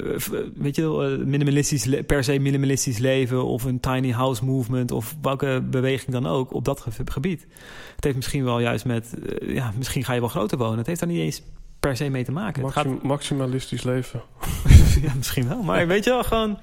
[0.54, 5.16] weet je wel, eh, minimalistisch, per se minimalistisch leven of een tiny house movement of
[5.22, 7.46] welke beweging dan ook op dat ge- gebied.
[7.94, 9.14] Het heeft misschien wel juist met,
[9.46, 10.78] ja, misschien ga je wel groter wonen.
[10.78, 11.42] Het heeft daar niet eens
[11.80, 12.62] per se mee te maken.
[12.62, 14.22] Maxim- maximalistisch leven.
[14.40, 16.58] gaat, ja, misschien wel, maar weet je wel, gewoon...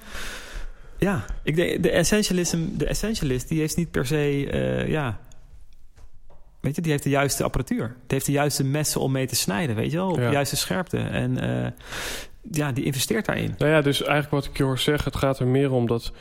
[0.98, 4.46] Ja, ik denk, de essentialism, de essentialist, die heeft niet per se,
[4.88, 5.20] ja...
[6.64, 7.86] Weet je, die heeft de juiste apparatuur.
[7.86, 10.10] Die heeft de juiste messen om mee te snijden, weet je wel?
[10.10, 10.26] Op Ja.
[10.26, 10.98] de juiste scherpte.
[10.98, 11.70] En eh,
[12.50, 13.54] ja, die investeert daarin.
[13.58, 16.12] Nou ja, dus eigenlijk wat ik je hoor zeggen, het gaat er meer om dat,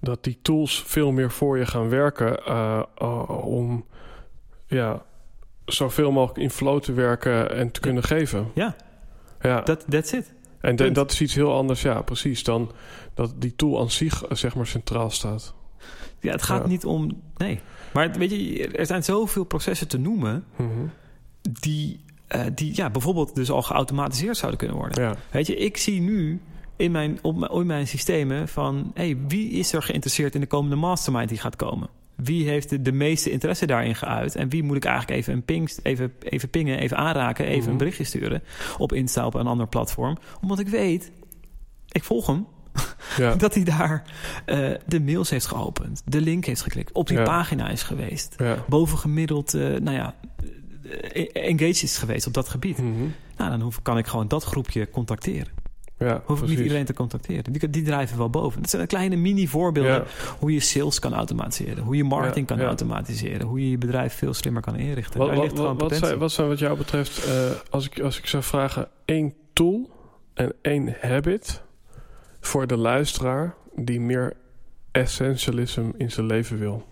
[0.00, 3.84] dat die tools veel meer voor je gaan werken eh, eh, om
[4.66, 5.02] ja,
[5.64, 8.50] zoveel mogelijk in flow te werken en te kunnen geven.
[8.54, 8.76] Ja,
[9.40, 10.32] Ja, dat that's it.
[10.60, 12.70] en de- dat is iets heel anders, ja, precies, dan
[13.14, 15.54] dat die tool aan zich zeg maar centraal staat.
[16.20, 16.68] Ja, het gaat Ja.
[16.68, 17.22] niet om...
[17.36, 17.60] Nee.
[17.92, 20.44] Maar weet je, er zijn zoveel processen te noemen...
[20.56, 20.68] Mhm.
[21.60, 25.02] die, eh, die ja, bijvoorbeeld dus al geautomatiseerd zouden kunnen worden.
[25.02, 26.40] Ja, Weet je, ik zie nu
[26.76, 28.90] in mijn, op mijn, in mijn systemen van...
[28.94, 31.88] hey, wie is er geïnteresseerd in de komende mastermind die gaat komen?
[32.14, 34.34] Wie heeft de, de meeste interesse daarin geuit?
[34.36, 37.44] En wie moet ik eigenlijk even, een ping, even, even pingen, even aanraken...
[37.46, 37.70] even Mhm.
[37.70, 38.42] een berichtje sturen
[38.78, 40.16] op Insta op een ander platform?
[40.40, 41.10] Omdat ik weet,
[41.88, 42.46] ik volg hem...
[43.16, 44.02] ja, dat hij daar
[44.44, 47.24] eh, de mails heeft geopend, de link heeft geklikt, op die Ja.
[47.24, 48.64] pagina is geweest, ja.
[48.68, 50.14] bovengemiddeld, eh nou ja,
[51.12, 52.78] eh, engaged is geweest op dat gebied.
[52.78, 52.90] Mhm.
[53.36, 55.52] Nou, dan hoef, kan ik gewoon dat groepje contacteren.
[55.98, 57.52] ja Hoef ik niet iedereen te contacteren.
[57.52, 58.60] Die, die drijven wel boven.
[58.60, 60.04] Dat zijn kleine mini-voorbeelden Ja.
[60.38, 64.14] hoe je sales kan automatiseren, hoe je marketing Ja, kan automatiseren, hoe je je bedrijf
[64.14, 65.18] veel slimmer kan inrichten.
[65.18, 66.06] Wat, Daar wat, ligt gewoon wat, wat, potentie.
[66.08, 67.28] zijn, wat zijn wat jou betreft,
[67.70, 69.90] als, ik, als ik zou vragen, één tool
[70.34, 71.62] en één habit
[72.42, 74.36] voor de luisteraar die meer
[74.90, 76.86] essentialism in zijn leven wil?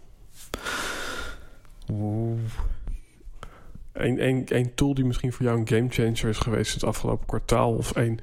[3.92, 7.74] Eén, één, één tool die misschien voor jou een gamechanger is geweest het afgelopen kwartaal
[7.74, 8.18] of één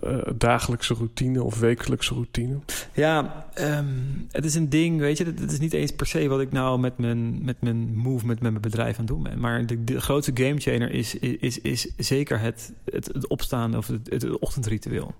[0.00, 2.58] eh, dagelijkse routine of wekelijkse routine?
[2.92, 3.86] Ja, ehm,
[4.30, 5.24] het is een ding, weet je.
[5.24, 8.50] Het is niet eens per se wat ik nou met mijn, met mijn movement, met
[8.50, 9.40] mijn bedrijf aan het doen ben.
[9.40, 14.10] Maar de, de grootste gamechanger is, is, is zeker het, het, het opstaan of het,
[14.10, 15.14] het ochtendritueel.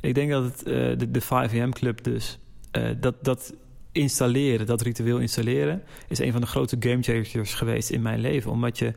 [0.00, 2.38] Ik denk dat het, eh, de, de 5am Club dus,
[2.70, 3.54] eh, dat, dat
[3.92, 8.50] installeren, dat ritueel installeren, is een van de grootste gamechangers geweest in mijn leven.
[8.50, 8.92] Omdat je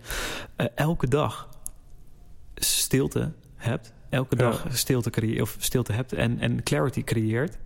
[0.56, 1.50] eh, elke dag
[2.56, 3.94] stilte hebt.
[4.10, 4.42] Elke Ja.
[4.44, 7.58] dag stilte, creë- of stilte hebt en, en clarity creëert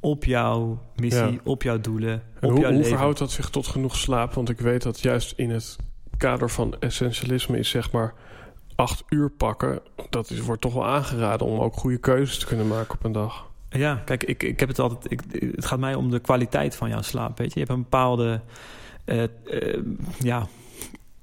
[0.00, 1.38] op jouw missie, Ja.
[1.44, 2.88] op jouw doelen, En op hoe, jouw hoe leven.
[2.88, 4.34] verhoudt dat zich tot genoeg slaap?
[4.34, 5.76] Want ik weet dat juist in het
[6.16, 8.14] kader van essentialisme is zeg maar
[8.78, 9.80] acht uur pakken.
[10.10, 13.12] Dat is, wordt toch wel aangeraden om ook goede keuzes te kunnen maken op een
[13.12, 13.50] dag.
[13.70, 15.12] Ja, kijk, ik, ik heb het altijd.
[15.12, 15.20] Ik,
[15.54, 17.38] het gaat mij om de kwaliteit van jouw slaap.
[17.38, 18.40] Weet je, je hebt een bepaalde
[19.04, 19.84] eh, eh,
[20.18, 20.46] ja,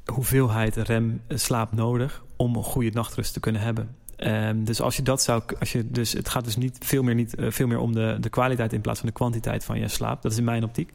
[0.06, 3.96] hoeveelheid rem eh, slaap nodig om een goede nachtrust te kunnen hebben.
[4.16, 7.16] Ehm, dus als je dat zou, als je dus, het gaat dus niet veel meer,
[7.16, 10.22] niet, veel meer om de, de kwaliteit in plaats van de kwantiteit van je slaap.
[10.22, 10.94] Dat is in mijn optiek.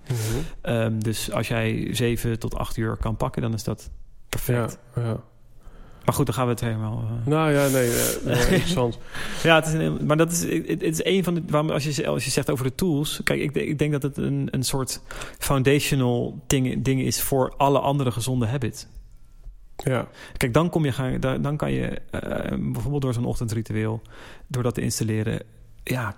[0.61, 3.91] Ehm, dus als jij 7 tot 8 uur kan pakken, dan is dat
[4.29, 4.79] perfect.
[4.95, 5.21] Ja, ja.
[6.05, 7.03] Maar goed, dan gaan we het helemaal.
[7.21, 8.99] eh, Nou ja, nee, eh, nee, interessant.
[9.43, 11.43] Ja, het is een, maar dat is, het, is een van de.
[11.49, 13.21] Waarom, als, je, als je zegt over de tools.
[13.25, 15.01] Kijk, ik, denk- ik denk dat het een, een soort
[15.39, 18.87] foundational ding, ding is voor alle andere gezonde habits.
[19.77, 24.03] Ja, Kijk, dan, kom je, dan dan kan je eh, bijvoorbeeld door zo'n ochtendritueel,
[24.47, 25.43] door dat te installeren,
[25.85, 26.17] ja,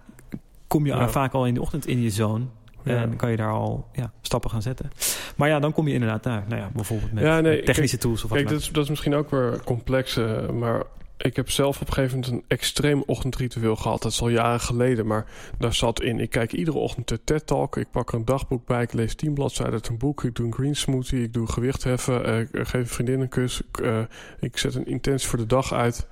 [0.66, 1.09] kom je Ja.
[1.09, 2.45] vaak al in de ochtend in je zone.
[2.85, 2.97] Ja.
[2.97, 4.91] En dan kan je daar al ja, stappen gaan zetten.
[5.37, 7.99] Maar ja, dan kom je inderdaad naar, nou ja, bijvoorbeeld met Ja, nee, met technische
[7.99, 10.83] tools of wat Kijk, dat is, dat is misschien ook weer complex, eh, maar
[11.16, 14.03] ik heb zelf op een gegeven moment een extreem ochtendritueel gehad.
[14.03, 15.26] Dat is al jaren geleden, maar
[15.59, 16.20] daar zat in.
[16.20, 19.35] Ik kijk iedere ochtend de TED-talk, ik pak er een dagboek bij, ik lees tien
[19.35, 22.49] bladzijden uit een boek, ik doe een green smoothie, ik doe gewicht heffen, eh, ik
[22.53, 23.99] geef een vriendin een kus, ik, eh,
[24.41, 26.07] ik zet een intentie voor de dag uit.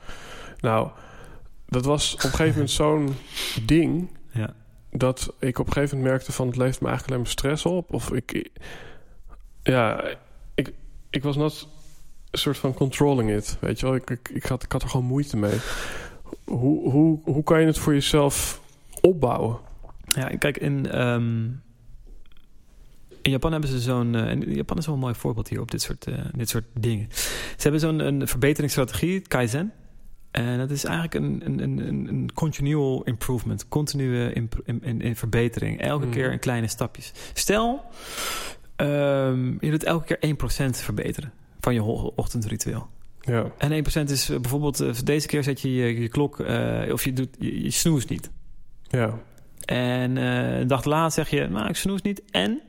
[0.61, 0.89] Nou,
[1.67, 3.15] dat was op een gegeven moment zo'n
[3.67, 4.55] ding Ja.
[4.91, 7.93] Dat ik op een gegeven moment merkte van het levert me eigenlijk alleen stress op.
[7.93, 8.51] Of ik,
[9.63, 10.05] ja,
[10.55, 10.73] ik,
[11.11, 11.67] ik was net
[12.31, 13.95] een soort van controlling it, weet je wel.
[13.95, 15.59] Ik, ik, ik, had, ik had er gewoon moeite mee.
[16.45, 18.61] Hoe, hoe, hoe kan je het voor jezelf
[19.01, 19.59] opbouwen?
[20.05, 21.43] Ja, kijk, in, ehm,
[23.23, 24.15] in Japan hebben ze zo'n...
[24.15, 27.09] en Japan is wel een mooi voorbeeld hier op dit soort, eh, dit soort dingen.
[27.57, 29.73] Ze hebben zo'n verbeteringsstrategie, Kaizen.
[30.31, 33.69] En dat is eigenlijk een, een, een, een- een continual improvement.
[33.69, 34.49] Continue in,
[34.83, 35.81] in, in verbetering.
[35.81, 36.15] Elke Mhm.
[36.15, 37.13] keer in kleine stapjes.
[37.33, 37.85] Stel,
[38.77, 41.83] ehm, je doet elke keer 1% verbeteren van je
[42.17, 42.89] ochtendritueel.
[43.21, 44.81] Ja, En 1% is eh, bijvoorbeeld...
[44.81, 46.41] eh, deze keer zet je je, je klok...
[46.41, 48.31] eh, of je, doet, je, je snoest niet.
[48.89, 49.19] ja,
[49.65, 52.23] En eh, een dag later zeg je, nou, ik snoes niet.
[52.31, 52.61] En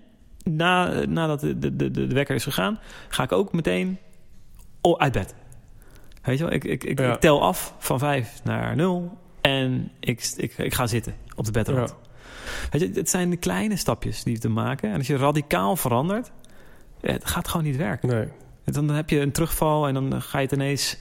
[0.43, 2.79] na, nadat de, de, de, de wekker is gegaan,
[3.09, 3.97] ga ik ook meteen
[4.97, 5.35] uit bed.
[6.21, 7.13] Weet je wel, ik, ik, ik, Ja.
[7.13, 11.51] ik tel af van 5 naar 0 en ik, ik, ik ga zitten op de
[11.51, 11.89] bedrand.
[11.89, 11.95] Ja.
[12.71, 14.89] Weet je, het zijn de kleine stapjes die je te maken.
[14.91, 16.31] En als je radicaal verandert,
[17.01, 18.09] ja, het gaat gewoon niet werken.
[18.09, 18.27] Nee.
[18.63, 20.97] Dan heb je een terugval en dan ga je het ineens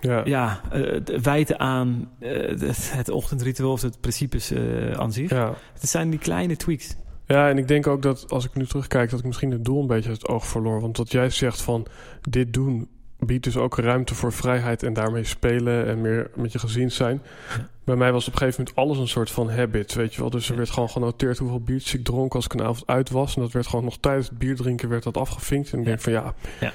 [0.00, 0.22] Ja.
[0.24, 5.30] ja, eh, wijten aan eh, het, het ochtendritueel of het principes eh, aan zich.
[5.30, 5.54] ja.
[5.80, 6.94] Het zijn die kleine tweaks.
[7.26, 9.80] Ja, en ik denk ook dat als ik nu terugkijk, dat ik misschien het doel
[9.80, 10.80] een beetje uit het oog verloor.
[10.80, 11.86] Want wat jij zegt van
[12.28, 16.58] dit doen biedt dus ook ruimte voor vrijheid en daarmee spelen en meer met je
[16.58, 17.22] gezien zijn.
[17.56, 17.68] Ja.
[17.84, 20.30] Bij mij was op een gegeven moment alles een soort van habit, weet je wel.
[20.30, 20.56] Dus er Ja.
[20.58, 23.36] werd gewoon genoteerd hoeveel biertjes ik dronk als ik een avond uit was.
[23.36, 25.72] En dat werd gewoon nog tijdens het bier drinken werd dat afgevinkt.
[25.72, 26.72] En ik denk van ja, Ja.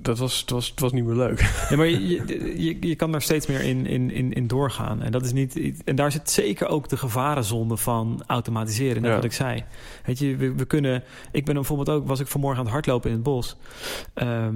[0.00, 1.40] Dat, was, het, was, het was niet meer leuk.
[1.70, 1.98] Ja, maar je,
[2.62, 5.02] je, je, kan daar steeds meer in, in, in, in doorgaan.
[5.02, 9.02] En, dat is niet, en daar zit zeker ook de gevarenzonde van automatiseren.
[9.02, 9.16] Net Ja.
[9.16, 9.64] wat ik zei.
[10.04, 11.02] Weet je, we, we kunnen...
[11.32, 12.06] Ik ben bijvoorbeeld ook...
[12.06, 13.56] Was ik vanmorgen aan het hardlopen in het bos.
[14.14, 14.54] Ehm,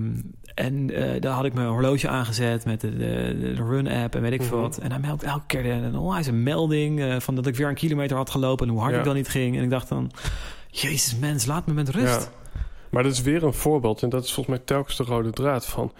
[0.54, 4.32] en eh, daar had ik mijn horloge aangezet met de, de, de run-app en weet
[4.32, 4.66] ik veel Mhm.
[4.66, 4.78] wat.
[4.78, 7.00] En hij meldt elke keer een onwijs melding...
[7.00, 8.66] eh, van dat ik weer een kilometer had gelopen...
[8.66, 8.98] en hoe hard Ja.
[8.98, 9.56] ik dan niet ging.
[9.56, 10.10] En ik dacht dan...
[10.68, 12.30] Jezus mens, laat me met rust.
[12.54, 12.60] Ja.
[12.90, 14.02] Maar dat is weer een voorbeeld.
[14.02, 15.92] En dat is volgens mij telkens de rode draad van...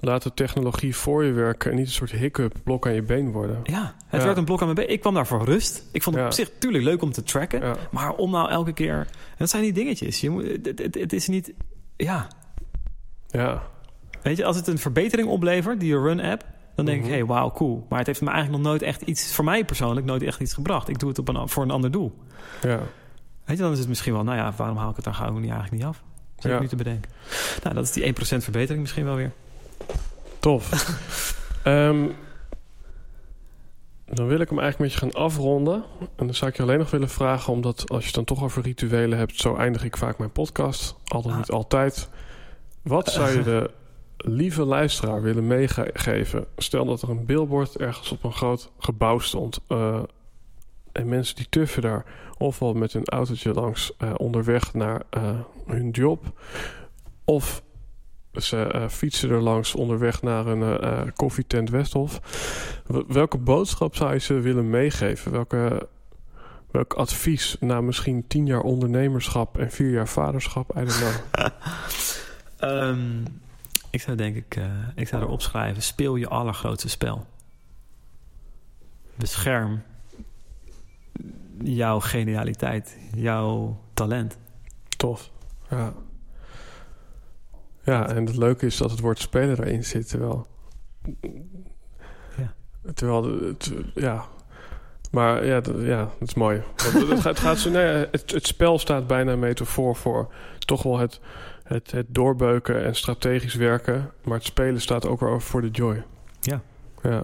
[0.00, 1.70] laat de technologie voor je werken...
[1.70, 3.60] en niet een soort hiccup blok aan je been worden.
[3.64, 4.26] Ja, het Ja.
[4.26, 4.90] werd een blok aan mijn been.
[4.94, 5.84] Ik kwam daar voor rust.
[5.92, 7.76] Ik vond het op zich natuurlijk leuk om te tracken.
[7.90, 8.94] Maar om nou elke keer...
[8.98, 9.06] en
[9.38, 10.20] Dat zijn die dingetjes.
[10.20, 11.52] Je moet, het, het, het is niet...
[11.96, 12.26] Ja,
[13.28, 13.62] ja,
[14.26, 16.44] weet je, als het een verbetering oplevert, die run-app...
[16.74, 17.06] dan denk Mhm.
[17.08, 17.86] ik, hey, wauw, cool.
[17.88, 19.34] Maar het heeft me eigenlijk nog nooit echt iets...
[19.34, 20.88] voor mij persoonlijk nooit echt iets gebracht.
[20.88, 22.12] Ik doe het op een, voor een ander doel.
[22.62, 22.78] ja.
[23.44, 24.22] Weet je, dan is het misschien wel...
[24.24, 26.02] nou ja, waarom haal ik het dan gauw niet eigenlijk niet af?
[26.36, 26.54] Zit Ja.
[26.56, 27.10] ik nu te bedenken.
[27.62, 29.32] Nou, dat is die 1% verbetering misschien wel weer.
[30.40, 30.70] Tof.
[31.62, 32.06] Ehm,
[34.06, 35.84] dan wil ik hem eigenlijk met je gaan afronden.
[36.16, 37.52] En dan zou ik je alleen nog willen vragen...
[37.52, 39.40] omdat als je het dan toch over rituelen hebt...
[39.40, 40.94] zo eindig ik vaak mijn podcast.
[41.04, 41.36] Al dan Ah.
[41.38, 42.08] niet altijd.
[42.82, 43.70] Wat zou je de
[44.16, 46.46] lieve luisteraar willen meegeven?
[46.56, 49.60] Stel dat er een billboard ergens op een groot gebouw stond...
[49.68, 50.02] eh,
[50.92, 52.04] en mensen die tuffen daar
[52.38, 56.40] ofwel met hun autootje langs eh, onderweg naar eh, hun job...
[57.24, 57.62] of
[58.32, 62.20] ze fietsen er langs onderweg naar een koffietent Westhof.
[63.08, 65.32] Welke boodschap zou je ze willen meegeven?
[65.32, 65.88] Welke,
[66.70, 70.76] welk advies na misschien tien jaar ondernemerschap en vier jaar vaderschap?
[70.76, 71.46] I don't know.
[72.56, 73.22] Ehm,
[73.90, 74.56] ik zou denk ik...
[74.56, 74.64] eh,
[74.94, 75.82] ik zou erop schrijven...
[75.82, 77.26] speel je allergrootste spel.
[79.14, 79.82] Bescherm
[81.62, 84.38] jouw genialiteit, jouw talent.
[84.96, 85.30] Tof.
[85.70, 85.92] Ja.
[87.84, 90.08] Ja, en het leuke is dat het woord spelen erin zit.
[90.08, 90.46] Terwijl...
[92.36, 92.54] Ja.
[92.94, 93.40] Terwijl...
[93.40, 94.24] Het, ja...
[95.10, 96.62] Maar ja, dat, ja, dat is mooi.
[96.92, 100.32] Want het, gaat, het, gaat zo, nee, het, het spel staat bijna een metafoor voor
[100.58, 101.20] toch wel het,
[101.66, 104.10] het, het doorbeuken en strategisch werken.
[104.24, 106.02] Maar het spelen staat ook weer over voor de joy.
[106.40, 106.62] Ja.
[107.02, 107.22] Ja.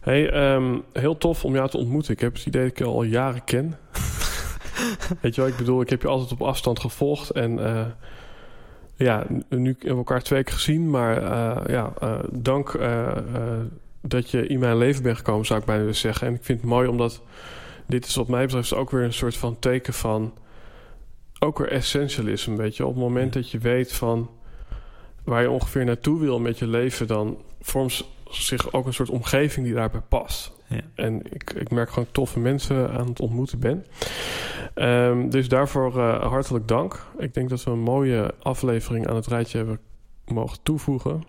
[0.00, 2.12] Hey, ehm, heel tof om jou te ontmoeten.
[2.12, 3.78] Ik heb het idee dat ik je al jaren ken.
[5.20, 7.30] Weet je wel, ik bedoel, ik heb je altijd op afstand gevolgd.
[7.30, 7.86] En eh,
[8.96, 10.90] ja, nu hebben we elkaar twee keer gezien.
[10.90, 12.78] Maar eh, ja, eh, dank
[14.00, 16.26] dat je in mijn leven bent gekomen, zou ik bijna willen zeggen.
[16.26, 17.22] En ik vind het mooi omdat
[17.86, 20.32] dit is wat mij betreft ook weer een soort van teken van...
[21.44, 22.86] Ook weer essentialisme, weet je.
[22.86, 24.30] Op het moment dat je weet van
[25.24, 27.06] waar je ongeveer naartoe wil met je leven...
[27.06, 30.52] dan vormt zich ook een soort omgeving die daarbij past.
[30.68, 30.80] Ja.
[30.94, 33.86] En ik, ik merk gewoon toffe mensen aan het ontmoeten ben.
[34.74, 37.06] Ehm, dus daarvoor eh, hartelijk dank.
[37.18, 39.78] Ik denk dat we een mooie aflevering aan het rijtje hebben
[40.26, 41.22] mogen toevoegen.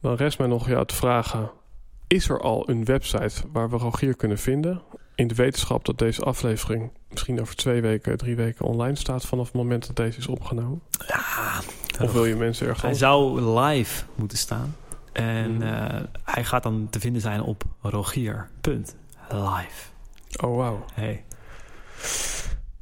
[0.00, 1.50] Dan rest mij nog jou te vragen...
[2.06, 4.82] is er al een website waar we Rogier kunnen vinden...
[5.14, 9.24] in de wetenschap dat deze aflevering misschien over twee weken, drie weken online staat...
[9.24, 10.80] vanaf het moment dat deze is opgenomen?
[11.06, 11.60] Ja,
[12.00, 12.82] Of wil je mensen ergens...
[12.82, 14.76] hij zou live moeten staan.
[15.12, 15.62] En Mhm.
[15.62, 19.90] eh, hij gaat dan te vinden zijn op rogier.live.
[20.44, 20.84] Oh, wauw.
[20.94, 21.24] Hey.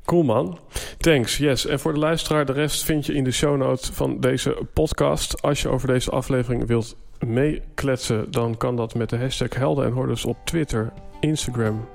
[0.05, 0.59] Cool man.
[0.99, 1.67] Thanks, yes.
[1.67, 5.43] En voor de luisteraar, de rest vind je in de show notes van deze podcast.
[5.43, 9.93] Als je over deze aflevering wilt meekletsen, dan kan dat met de hashtag Helden en
[9.93, 11.89] Hordes op Twitter, Instagram,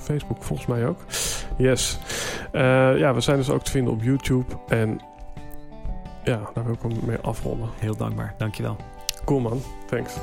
[0.00, 0.98] Facebook volgens mij ook.
[1.56, 1.98] Yes.
[2.52, 4.54] Eh, ja, we zijn dus ook te vinden op YouTube.
[4.68, 5.00] En
[6.24, 7.68] ja, daar wil ik hem mee afronden.
[7.78, 8.34] Heel dankbaar.
[8.38, 8.76] Dankjewel.
[9.24, 9.62] Cool man.
[9.86, 10.14] Thanks.